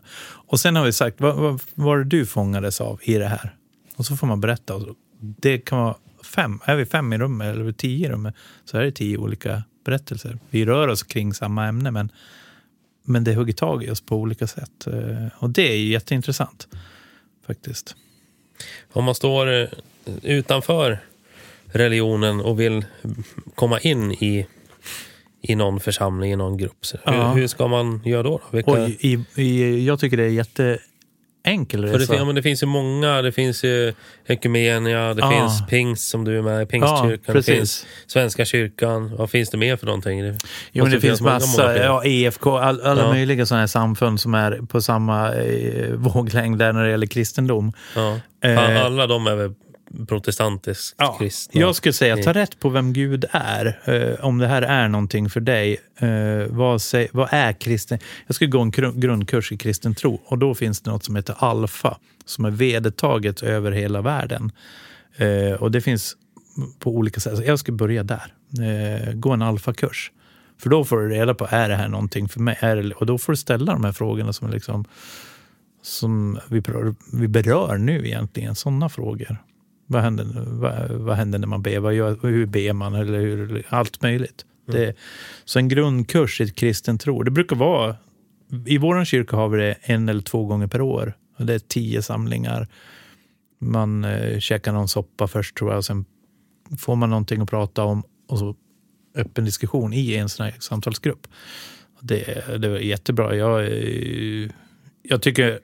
Och 0.47 0.61
sen 0.61 0.77
har 0.77 0.85
vi 0.85 0.93
sagt, 0.93 1.21
vad, 1.21 1.37
vad 1.37 1.61
var 1.75 1.99
det 1.99 2.05
du 2.05 2.27
fångades 2.27 2.81
av 2.81 3.01
i 3.03 3.15
det 3.15 3.29
här? 3.29 3.55
Och 3.97 4.07
så 4.07 4.17
får 4.17 4.27
man 4.27 4.41
berätta. 4.41 4.81
Det 5.21 5.59
kan 5.59 5.79
vara 5.79 5.97
fem, 6.35 6.61
är 6.65 6.77
vi 6.77 6.87
fem 6.87 7.13
i 7.13 7.19
rummet 7.19 7.55
eller 7.55 7.73
tio 7.73 8.07
i 8.07 8.11
rummet 8.11 8.35
så 8.65 8.79
är 8.79 8.83
det 8.83 8.93
tio 8.93 9.19
olika 9.19 9.63
berättelser. 9.85 10.39
Vi 10.51 10.65
rör 10.65 10.89
oss 10.89 11.03
kring 11.03 11.35
samma 11.35 11.67
ämne 11.67 11.91
men, 11.91 12.13
men 13.05 13.25
det 13.25 13.35
hugger 13.35 13.53
tag 13.53 13.85
i 13.85 13.91
oss 13.91 14.01
på 14.01 14.17
olika 14.17 14.47
sätt. 14.47 14.87
Eh, 14.87 15.27
Och 15.39 15.51
det 15.51 15.73
är 15.73 15.77
ju 15.77 15.89
jätteintressant 15.93 16.69
faktiskt. 17.47 17.97
Om 18.93 19.05
man 19.05 19.15
står 19.15 19.53
eh, 19.63 19.69
utanför 20.23 20.99
religionen 21.65 22.41
och 22.41 22.61
vill 22.61 22.85
komma 23.55 23.81
in 23.81 24.13
i, 24.13 24.47
i 25.43 25.55
någon 25.55 25.81
församling, 25.81 26.33
i 26.33 26.37
någon 26.37 26.57
grupp. 26.57 26.85
Hur, 27.05 27.13
Ja. 27.15 27.33
hur 27.33 27.47
ska 27.47 27.69
man 27.69 28.01
göra 28.05 28.23
då? 28.23 28.31
då? 28.31 28.57
Vilka, 28.57 28.71
Och 28.71 28.89
i, 28.89 29.25
i, 29.37 29.85
jag 29.87 30.01
tycker 30.01 30.17
det 30.17 30.25
är 30.25 30.31
jätteenkel 31.45 31.83
för 31.87 31.93
det, 31.93 31.99
resa. 31.99 32.15
ja, 32.15 32.25
men 32.25 32.35
det 32.35 32.43
finns 32.43 32.63
ju 32.63 32.67
många. 32.67 33.23
Det 33.23 33.33
finns 33.33 33.65
ju 33.65 33.93
Ekumenia, 34.27 35.15
det 35.15 35.21
Ja. 35.21 35.31
finns 35.31 35.67
pingst 35.69 36.09
som 36.09 36.25
du 36.25 36.39
är 36.39 36.43
med 36.43 36.63
i, 36.63 36.67
Pingstkyrkan, 36.67 37.09
det 37.27 37.33
precis. 37.33 37.55
finns 37.57 37.87
Svenska 38.07 38.45
kyrkan. 38.45 39.17
Vad 39.17 39.31
finns 39.31 39.51
det 39.51 39.57
mer 39.57 39.77
för 39.77 39.87
någonting? 39.87 40.23
Det 40.23 40.39
Jo, 40.73 40.85
men 40.85 40.93
det 40.93 41.01
finns 41.01 41.21
många, 41.21 41.35
massa, 41.35 41.63
många 41.63 41.77
ja, 41.77 42.05
EFK, 42.05 42.47
all, 42.47 42.81
alla 42.81 43.03
Ja. 43.03 43.09
möjliga 43.09 43.47
sådana 43.47 43.63
här 43.63 43.67
samfund 43.67 44.21
som 44.21 44.35
är 44.35 44.61
på 44.69 44.81
samma 44.83 45.33
eh, 45.35 45.91
våglängd 45.95 46.59
där 46.59 46.73
när 46.73 46.85
det 46.85 46.91
gäller 46.91 47.07
kristendom. 47.07 47.73
Ja. 47.97 48.17
Eh, 48.45 48.85
Alla 48.85 49.07
de 49.07 49.27
är 49.27 49.35
väl 49.37 49.55
protestantiskt 50.09 50.95
Ja, 50.99 51.17
kristna? 51.19 51.61
jag 51.61 51.75
skulle 51.77 51.93
säga, 51.93 52.17
ta 52.17 52.33
rätt 52.33 52.61
på 52.61 52.69
vem 52.69 52.93
Gud 52.93 53.25
är. 53.31 53.81
Eh, 53.85 54.25
om 54.25 54.39
det 54.39 54.47
här 54.47 54.63
är 54.63 54.89
någonting 54.89 55.31
för 55.31 55.41
dig. 55.41 55.81
Eh, 55.99 56.09
vad, 56.49 56.83
sä, 56.83 57.09
vad 57.13 57.29
är 57.31 57.53
kristen? 57.53 57.99
Jag 58.27 58.35
skulle 58.35 58.51
gå 58.51 58.61
en 58.61 58.73
gru- 58.73 58.99
grundkurs 59.01 59.53
i 59.53 59.57
kristen 59.57 59.95
tro 59.95 60.21
och 60.27 60.39
då 60.39 60.55
finns 60.55 60.81
det 60.81 60.91
något 60.91 61.05
som 61.05 61.17
heter 61.17 61.35
alfa 61.39 61.99
som 62.25 62.45
är 62.45 62.51
vedertaget 62.51 63.43
över 63.43 63.73
hela 63.73 64.03
världen. 64.03 64.53
Eh, 65.17 65.53
och 65.63 65.71
det 65.71 65.81
finns 65.81 66.17
på 66.79 66.91
olika 66.91 67.21
sätt. 67.21 67.37
Så 67.37 67.43
Jag 67.43 67.59
skulle 67.59 67.77
börja 67.77 68.03
där. 68.03 68.35
Eh, 68.61 69.13
gå 69.15 69.31
en 69.33 69.43
alfakurs. 69.43 70.13
För 70.59 70.71
då 70.71 70.85
får 70.85 70.99
du 71.01 71.09
reda 71.09 71.35
på, 71.35 71.47
är 71.51 71.69
det 71.69 71.77
här 71.77 71.89
någonting 71.89 72.29
för 72.29 72.41
mig? 72.41 72.59
Det, 72.61 72.93
och 72.95 73.07
då 73.07 73.19
får 73.19 73.33
du 73.33 73.37
ställa 73.37 73.73
de 73.73 73.85
här 73.85 73.93
frågorna 73.93 74.33
som, 74.33 74.51
liksom, 74.51 74.85
som 75.83 76.39
vi, 76.49 76.63
vi 77.13 77.29
berör 77.29 77.79
nu 77.79 78.07
egentligen. 78.07 78.55
Sådana 78.55 78.89
frågor. 78.89 79.39
Vad 79.93 80.03
händer, 80.03 80.27
vad, 80.47 80.91
vad 80.91 81.17
händer 81.17 81.39
när 81.39 81.47
man 81.47 81.63
ber? 81.63 81.79
Vad 81.79 81.95
gör, 81.95 82.19
hur 82.23 82.47
ber 82.47 82.73
man? 82.73 82.95
Eller 82.95 83.21
hur, 83.21 83.67
allt 83.69 84.03
möjligt. 84.03 84.45
Det, 84.67 84.97
så 85.45 85.59
en 85.59 85.69
grundkurs 85.69 86.41
i 86.41 86.49
kristen 86.49 86.99
tro. 86.99 87.23
Det 87.23 87.31
brukar 87.31 87.57
vara, 87.57 87.97
i 88.67 88.79
vår 88.79 89.05
kyrka 89.05 89.37
har 89.37 89.49
vi 89.49 89.59
det 89.59 89.77
en 89.83 90.09
eller 90.09 90.23
två 90.23 90.45
gånger 90.45 90.67
per 90.67 90.81
år. 90.81 91.13
Det 91.37 91.55
är 91.55 91.59
tio 91.59 92.03
samlingar. 92.03 92.69
Man 93.59 94.05
eh, 94.05 94.39
käkar 94.39 94.73
någon 94.73 94.89
soppa 94.89 95.29
först 95.29 95.57
tror 95.57 95.71
jag. 95.71 95.79
Och 95.79 95.85
sen 95.85 96.05
får 96.79 96.97
man 96.97 97.11
någonting 97.11 97.41
att 97.41 97.51
prata 97.51 97.85
om. 97.85 98.03
Och 98.29 98.39
så 98.39 98.57
öppen 99.15 99.45
diskussion 99.45 99.93
i 99.93 100.15
en 100.15 100.29
sån 100.29 100.47
här 100.47 100.55
samtalsgrupp. 100.59 101.27
Det, 102.01 102.59
det 102.59 102.69
var 102.69 102.79
jättebra. 102.79 103.37
Jag, 103.37 103.61
eh, 103.61 104.51
jag 105.03 105.23
tycker 105.23 105.61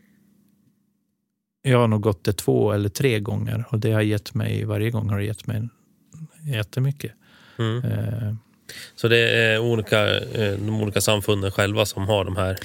jag 1.70 1.78
har 1.78 1.88
nog 1.88 2.00
gått 2.00 2.24
det 2.24 2.32
två 2.32 2.72
eller 2.72 2.88
tre 2.88 3.20
gånger 3.20 3.64
och 3.68 3.78
det 3.78 3.92
har 3.92 4.00
gett 4.00 4.34
mig, 4.34 4.64
varje 4.64 4.90
gång 4.90 5.08
har 5.10 5.18
det 5.18 5.24
gett 5.24 5.46
mig 5.46 5.68
jättemycket. 6.54 7.12
Mm. 7.58 7.84
Eh, 7.84 8.34
Så 8.94 9.08
det 9.08 9.18
är 9.18 9.58
olika, 9.58 10.18
eh, 10.20 10.52
de 10.58 10.82
olika 10.82 11.00
samfunden 11.00 11.50
själva 11.52 11.86
som 11.86 12.08
har 12.08 12.24
de 12.24 12.36
här. 12.36 12.56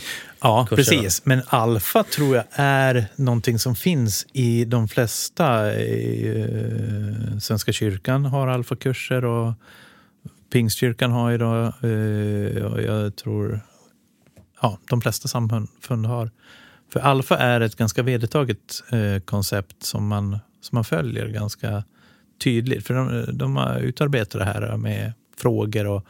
Ja, 0.41 0.65
kurserna. 0.69 1.01
precis. 1.01 1.25
Men 1.25 1.41
alfa 1.47 2.03
tror 2.03 2.35
jag 2.35 2.45
är 2.51 3.05
någonting 3.15 3.59
som 3.59 3.75
finns 3.75 4.25
i 4.33 4.65
de 4.65 4.87
flesta. 4.87 5.73
Eh, 5.73 7.37
Svenska 7.41 7.71
kyrkan 7.71 8.25
har 8.25 8.47
alfakurser 8.47 9.25
och 9.25 9.53
Pingstkyrkan 10.51 11.11
har 11.11 11.31
idag. 11.31 11.65
Eh, 11.65 12.63
och 12.65 12.81
jag 12.81 13.15
tror 13.15 13.59
ja, 14.61 14.79
de 14.89 15.01
flesta 15.01 15.27
samfund 15.27 16.05
har. 16.05 16.31
För 16.93 16.99
alfa 16.99 17.37
är 17.37 17.61
ett 17.61 17.75
ganska 17.75 18.03
vedertaget 18.03 18.83
eh, 18.91 19.21
koncept 19.21 19.83
som 19.83 20.07
man, 20.07 20.39
som 20.61 20.75
man 20.75 20.83
följer 20.83 21.27
ganska 21.27 21.83
tydligt. 22.43 22.87
För 22.87 22.93
de, 22.93 23.37
de 23.37 23.77
utarbetat 23.81 24.39
det 24.39 24.45
här 24.45 24.77
med 24.77 25.13
frågor 25.37 25.87
och 25.87 26.05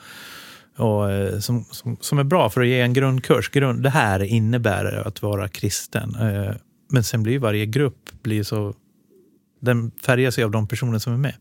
och, 0.77 1.11
eh, 1.11 1.39
som, 1.39 1.65
som, 1.71 1.97
som 2.01 2.19
är 2.19 2.23
bra 2.23 2.49
för 2.49 2.61
att 2.61 2.67
ge 2.67 2.81
en 2.81 2.93
grundkurs. 2.93 3.49
Grund, 3.49 3.83
det 3.83 3.89
här 3.89 4.23
innebär 4.23 5.07
att 5.07 5.21
vara 5.21 5.47
kristen. 5.47 6.15
Eh, 6.15 6.55
Men 6.89 7.03
sen 7.03 7.23
blir 7.23 7.39
varje 7.39 7.65
grupp 7.65 8.09
blir 8.21 8.43
så... 8.43 8.73
Den 9.59 9.91
färgas 10.01 10.39
ju 10.39 10.43
av 10.43 10.51
de 10.51 10.67
personer 10.67 10.99
som 10.99 11.13
är 11.13 11.17
med. 11.17 11.33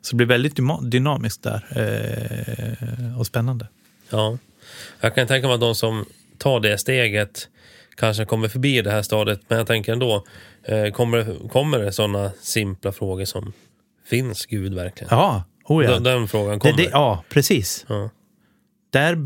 Så 0.00 0.10
det 0.10 0.16
blir 0.16 0.26
väldigt 0.26 0.58
dynamiskt 0.82 1.42
där 1.42 1.66
eh, 1.76 3.18
och 3.18 3.26
spännande. 3.26 3.68
Ja. 4.10 4.38
Jag 5.00 5.14
kan 5.14 5.26
tänka 5.26 5.46
mig 5.46 5.54
att 5.54 5.60
de 5.60 5.74
som 5.74 6.04
tar 6.38 6.60
det 6.60 6.78
steget 6.78 7.48
kanske 7.96 8.24
kommer 8.24 8.48
förbi 8.48 8.82
det 8.82 8.90
här 8.90 9.02
stadiet. 9.02 9.40
Men 9.48 9.58
jag 9.58 9.66
tänker 9.66 9.92
ändå, 9.92 10.24
eh, 10.62 10.92
kommer, 10.92 11.48
kommer 11.48 11.78
det 11.78 11.92
sådana 11.92 12.30
simpla 12.40 12.92
frågor 12.92 13.24
som 13.24 13.52
Finns 14.06 14.46
Gud 14.46 14.74
verkligen? 14.74 15.08
Ja, 15.10 15.44
oh 15.64 15.84
ja. 15.84 15.90
Den, 15.90 16.02
den 16.02 16.28
frågan 16.28 16.52
det, 16.52 16.60
kommer. 16.60 16.76
det, 16.76 16.90
ja 16.92 17.24
precis. 17.28 17.84
Ja. 17.88 18.10
Där, 18.90 19.16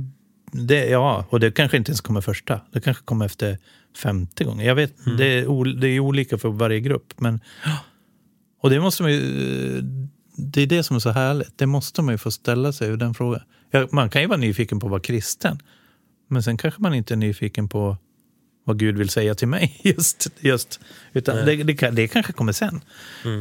det, 0.53 0.87
ja, 0.87 1.25
och 1.31 1.41
det 1.41 1.51
kanske 1.51 1.77
inte 1.77 1.91
ens 1.91 2.01
kommer 2.01 2.21
första. 2.21 2.61
Det 2.73 2.81
kanske 2.81 3.05
kommer 3.05 3.27
efter 3.27 3.59
femte 4.03 4.45
gången. 4.45 4.67
Jag 4.67 4.75
vet, 4.75 4.93
det, 5.19 5.25
är, 5.25 5.81
det 5.81 5.89
är 5.89 6.01
olika 6.01 6.39
för 6.39 6.49
varje 6.49 6.81
grupp. 6.81 7.13
Men, 7.17 7.41
och 8.63 8.71
det 8.71 8.81
måste 8.81 9.03
man 9.03 9.13
ju, 9.13 9.81
det 10.37 10.63
är 10.63 10.67
det 10.67 10.83
som 10.83 10.97
är 10.97 11.01
så 11.01 11.11
härligt. 11.11 11.59
Det 11.59 11.67
måste 11.67 12.03
man 12.03 12.15
ju 12.15 12.19
få 12.19 12.31
ställa 12.31 12.73
sig, 12.73 12.97
den 12.97 13.15
frågan. 13.15 13.43
Ja, 13.71 13.89
man 13.91 14.11
kan 14.11 14.23
ju 14.23 14.29
vara 14.29 14.39
nyfiken 14.39 14.81
på 14.81 14.87
att 14.87 14.91
vara 14.91 15.01
kristen. 15.01 15.59
Men 16.29 16.43
sen 16.43 16.57
kanske 16.57 16.83
man 16.83 16.95
inte 16.95 17.15
är 17.15 17.17
nyfiken 17.17 17.69
på 17.69 17.97
vad 18.69 18.79
Gud 18.79 18.99
vill 18.99 19.09
säga 19.09 19.35
till 19.35 19.49
mig. 19.49 19.81
Just, 19.83 20.29
just, 20.41 20.81
utan 21.13 21.47
det, 21.47 21.57
det, 21.57 21.91
det 21.91 22.09
kanske 22.09 22.33
kommer 22.33 22.53
sen. 22.53 22.81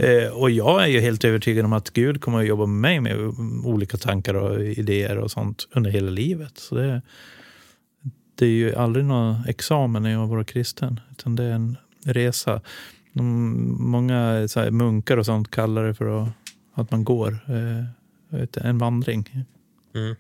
Eh, 0.02 0.30
och 0.30 0.52
jag 0.52 0.84
är 0.84 0.88
ju 0.88 1.00
helt 1.00 1.26
övertygad 1.26 1.66
om 1.66 1.74
att 1.74 1.90
Gud 1.90 2.22
kommer 2.22 2.40
att 2.40 2.48
jobba 2.48 2.66
med 2.66 3.02
mig 3.04 3.16
med 3.16 3.34
olika 3.66 3.98
tankar 3.98 4.34
och 4.34 4.62
idéer 4.62 5.18
och 5.18 5.32
sånt 5.32 5.68
under 5.72 5.92
hela 5.92 6.10
livet. 6.10 6.58
Så 6.58 6.76
det, 6.76 7.02
det 8.36 8.46
är 8.46 8.50
ju 8.50 8.76
aldrig 8.76 9.06
någon 9.06 9.46
examen 9.48 10.04
när 10.04 10.12
jag 10.12 10.28
var 10.28 10.44
kristen, 10.44 11.00
utan 11.12 11.36
det 11.36 11.44
är 11.44 11.52
en 11.52 11.78
resa. 12.06 12.62
Många 13.12 14.48
så 14.48 14.60
här, 14.60 14.72
munkar 14.72 15.18
och 15.18 15.26
sånt 15.26 15.52
kallar 15.52 15.84
det 15.84 15.94
för 15.94 16.22
att, 16.22 16.30
att 16.74 16.92
man 16.92 17.04
går 17.04 17.40
eh, 17.48 18.68
en 18.68 18.78
vandring. 18.78 19.46
Mm. 19.96 20.16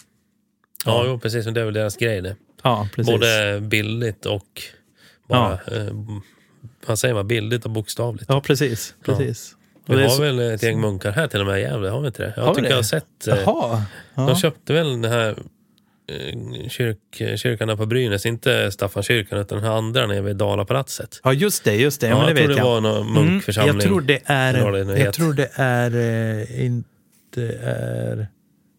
Ja, 0.85 1.03
jo, 1.07 1.19
precis. 1.19 1.45
Det 1.45 1.61
är 1.61 1.65
väl 1.65 1.73
deras 1.73 1.97
grej 1.97 2.21
det. 2.21 2.35
Ja, 2.63 2.89
precis. 2.95 3.13
Både 3.13 3.61
bildligt 3.61 4.25
och 4.25 4.61
bara... 5.27 5.53
Eh, 5.53 5.93
vad 6.87 6.99
säger 6.99 7.13
man? 7.15 7.27
Bildligt 7.27 7.65
och 7.65 7.71
bokstavligt. 7.71 8.25
Ja, 8.29 8.41
precis. 8.41 8.95
precis. 9.05 9.53
Och 9.87 9.93
Vi 9.93 9.97
det 9.97 10.03
har 10.03 10.09
så- 10.09 10.21
väl 10.21 10.39
ett 10.39 10.63
gäng 10.63 10.81
munkar 10.81 11.11
här 11.11 11.27
till 11.27 11.41
och 11.41 11.47
med 11.47 11.59
i 11.59 11.61
Gävle, 11.61 11.89
har 11.89 12.01
vi 12.01 12.07
inte 12.07 12.23
det? 12.23 12.33
Jag 12.35 12.43
Har 12.43 12.53
tycker 12.53 12.63
det? 12.63 12.69
jag 12.69 12.75
har 12.77 12.83
sett. 12.83 13.27
Eh, 13.27 13.35
Jaha. 13.45 13.81
De 14.15 14.27
Ja. 14.27 14.35
köpte 14.35 14.73
väl 14.73 15.01
den 15.01 15.11
här 15.11 15.29
eh, 16.09 16.67
kyrk, 16.69 16.97
kyrkan 17.39 17.77
på 17.77 17.85
Brynäs, 17.85 18.25
inte 18.25 18.71
Staffankyrkan 18.71 19.39
utan 19.39 19.57
den 19.57 19.67
här 19.67 19.77
andra 19.77 20.07
nere 20.07 20.21
vid 20.21 20.35
Dalapalatset. 20.35 21.19
Ja, 21.23 21.33
just 21.33 21.63
det. 21.63 21.75
Just 21.75 22.01
det. 22.01 22.07
Ja, 22.07 22.17
Ja, 22.19 22.25
men 22.25 22.35
det 22.35 22.41
jag 22.41 22.47
tror 22.47 22.47
vet 22.47 22.55
det 22.57 22.61
jag. 22.61 22.69
var 22.69 22.81
någon 22.81 23.13
munkförsamling. 23.13 23.69
Mm, 23.69 23.79
jag 23.81 23.87
tror 23.89 24.01
det 24.01 24.13
det 24.13 24.21
är... 24.25 24.97
Jag 25.05 25.13
tror 25.13 25.33
det 25.33 25.49
är... 25.53 25.95
eh, 26.51 26.65
Inte 26.65 27.57
är... 27.63 28.27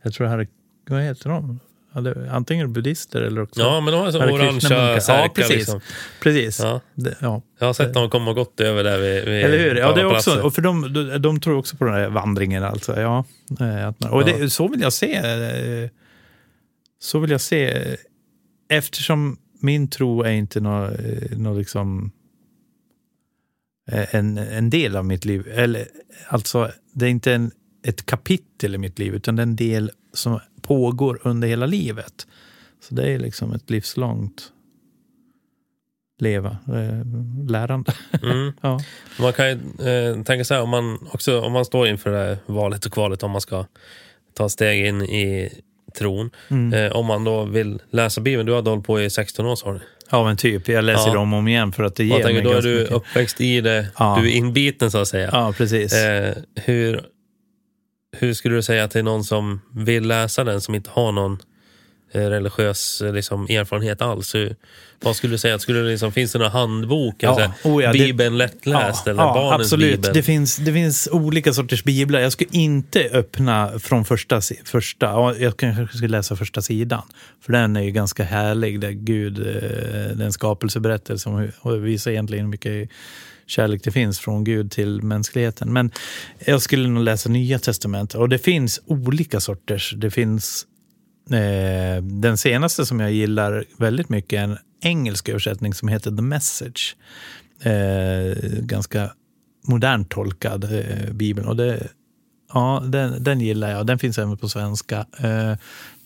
Jag 0.02 0.12
tror 0.12 0.24
det 0.24 0.30
här 0.30 0.38
är... 0.38 0.48
Vad 0.90 1.02
heter 1.02 1.28
de? 1.30 1.60
Det- 2.00 2.30
Antingen 2.32 2.72
buddhister 2.72 3.22
eller 3.22 3.42
också... 3.42 3.60
Ja, 3.60 3.80
men 3.80 3.92
de 3.92 4.00
har 4.00 4.10
så 4.12 4.18
orangea 4.18 5.00
särkar. 5.00 5.22
Ja, 5.22 5.28
precis. 5.34 5.56
Liksom. 5.56 5.80
Precis. 6.22 6.60
Ja. 6.60 6.80
Det, 6.94 7.16
ja. 7.20 7.42
Jag 7.58 7.66
har 7.66 7.74
sett 7.74 7.94
dem 7.94 8.10
komma 8.10 8.30
och 8.30 8.36
gått 8.36 8.60
över 8.60 8.84
där 8.84 8.98
vid, 8.98 9.24
vid 9.24 9.44
Eller 9.44 9.58
hur? 9.58 9.74
Ja, 9.76 9.92
det 9.94 10.00
är 10.00 10.06
också, 10.16 10.40
och 10.42 10.54
för 10.54 10.62
de, 10.62 10.92
de, 10.92 11.18
de 11.18 11.40
tror 11.40 11.56
också 11.58 11.76
på 11.76 11.84
den 11.84 11.94
här 11.94 12.08
vandringen. 12.08 12.64
Alltså. 12.64 13.00
Ja, 13.00 13.24
eh, 13.60 14.08
och 14.10 14.24
det, 14.24 14.38
Ja. 14.38 14.48
så 14.48 14.68
vill 14.68 14.80
jag 14.80 14.92
se. 14.92 15.14
eh, 15.14 15.90
Så 17.00 17.18
vill 17.18 17.30
jag 17.30 17.40
se. 17.40 17.64
eh, 17.72 17.94
Eftersom 18.70 19.36
min 19.60 19.88
tro 19.90 20.22
är 20.22 20.30
inte 20.30 20.60
någon 20.60 20.90
nå 21.36 21.54
liksom 21.54 22.10
en, 24.10 24.38
en 24.38 24.70
del 24.70 24.96
av 24.96 25.04
mitt 25.04 25.24
liv. 25.24 25.48
Eller, 25.48 25.88
alltså, 26.28 26.70
det 26.92 27.06
är 27.06 27.10
inte 27.10 27.32
en, 27.32 27.50
ett 27.86 28.06
kapitel 28.06 28.74
i 28.74 28.78
mitt 28.78 28.98
liv, 28.98 29.14
utan 29.14 29.36
det 29.36 29.40
är 29.40 29.46
en 29.46 29.56
del 29.56 29.90
som 30.14 30.40
pågår 30.68 31.20
under 31.22 31.48
hela 31.48 31.66
livet. 31.66 32.26
Så 32.88 32.94
det 32.94 33.12
är 33.12 33.18
liksom 33.18 33.52
ett 33.52 33.70
livslångt 33.70 34.52
leva, 36.20 36.50
eh, 36.50 37.06
lärande. 37.50 37.92
Mm. 38.22 38.52
ja. 38.62 38.80
Man 39.20 39.32
kan 39.32 39.46
ju 39.48 39.52
eh, 39.88 40.22
tänka 40.22 40.54
här, 40.54 40.62
om 40.62 40.68
man, 40.70 40.98
också, 41.12 41.40
om 41.40 41.52
man 41.52 41.64
står 41.64 41.88
inför 41.88 42.10
det 42.10 42.18
här 42.18 42.38
valet 42.46 42.86
och 42.86 42.92
kvalet, 42.92 43.22
om 43.22 43.30
man 43.30 43.40
ska 43.40 43.64
ta 44.36 44.48
steg 44.48 44.86
in 44.86 45.02
i 45.02 45.50
tron. 45.98 46.30
Mm. 46.48 46.72
Eh, 46.86 46.92
om 46.96 47.06
man 47.06 47.24
då 47.24 47.44
vill 47.44 47.82
läsa 47.90 48.20
Bibeln, 48.20 48.46
du 48.46 48.52
har 48.52 48.62
hållit 48.62 48.84
på 48.86 49.00
i 49.00 49.10
16 49.10 49.46
år 49.46 49.56
sa 49.56 49.72
du. 49.72 49.80
Ja, 50.10 50.24
men 50.24 50.36
typ. 50.36 50.68
Jag 50.68 50.84
läser 50.84 51.10
Ja. 51.14 51.18
om 51.18 51.32
och 51.32 51.38
om 51.38 51.48
igen 51.48 51.72
för 51.72 51.82
att 51.82 51.94
det 51.96 52.04
ger 52.04 52.14
Jag 52.14 52.22
tänker, 52.22 52.42
mig 52.42 52.52
då 52.52 52.58
är 52.58 52.62
du 52.62 52.78
mycket. 52.78 52.92
uppväxt 52.94 53.40
i 53.40 53.60
det, 53.60 53.86
Ja. 53.98 54.18
du 54.20 54.28
är 54.28 54.34
inbiten 54.36 54.90
så 54.90 54.98
att 54.98 55.08
säga. 55.08 55.28
Ja, 55.32 55.54
precis. 55.56 55.92
Eh, 55.94 56.34
hur, 56.54 57.00
hur 58.18 58.34
skulle 58.34 58.54
du 58.54 58.62
säga 58.62 58.88
till 58.88 59.04
någon 59.04 59.24
som 59.24 59.60
vill 59.74 60.06
läsa 60.08 60.44
den, 60.44 60.60
som 60.60 60.74
inte 60.74 60.90
har 60.92 61.12
någon 61.12 61.38
eh, 62.12 62.20
religiös 62.20 63.02
eh, 63.02 63.12
liksom, 63.12 63.44
erfarenhet 63.44 64.02
alls? 64.02 64.34
Hur, 64.34 64.56
vad 65.00 65.16
skulle 65.16 65.34
du 65.34 65.38
säga? 65.38 65.58
Skulle 65.58 65.78
det 65.78 65.88
liksom, 65.90 66.12
finns 66.12 66.32
det 66.32 66.38
någon 66.38 66.50
handbok? 66.50 67.14
Ja, 67.18 67.28
Alltså, 67.28 67.68
oh 67.68 67.82
ja, 67.84 67.92
det- 67.92 67.98
Bibeln 67.98 68.38
lättläst 68.38 69.06
eller 69.06 69.22
barnens 69.22 69.60
absolut. 69.66 69.96
bibel? 70.00 70.14
Det 70.14 70.22
finns, 70.22 70.56
det 70.56 70.72
finns 70.72 71.08
olika 71.12 71.52
sorters 71.52 71.84
biblar. 71.84 72.20
Jag 72.20 72.32
skulle 72.32 72.50
inte 72.52 73.00
öppna 73.12 73.78
från 73.78 74.04
första, 74.04 74.40
första 74.64 75.06
ja, 75.06 75.34
jag 75.36 75.56
kanske 75.56 75.96
skulle 75.96 76.08
läsa 76.16 76.36
första 76.36 76.62
sidan. 76.62 77.02
För 77.44 77.52
den 77.52 77.76
är 77.76 77.82
ju 77.82 77.90
ganska 77.90 78.24
härlig, 78.24 78.80
där 78.80 78.90
Gud, 78.90 79.38
eh, 79.38 80.16
den 80.16 80.32
skapelseberättelse 80.32 81.28
om 81.28 81.36
hur- 81.38 81.52
och 81.60 81.86
visar 81.86 82.10
egentligen 82.10 82.50
mycket 82.50 82.88
kärlek 83.50 83.84
det 83.84 83.92
finns 83.92 84.18
från 84.18 84.44
Gud 84.44 84.70
till 84.70 85.02
mänskligheten. 85.02 85.72
Men 85.72 85.90
jag 86.38 86.62
skulle 86.62 86.88
nog 86.88 87.04
läsa 87.04 87.28
Nya 87.28 87.58
Testamentet. 87.58 88.20
Och 88.20 88.28
det 88.28 88.38
finns 88.38 88.80
olika 88.86 89.40
sorters. 89.40 89.94
Det 89.96 90.10
finns 90.10 90.66
Eh, 91.30 92.02
den 92.02 92.36
senaste 92.36 92.86
som 92.86 93.00
jag 93.00 93.12
gillar 93.12 93.64
väldigt 93.78 94.08
mycket 94.08 94.40
en 94.40 94.58
engelsk 94.80 95.28
översättning 95.28 95.74
som 95.74 95.88
heter 95.88 96.10
The 96.10 96.22
Message. 96.22 96.96
Eh, 97.62 98.36
ganska 98.60 99.12
modernt 99.66 100.10
tolkad 100.10 100.64
eh, 100.64 101.12
bibeln. 101.12 101.48
Och 101.48 101.56
det, 101.56 101.88
ja, 102.52 102.82
den, 102.86 103.24
den 103.24 103.40
gillar 103.40 103.70
jag. 103.70 103.86
Den 103.86 103.98
finns 103.98 104.18
även 104.18 104.36
på 104.36 104.48
svenska. 104.48 104.98
Eh, 105.18 105.54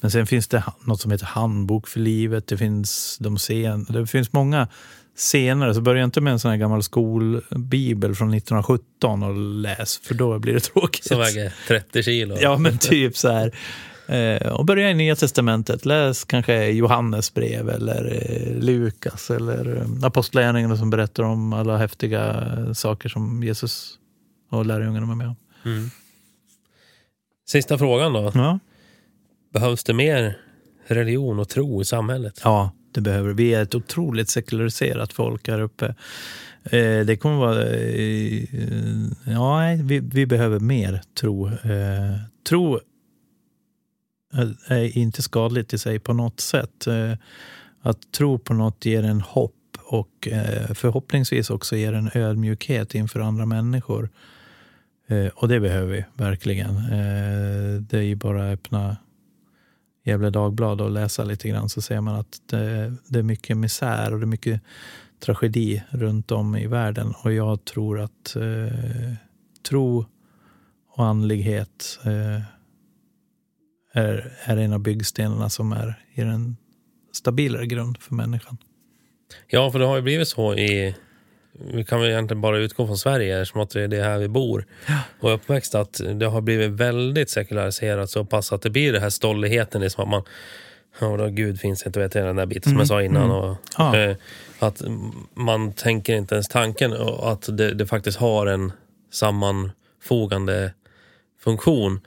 men 0.00 0.10
sen 0.10 0.26
finns 0.26 0.48
det 0.48 0.64
något 0.84 1.00
som 1.00 1.10
heter 1.10 1.26
Handbok 1.26 1.88
för 1.88 2.00
livet. 2.00 2.46
Det 2.46 2.56
finns, 2.56 3.18
de 3.20 3.38
sen, 3.38 3.84
det 3.88 4.06
finns 4.06 4.32
många 4.32 4.68
senare. 5.16 5.74
Så 5.74 5.80
börja 5.80 6.04
inte 6.04 6.20
med 6.20 6.32
en 6.32 6.38
sån 6.38 6.50
här 6.50 6.58
gammal 6.58 6.82
skolbibel 6.82 8.14
från 8.14 8.34
1917 8.34 9.22
och 9.22 9.36
läs, 9.36 9.98
för 9.98 10.14
då 10.14 10.38
blir 10.38 10.54
det 10.54 10.60
tråkigt. 10.60 11.04
Som 11.04 11.18
väger 11.18 11.54
30 11.68 12.02
kilo. 12.02 12.36
Ja, 12.40 12.58
men 12.58 12.78
typ 12.78 13.16
så 13.16 13.28
här. 13.28 13.54
Eh, 14.06 14.52
och 14.52 14.64
börja 14.64 14.90
i 14.90 14.94
Nya 14.94 15.16
Testamentet. 15.16 15.84
Läs 15.84 16.24
kanske 16.24 16.66
Johannes 16.70 17.34
brev 17.34 17.68
eller 17.68 18.04
eh, 18.04 18.62
Lukas 18.62 19.30
eller 19.30 19.76
eh, 19.76 20.06
Apostlagärningarna 20.06 20.76
som 20.76 20.90
berättar 20.90 21.22
om 21.22 21.52
alla 21.52 21.76
häftiga 21.76 22.44
saker 22.74 23.08
som 23.08 23.42
Jesus 23.42 23.98
och 24.50 24.66
lärjungarna 24.66 25.06
var 25.06 25.14
med 25.14 25.28
om. 25.28 25.36
Mm. 25.64 25.90
Sista 27.48 27.78
frågan 27.78 28.12
då. 28.12 28.32
Ja. 28.34 28.58
Behövs 29.52 29.84
det 29.84 29.94
mer 29.94 30.38
religion 30.86 31.38
och 31.38 31.48
tro 31.48 31.82
i 31.82 31.84
samhället? 31.84 32.40
ja, 32.44 32.70
det 32.94 33.00
behöver 33.00 33.32
vi. 33.32 33.54
är 33.54 33.62
ett 33.62 33.74
otroligt 33.74 34.28
sekulariserat 34.28 35.12
folk 35.12 35.48
här 35.48 35.60
uppe. 35.60 35.94
Eh, 36.64 37.00
det 37.06 37.16
kommer 37.20 37.36
vara... 37.36 37.64
Eh, 37.66 38.44
ja, 39.26 39.60
vi, 39.82 40.00
vi 40.00 40.26
behöver 40.26 40.60
mer 40.60 41.02
tro. 41.20 41.46
Eh, 41.48 42.16
tro 42.48 42.80
eh, 44.34 44.48
är 44.68 44.98
inte 44.98 45.22
skadligt 45.22 45.72
i 45.72 45.78
sig 45.78 45.98
på 45.98 46.12
något 46.12 46.40
sätt. 46.40 46.86
Eh, 46.86 47.12
Att 47.82 48.12
tro 48.12 48.38
på 48.38 48.54
något 48.54 48.84
ger 48.84 49.02
en 49.02 49.20
hopp 49.20 49.54
och 49.84 50.28
eh, 50.28 50.74
förhoppningsvis 50.74 51.50
också 51.50 51.76
ger 51.76 51.92
en 51.92 52.10
ödmjukhet 52.14 52.94
inför 52.94 53.20
andra 53.20 53.46
människor. 53.46 54.08
Eh, 55.08 55.26
Och 55.26 55.48
det 55.48 55.60
behöver 55.60 55.92
vi 55.92 56.04
verkligen. 56.14 56.76
Eh, 56.76 57.80
Det 57.80 57.98
är 57.98 58.02
ju 58.02 58.14
bara 58.14 58.46
att 58.48 58.54
öppna 58.58 58.96
Gävle 60.04 60.30
Dagblad 60.30 60.80
och 60.80 60.90
läsa 60.90 61.24
lite 61.24 61.48
grann 61.48 61.68
så 61.68 61.82
ser 61.82 62.00
man 62.00 62.14
att 62.14 62.42
det, 62.46 62.94
det 63.06 63.18
är 63.18 63.22
mycket 63.22 63.56
misär 63.56 64.12
och 64.12 64.18
det 64.18 64.24
är 64.24 64.26
mycket 64.26 64.60
tragedi 65.20 65.82
runt 65.90 66.30
om 66.30 66.56
i 66.56 66.66
världen. 66.66 67.14
Och 67.24 67.32
jag 67.32 67.64
tror 67.64 68.00
att 68.00 68.36
eh, 68.36 69.14
tro 69.68 70.06
och 70.88 71.04
andlighet 71.04 71.98
eh, 72.04 72.42
är, 73.92 74.32
är 74.44 74.56
en 74.56 74.72
av 74.72 74.80
byggstenarna 74.80 75.50
som 75.50 75.72
är, 75.72 76.04
ger 76.14 76.26
en 76.26 76.56
stabilare 77.12 77.66
grund 77.66 77.98
för 77.98 78.14
människan. 78.14 78.58
Ja, 79.46 79.70
för 79.70 79.78
det 79.78 79.84
har 79.84 79.96
ju 79.96 80.02
blivit 80.02 80.28
så 80.28 80.54
i... 80.54 80.96
Vi 81.52 81.84
kan 81.84 82.00
väl 82.00 82.10
egentligen 82.10 82.40
bara 82.40 82.58
utgå 82.58 82.86
från 82.86 82.98
Sverige 82.98 83.40
eftersom 83.40 83.60
att 83.60 83.70
det 83.70 83.80
är 83.82 83.88
det 83.88 84.02
här 84.02 84.18
vi 84.18 84.28
bor 84.28 84.66
och 85.20 85.30
är 85.30 85.34
uppväxt. 85.34 85.74
Att 85.74 86.00
det 86.14 86.26
har 86.26 86.40
blivit 86.40 86.70
väldigt 86.70 87.30
sekulariserat 87.30 88.10
så 88.10 88.24
pass 88.24 88.52
att 88.52 88.62
det 88.62 88.70
blir 88.70 88.92
det 88.92 89.00
här 89.00 89.10
stolligheten. 89.10 89.80
Det 89.80 89.86
är 89.86 89.88
som 89.88 90.02
att 90.04 90.10
man... 90.10 90.22
Ja, 91.00 91.16
då, 91.16 91.26
Gud 91.28 91.60
finns 91.60 91.86
inte, 91.86 92.00
vet 92.00 92.14
jag, 92.14 92.24
den 92.24 92.36
där 92.36 92.46
biten 92.46 92.70
som 92.72 92.78
jag 92.78 92.88
sa 92.88 93.02
innan. 93.02 93.30
Och, 93.30 93.56
Ja. 93.78 93.96
eh, 93.98 94.16
att 94.58 94.82
man 95.34 95.72
tänker 95.72 96.14
inte 96.16 96.34
ens 96.34 96.48
tanken 96.48 96.92
och 96.92 97.32
att 97.32 97.56
det, 97.56 97.74
det 97.74 97.86
faktiskt 97.86 98.18
har 98.18 98.46
en 98.46 98.72
sammanfogande 99.12 100.72
funktion. 101.40 102.00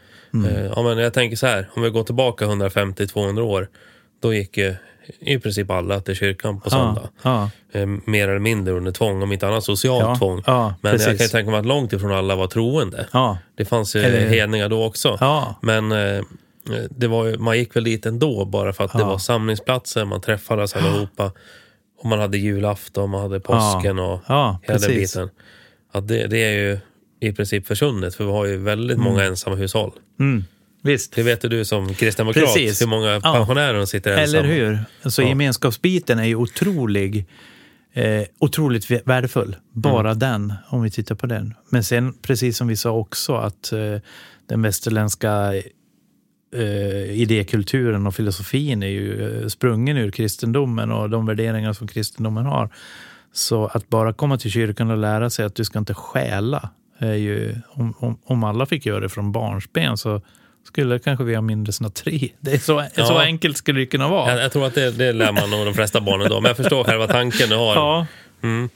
Eh, 0.47 0.65
ja, 0.65 0.83
men 0.83 0.97
jag 0.97 1.13
tänker 1.13 1.37
så 1.37 1.47
här, 1.47 1.69
om 1.73 1.81
vi 1.81 1.89
går 1.89 2.03
tillbaka 2.03 2.45
150-200 2.45 3.39
år, 3.41 3.69
då 4.19 4.33
gick 4.33 4.57
ju 4.57 4.75
i 5.19 5.39
princip 5.39 5.69
alla 5.71 5.99
till 5.99 6.15
kyrkan 6.15 6.59
på 6.61 6.69
söndag. 6.69 7.09
Ja, 7.23 7.49
Eh, 7.71 7.85
mer 8.05 8.27
eller 8.27 8.39
mindre 8.39 8.73
under 8.73 8.91
tvång, 8.91 9.23
om 9.23 9.31
inte 9.31 9.47
annat 9.47 9.63
socialt 9.63 10.03
Ja, 10.05 10.15
tvång. 10.15 10.43
ja, 10.45 10.73
men 10.81 10.91
precis. 10.91 11.07
jag 11.07 11.17
kan 11.17 11.27
tänka 11.27 11.51
mig 11.51 11.59
att 11.59 11.65
långt 11.65 11.93
ifrån 11.93 12.11
alla 12.11 12.35
var 12.35 12.47
troende. 12.47 13.07
ja, 13.13 13.37
Det 13.57 13.65
fanns 13.65 13.95
ju 13.95 13.99
Eller- 13.99 14.27
hedningar 14.29 14.69
då 14.69 14.83
också. 14.85 15.17
ja, 15.19 15.55
Men 15.61 15.91
eh, 15.91 16.23
det 16.89 17.07
var 17.07 17.25
ju, 17.25 17.37
man 17.37 17.57
gick 17.57 17.75
väl 17.75 17.83
dit 17.83 18.05
ändå 18.05 18.45
bara 18.45 18.73
för 18.73 18.83
att 18.83 18.93
det 18.93 18.99
Ja. 18.99 19.05
var 19.07 19.17
samlingsplatser, 19.17 20.05
man 20.05 20.21
träffades 20.21 20.75
allihopa. 20.75 21.31
Och 21.99 22.05
man 22.05 22.19
hade 22.19 22.37
julafton, 22.37 23.09
man 23.09 23.21
hade 23.21 23.39
påsken 23.39 23.99
och 23.99 24.21
ja, 24.27 24.59
hela 24.63 24.79
den 24.79 24.89
biten. 24.89 25.29
Att 25.91 26.07
det, 26.07 26.27
det 26.27 26.37
är 26.43 26.51
ju 26.51 26.79
i 27.19 27.31
princip 27.31 27.67
försvunnet, 27.67 28.15
för 28.15 28.23
vi 28.25 28.31
har 28.31 28.45
ju 28.45 28.57
väldigt 28.57 28.97
många 28.97 29.23
ensamma 29.23 29.55
hushåll. 29.55 29.91
Mm, 30.19 30.43
visst. 30.85 31.11
Det 31.15 31.23
vet 31.23 31.41
du 31.41 31.65
som 31.65 31.93
kristdemokrat, 31.93 32.43
Precis. 32.45 32.81
hur 32.81 32.87
många 32.87 33.11
Ja. 33.11 33.19
pensionärer 33.33 33.77
som 33.79 33.87
sitter 33.87 34.17
ensamma. 34.17 34.43
Eller 34.43 34.55
hur? 34.55 35.09
Så 35.09 35.21
Ja. 35.21 35.27
gemenskapsbiten 35.27 36.19
är 36.19 36.23
ju 36.25 36.35
otrolig, 36.35 37.25
eh, 37.93 38.23
otroligt 38.39 38.85
vä- 38.89 39.01
värdefull. 39.05 39.55
Bara 39.73 40.07
Mm. 40.11 40.19
den, 40.19 40.53
om 40.67 40.81
vi 40.81 40.91
tittar 40.91 41.15
på 41.15 41.27
den. 41.27 41.53
Men 41.69 41.83
sen, 41.83 42.13
precis 42.21 42.57
som 42.57 42.67
vi 42.67 42.75
sa 42.75 42.91
också, 42.91 43.35
att 43.35 43.71
eh, 43.71 43.79
den 44.49 44.61
västerländska 44.61 45.53
eh, 46.55 47.11
idékulturen 47.21 48.07
och 48.07 48.15
filosofin 48.15 48.83
är 48.83 48.87
ju 48.87 49.41
eh, 49.41 49.47
sprungen 49.47 49.97
ur 49.97 50.11
kristendomen 50.11 50.91
och 50.91 51.09
de 51.09 51.25
värderingar 51.25 51.73
som 51.73 51.87
kristendomen 51.87 52.45
har. 52.45 52.69
Så 53.33 53.65
att 53.65 53.89
bara 53.89 54.13
komma 54.13 54.37
till 54.37 54.51
kyrkan 54.51 54.91
och 54.91 54.97
lära 54.97 55.29
sig 55.29 55.45
att 55.45 55.55
du 55.55 55.63
ska 55.65 55.79
inte 55.79 55.93
stjäla, 55.93 56.69
är 56.99 57.13
ju, 57.13 57.55
om, 57.69 57.93
om, 57.99 58.17
om 58.25 58.43
alla 58.43 58.65
fick 58.65 58.85
göra 58.85 58.99
det 58.99 59.09
från 59.09 59.31
barnsben 59.31 59.97
så 59.97 60.21
skulle 60.67 60.99
kanske 60.99 61.23
vi 61.23 61.35
ha 61.35 61.41
mindre 61.41 61.73
snatteri. 61.73 62.33
Det 62.39 62.51
är 62.53 62.57
så, 62.57 62.63
så 62.95 63.01
Ja. 63.01 63.21
enkelt 63.21 63.57
skulle 63.57 63.79
det 63.79 63.85
kunna 63.85 64.07
vara. 64.07 64.31
Jag, 64.31 64.43
jag 64.43 64.51
tror 64.51 64.65
att 64.67 64.75
det, 64.75 64.91
det 64.91 65.11
lär 65.13 65.31
man 65.31 65.49
nog 65.49 65.65
de 65.65 65.73
flesta 65.73 66.01
barnen 66.01 66.29
då, 66.29 66.41
men 66.41 66.49
jag 66.49 66.57
förstår 66.57 66.83
själva 66.83 67.07
tanken 67.07 67.49
du 67.49 67.55
har. 67.55 67.75
Ja, 67.75 68.05
Mm. 68.43 68.69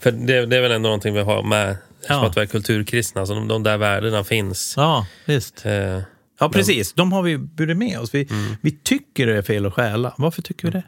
För 0.00 0.10
det, 0.12 0.46
det 0.46 0.56
är 0.56 0.60
väl 0.60 0.72
ändå 0.72 0.86
någonting 0.88 1.14
vi 1.14 1.20
har 1.20 1.42
med, 1.42 1.76
som 2.06 2.16
Ja. 2.16 2.26
att 2.26 2.36
vi 2.36 2.40
är 2.40 2.46
kulturkristna, 2.46 3.26
så 3.26 3.34
de, 3.34 3.48
de 3.48 3.62
där 3.62 3.76
värdena 3.76 4.24
finns. 4.24 4.74
ja 4.76 5.06
visst. 5.24 5.66
Eh, 5.66 6.00
Ja, 6.40 6.48
precis. 6.48 6.92
De 6.92 7.12
har 7.12 7.22
vi 7.22 7.38
burit 7.38 7.76
med 7.76 7.98
oss. 8.00 8.14
Vi, 8.14 8.26
Mm. 8.30 8.56
vi 8.60 8.70
tycker 8.70 9.26
det 9.26 9.36
är 9.36 9.42
fel 9.42 9.66
att 9.66 9.74
stjäla. 9.74 10.14
Varför 10.18 10.42
tycker 10.42 10.64
vi 10.64 10.70
det? 10.70 10.82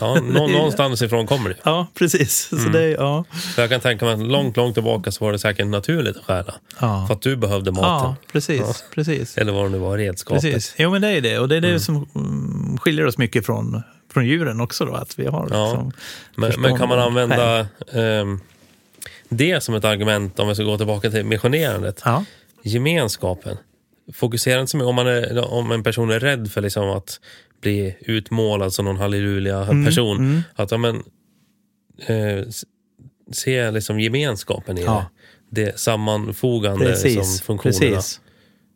Ja, 0.00 0.14
nå, 0.20 0.46
någonstans 0.48 1.02
ifrån 1.02 1.26
kommer 1.26 1.48
det. 1.50 1.56
Ja, 1.62 1.86
precis. 1.94 2.52
Mm. 2.52 2.64
Så 2.64 2.70
det, 2.70 2.88
ja. 2.88 3.24
För 3.54 3.62
jag 3.62 3.70
kan 3.70 3.80
tänka 3.80 4.04
mig 4.04 4.14
att 4.14 4.20
långt, 4.20 4.56
långt 4.56 4.74
tillbaka 4.74 5.12
så 5.12 5.24
var 5.24 5.32
det 5.32 5.38
säkert 5.38 5.66
naturligt 5.66 6.16
att 6.16 6.24
stjäla. 6.24 6.54
Ja. 6.80 7.04
För 7.06 7.14
att 7.14 7.22
du 7.22 7.36
behövde 7.36 7.70
maten. 7.72 7.86
ja, 7.88 8.16
precis. 8.32 8.84
precis. 8.94 9.38
Eller 9.38 9.52
vad 9.52 9.64
det 9.64 9.68
nu 9.68 9.78
var, 9.78 9.98
redskapet. 9.98 10.42
Precis. 10.42 10.74
Jo, 10.78 10.90
men 10.90 11.02
det 11.02 11.08
är 11.08 11.20
det. 11.20 11.38
Och 11.38 11.48
det 11.48 11.56
är 11.56 11.60
det 11.60 11.80
som 11.80 12.08
mm, 12.14 12.78
skiljer 12.78 13.06
oss 13.06 13.18
mycket 13.18 13.46
från, 13.46 13.82
från 14.12 14.26
djuren 14.26 14.60
också. 14.60 14.84
Då, 14.84 14.94
att 14.94 15.18
vi 15.18 15.26
har 15.26 15.48
Ja. 15.50 15.66
liksom 15.66 15.92
Men, 16.34 16.52
men 16.60 16.78
kan 16.78 16.88
man 16.88 16.98
använda 16.98 17.66
ehm, 17.92 18.40
det 19.28 19.62
som 19.62 19.74
ett 19.74 19.84
argument 19.84 20.38
om 20.38 20.48
vi 20.48 20.54
ska 20.54 20.64
gå 20.64 20.76
tillbaka 20.76 21.10
till 21.10 21.24
missionerandet? 21.24 22.02
Ja. 22.04 22.24
Gemenskapen. 22.62 23.56
Fokusera 24.14 24.60
inte 24.60 24.70
så 24.70 24.76
mycket 24.76 24.88
om, 24.88 24.94
man 24.94 25.06
är, 25.06 25.52
om 25.52 25.70
en 25.72 25.82
person 25.82 26.10
är 26.10 26.20
rädd 26.20 26.52
för 26.52 26.60
liksom 26.60 26.90
att 26.90 27.20
bli 27.64 27.96
utmålad 28.00 28.72
som 28.72 28.84
någon 28.84 28.96
halleluja-person. 28.96 30.16
Mm, 30.18 30.42
Att 30.54 30.70
ja, 30.70 30.76
men, 30.78 30.96
eh, 32.06 32.44
se 33.32 33.70
liksom 33.70 34.00
gemenskapen 34.00 34.78
i 34.78 34.82
Ja. 34.82 35.06
det. 35.50 35.64
Det 35.64 35.78
sammanfogande 35.78 36.84
liksom, 36.88 37.02
Precis. 37.02 37.42
funktionerna. 37.42 37.96
Precis. 37.96 38.20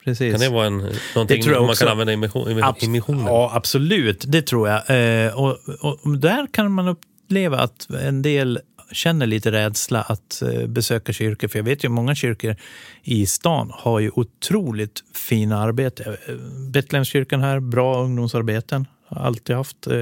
Precis. 0.05 0.33
Kan 0.33 0.41
det 0.41 0.49
vara 0.49 0.67
en, 0.67 0.77
någonting 1.15 1.43
jag 1.47 1.67
man 1.67 1.75
kan 1.75 1.89
använda 1.89 2.13
i, 2.13 2.17
mission, 2.17 2.51
i, 2.51 2.55
Abs- 2.55 2.89
missionen? 2.89 3.25
Ja, 3.27 3.51
absolut. 3.55 4.25
Det 4.29 4.43
tror 4.43 4.69
jag. 4.69 4.91
Eh, 5.27 5.35
och, 5.39 5.57
och 6.05 6.19
där 6.19 6.47
kan 6.53 6.73
man 6.73 6.89
uppleva 6.89 7.59
att 7.59 7.91
en 7.91 8.23
del 8.23 8.61
känner 8.93 9.27
lite 9.27 9.53
rädsla 9.53 10.03
att 10.03 10.43
eh, 10.43 10.67
besöka 10.67 11.13
kyrkor. 11.13 11.49
För 11.49 11.59
jag 11.59 11.65
vet 11.65 11.85
ju 11.85 11.89
många 11.89 12.15
kyrkor 12.15 12.57
i 13.03 13.27
stan 13.27 13.71
har 13.75 14.01
ju 14.01 14.11
otroligt 14.15 15.05
fina 15.15 15.59
arbete. 15.59 16.19
Eh, 16.29 16.35
Betlehemskyrkan 16.71 17.41
här, 17.41 17.61
bra 17.61 18.03
ungdomsarbeten. 18.05 18.87
Har 19.07 19.23
alltid 19.27 19.57
haft 19.57 19.87
eh, 19.87 19.95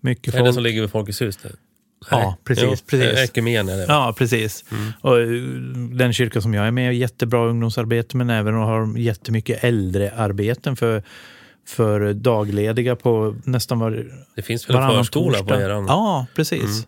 mycket 0.00 0.34
Är 0.34 0.38
det 0.38 0.44
folk. 0.44 0.54
som 0.54 0.62
ligger 0.62 0.80
vid 0.80 0.90
Folkets 0.90 1.22
hus? 1.22 1.36
Det? 1.36 1.48
Ja, 2.10 2.36
precis, 2.44 2.64
Jo, 2.64 2.76
precis. 2.86 3.18
Ekumen 3.18 3.68
är 3.68 3.76
det. 3.76 3.84
Ja, 3.88 4.14
precis. 4.18 4.64
Och 5.00 5.20
eh, 5.20 5.28
den 5.92 6.12
kyrka 6.12 6.40
som 6.40 6.54
jag 6.54 6.66
är 6.66 6.70
med 6.70 6.84
i 6.84 6.86
har 6.86 6.92
jättebra 6.92 7.46
ungdomsarbete 7.48 8.16
men 8.16 8.30
även 8.30 8.54
har 8.54 8.98
jättemycket 8.98 9.64
äldrearbeten 9.64 10.76
för, 10.76 11.02
för 11.68 12.12
daglediga 12.14 12.96
på 12.96 13.36
nästan 13.44 13.78
var, 13.78 14.06
Det 14.34 14.42
finns 14.42 14.68
väl 14.70 14.76
en 14.76 14.90
förskola 14.90 15.44
på 15.44 15.54
eran? 15.54 15.84
Ja, 15.88 16.26
precis. 16.34 16.86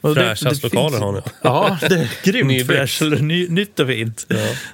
Och 0.00 0.14
Fräschast 0.14 0.62
lokaler 0.62 0.88
finns- 0.90 1.00
har 1.02 1.12
ni. 1.12 1.20
Ja, 1.42 1.78
det 1.80 1.94
är 1.94 2.24
grymt 2.32 2.66
fräscht. 2.66 3.02
Ny, 3.20 3.48
nytt 3.48 3.80
och 3.80 3.86
fint. 3.88 4.26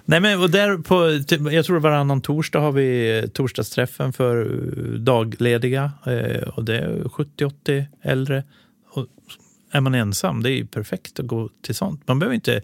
Nej, 0.05 0.21
men, 0.21 0.41
och 0.41 0.51
där 0.51 0.79
på, 0.79 1.25
typ, 1.27 1.53
jag 1.53 1.65
tror 1.65 1.81
varannan 1.81 2.21
torsdag 2.21 2.61
har 2.61 2.73
vi 2.73 3.19
eh, 3.19 3.27
torsdagsträffen 3.27 4.13
för 4.13 4.41
eh, 4.43 4.99
daglediga. 4.99 5.93
Eh, 6.07 6.49
och 6.49 6.65
det 6.65 6.79
är 6.79 7.03
70-80 7.03 7.85
äldre. 8.03 8.45
Och 8.93 9.07
är 9.73 9.81
man 9.81 9.95
ensam, 9.95 10.43
det 10.43 10.51
är 10.51 10.57
ju 10.57 10.67
perfekt 10.67 11.21
att 11.21 11.27
gå 11.27 11.51
till 11.63 11.75
sånt. 11.75 12.03
Man 12.09 12.19
behöver 12.19 12.35
inte 12.35 12.63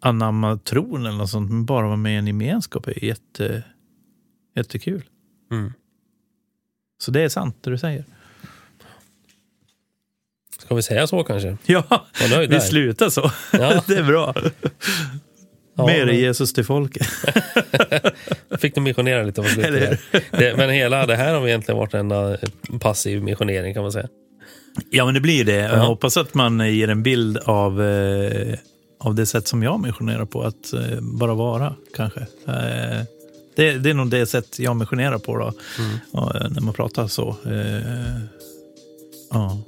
anamma 0.00 0.56
tron 0.58 1.06
eller 1.06 1.18
något 1.18 1.30
sånt, 1.30 1.50
men 1.50 1.64
bara 1.64 1.86
vara 1.86 1.96
med 1.96 2.12
i 2.14 2.16
en 2.16 2.26
gemenskap 2.26 2.86
är 2.88 3.04
jätte, 3.04 3.62
jättekul. 4.56 5.02
Mm. 5.50 5.72
Så 7.02 7.10
det 7.10 7.20
är 7.20 7.28
sant, 7.28 7.56
det 7.60 7.70
du 7.70 7.78
säger. 7.78 8.04
Ska 10.58 10.74
vi 10.74 10.82
säga 10.82 11.06
så 11.06 11.24
kanske? 11.24 11.56
Ja, 11.66 12.06
vi 12.20 12.46
där. 12.46 12.60
slutar 12.60 13.08
så. 13.10 13.30
Ja. 13.52 13.82
det 13.86 13.96
är 13.96 14.02
bra. 14.04 14.34
Ja, 15.76 15.86
Mer 15.86 16.06
men- 16.06 16.16
Jesus 16.16 16.52
till 16.52 16.64
folket. 16.64 17.06
Fick 18.58 18.74
du 18.74 18.80
missionera 18.80 19.22
lite 19.22 19.42
på 19.42 19.48
slutet. 19.48 20.00
Det, 20.30 20.56
men 20.56 20.70
hela 20.70 21.06
det 21.06 21.16
här 21.16 21.34
har 21.34 21.48
egentligen 21.48 21.78
varit 21.78 21.94
en 21.94 22.00
enda 22.00 22.36
passiv 22.80 23.22
missionering 23.22 23.74
kan 23.74 23.82
man 23.82 23.92
säga. 23.92 24.08
Ja, 24.90 25.04
men 25.04 25.14
det 25.14 25.20
blir 25.20 25.44
det. 25.44 25.56
Jag 25.56 25.78
hoppas 25.78 26.16
att 26.16 26.34
man 26.34 26.74
ger 26.74 26.88
en 26.88 27.02
bild 27.02 27.38
av, 27.38 27.82
eh, 27.82 28.58
av 29.00 29.14
det 29.14 29.26
sätt 29.26 29.48
som 29.48 29.62
jag 29.62 29.80
missionerar 29.80 30.24
på. 30.24 30.42
Att 30.42 30.72
eh, 30.72 31.00
bara 31.00 31.34
vara, 31.34 31.74
kanske. 31.96 32.20
Eh, 32.46 33.02
det, 33.56 33.72
det 33.72 33.90
är 33.90 33.94
nog 33.94 34.10
det 34.10 34.26
sätt 34.26 34.58
jag 34.58 34.76
missionerar 34.76 35.18
på 35.18 35.38
då. 35.38 35.52
Ja, 36.12 36.32
när 36.50 36.60
man 36.60 36.74
pratar 36.74 37.06
så. 37.06 37.36
Eh, 37.46 38.20
ja. 39.30 39.58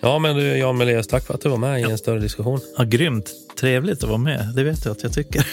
Ja, 0.00 0.18
men 0.18 0.36
du 0.36 0.42
Jan 0.42 0.76
Meleus, 0.76 1.06
tack 1.06 1.26
för 1.26 1.34
att 1.34 1.40
du 1.40 1.48
var 1.48 1.56
med 1.56 1.80
i 1.80 1.82
en 1.82 1.98
större 1.98 2.20
diskussion. 2.20 2.60
ja, 2.78 2.84
grymt. 2.84 3.30
Trevligt 3.60 4.02
att 4.02 4.08
vara 4.08 4.18
med. 4.18 4.52
Det 4.54 4.64
vet 4.64 4.84
du 4.84 4.90
att 4.90 5.02
jag 5.02 5.12
tycker. 5.12 5.46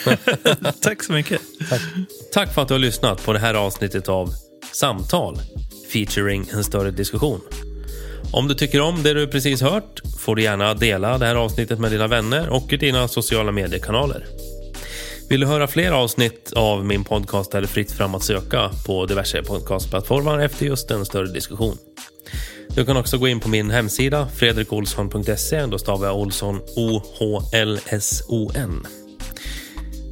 Tack 0.82 1.04
så 1.04 1.14
mycket. 1.14 1.42
Tack. 1.70 1.82
tack 2.34 2.54
för 2.54 2.62
att 2.62 2.68
du 2.68 2.74
har 2.74 2.80
lyssnat 2.80 3.26
på 3.26 3.34
det 3.34 3.40
här 3.40 3.54
avsnittet 3.54 4.10
av 4.10 4.34
Samtal 4.74 5.40
featuring 5.94 6.50
en 6.54 6.64
större 6.64 6.92
diskussion. 6.92 7.42
Om 8.32 8.48
du 8.48 8.54
tycker 8.54 8.82
om 8.82 9.04
det 9.04 9.14
du 9.14 9.28
precis 9.28 9.62
hört 9.62 10.02
får 10.20 10.36
du 10.36 10.42
gärna 10.42 10.74
dela 10.74 11.18
det 11.18 11.26
här 11.26 11.36
avsnittet 11.36 11.80
med 11.80 11.92
dina 11.92 12.08
vänner 12.08 12.50
och 12.50 12.74
i 12.74 12.78
dina 12.78 13.08
sociala 13.08 13.52
mediekanaler. 13.52 14.26
Vill 15.30 15.40
du 15.40 15.48
höra 15.48 15.68
fler 15.68 15.92
avsnitt 15.92 16.54
av 16.56 16.86
min 16.86 17.04
podcast 17.04 17.54
är 17.54 17.62
det 17.62 17.68
fritt 17.68 17.92
fram 17.92 18.16
att 18.16 18.24
söka 18.24 18.72
på 18.86 19.06
diverse 19.06 19.44
podcastplattformar 19.44 20.40
efter 20.40 20.66
just 20.66 20.92
en 20.92 21.06
större 21.06 21.28
diskussion. 21.28 21.78
Du 22.70 22.86
kan 22.86 22.98
också 22.98 23.18
gå 23.18 23.28
in 23.28 23.40
på 23.40 23.50
min 23.50 23.72
hemsida 23.72 24.28
fredrikolsson.se. 24.28 25.66
Då 25.66 25.78
stavar 25.78 26.08
jag 26.08 26.18
Olsson 26.18 26.62
O-H-L-S-O-N. 26.76 28.08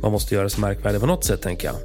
Man 0.02 0.12
måste 0.12 0.36
göra 0.36 0.50
sig 0.50 0.62
märkvärdig 0.62 1.02
på 1.02 1.08
något 1.08 1.24
sätt, 1.26 1.42
tänker 1.42 1.68
jag. 1.68 1.76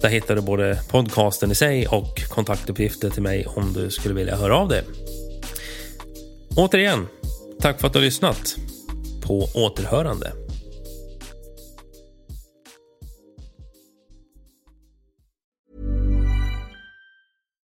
Där 0.00 0.08
hittar 0.08 0.36
du 0.36 0.40
både 0.40 0.78
podcasten 0.90 1.50
i 1.50 1.54
sig 1.54 1.86
och 1.86 2.22
kontaktuppgifter 2.28 3.10
till 3.10 3.22
mig 3.22 3.46
om 3.46 3.72
du 3.72 3.90
skulle 3.90 4.14
vilja 4.14 4.36
höra 4.36 4.56
av 4.56 4.68
dig. 4.68 4.82
Återigen, 6.56 7.06
tack 7.60 7.80
för 7.80 7.86
att 7.86 7.92
du 7.92 7.98
har 7.98 8.04
lyssnat. 8.04 8.56
På 9.26 9.48
återhörande. 9.54 10.41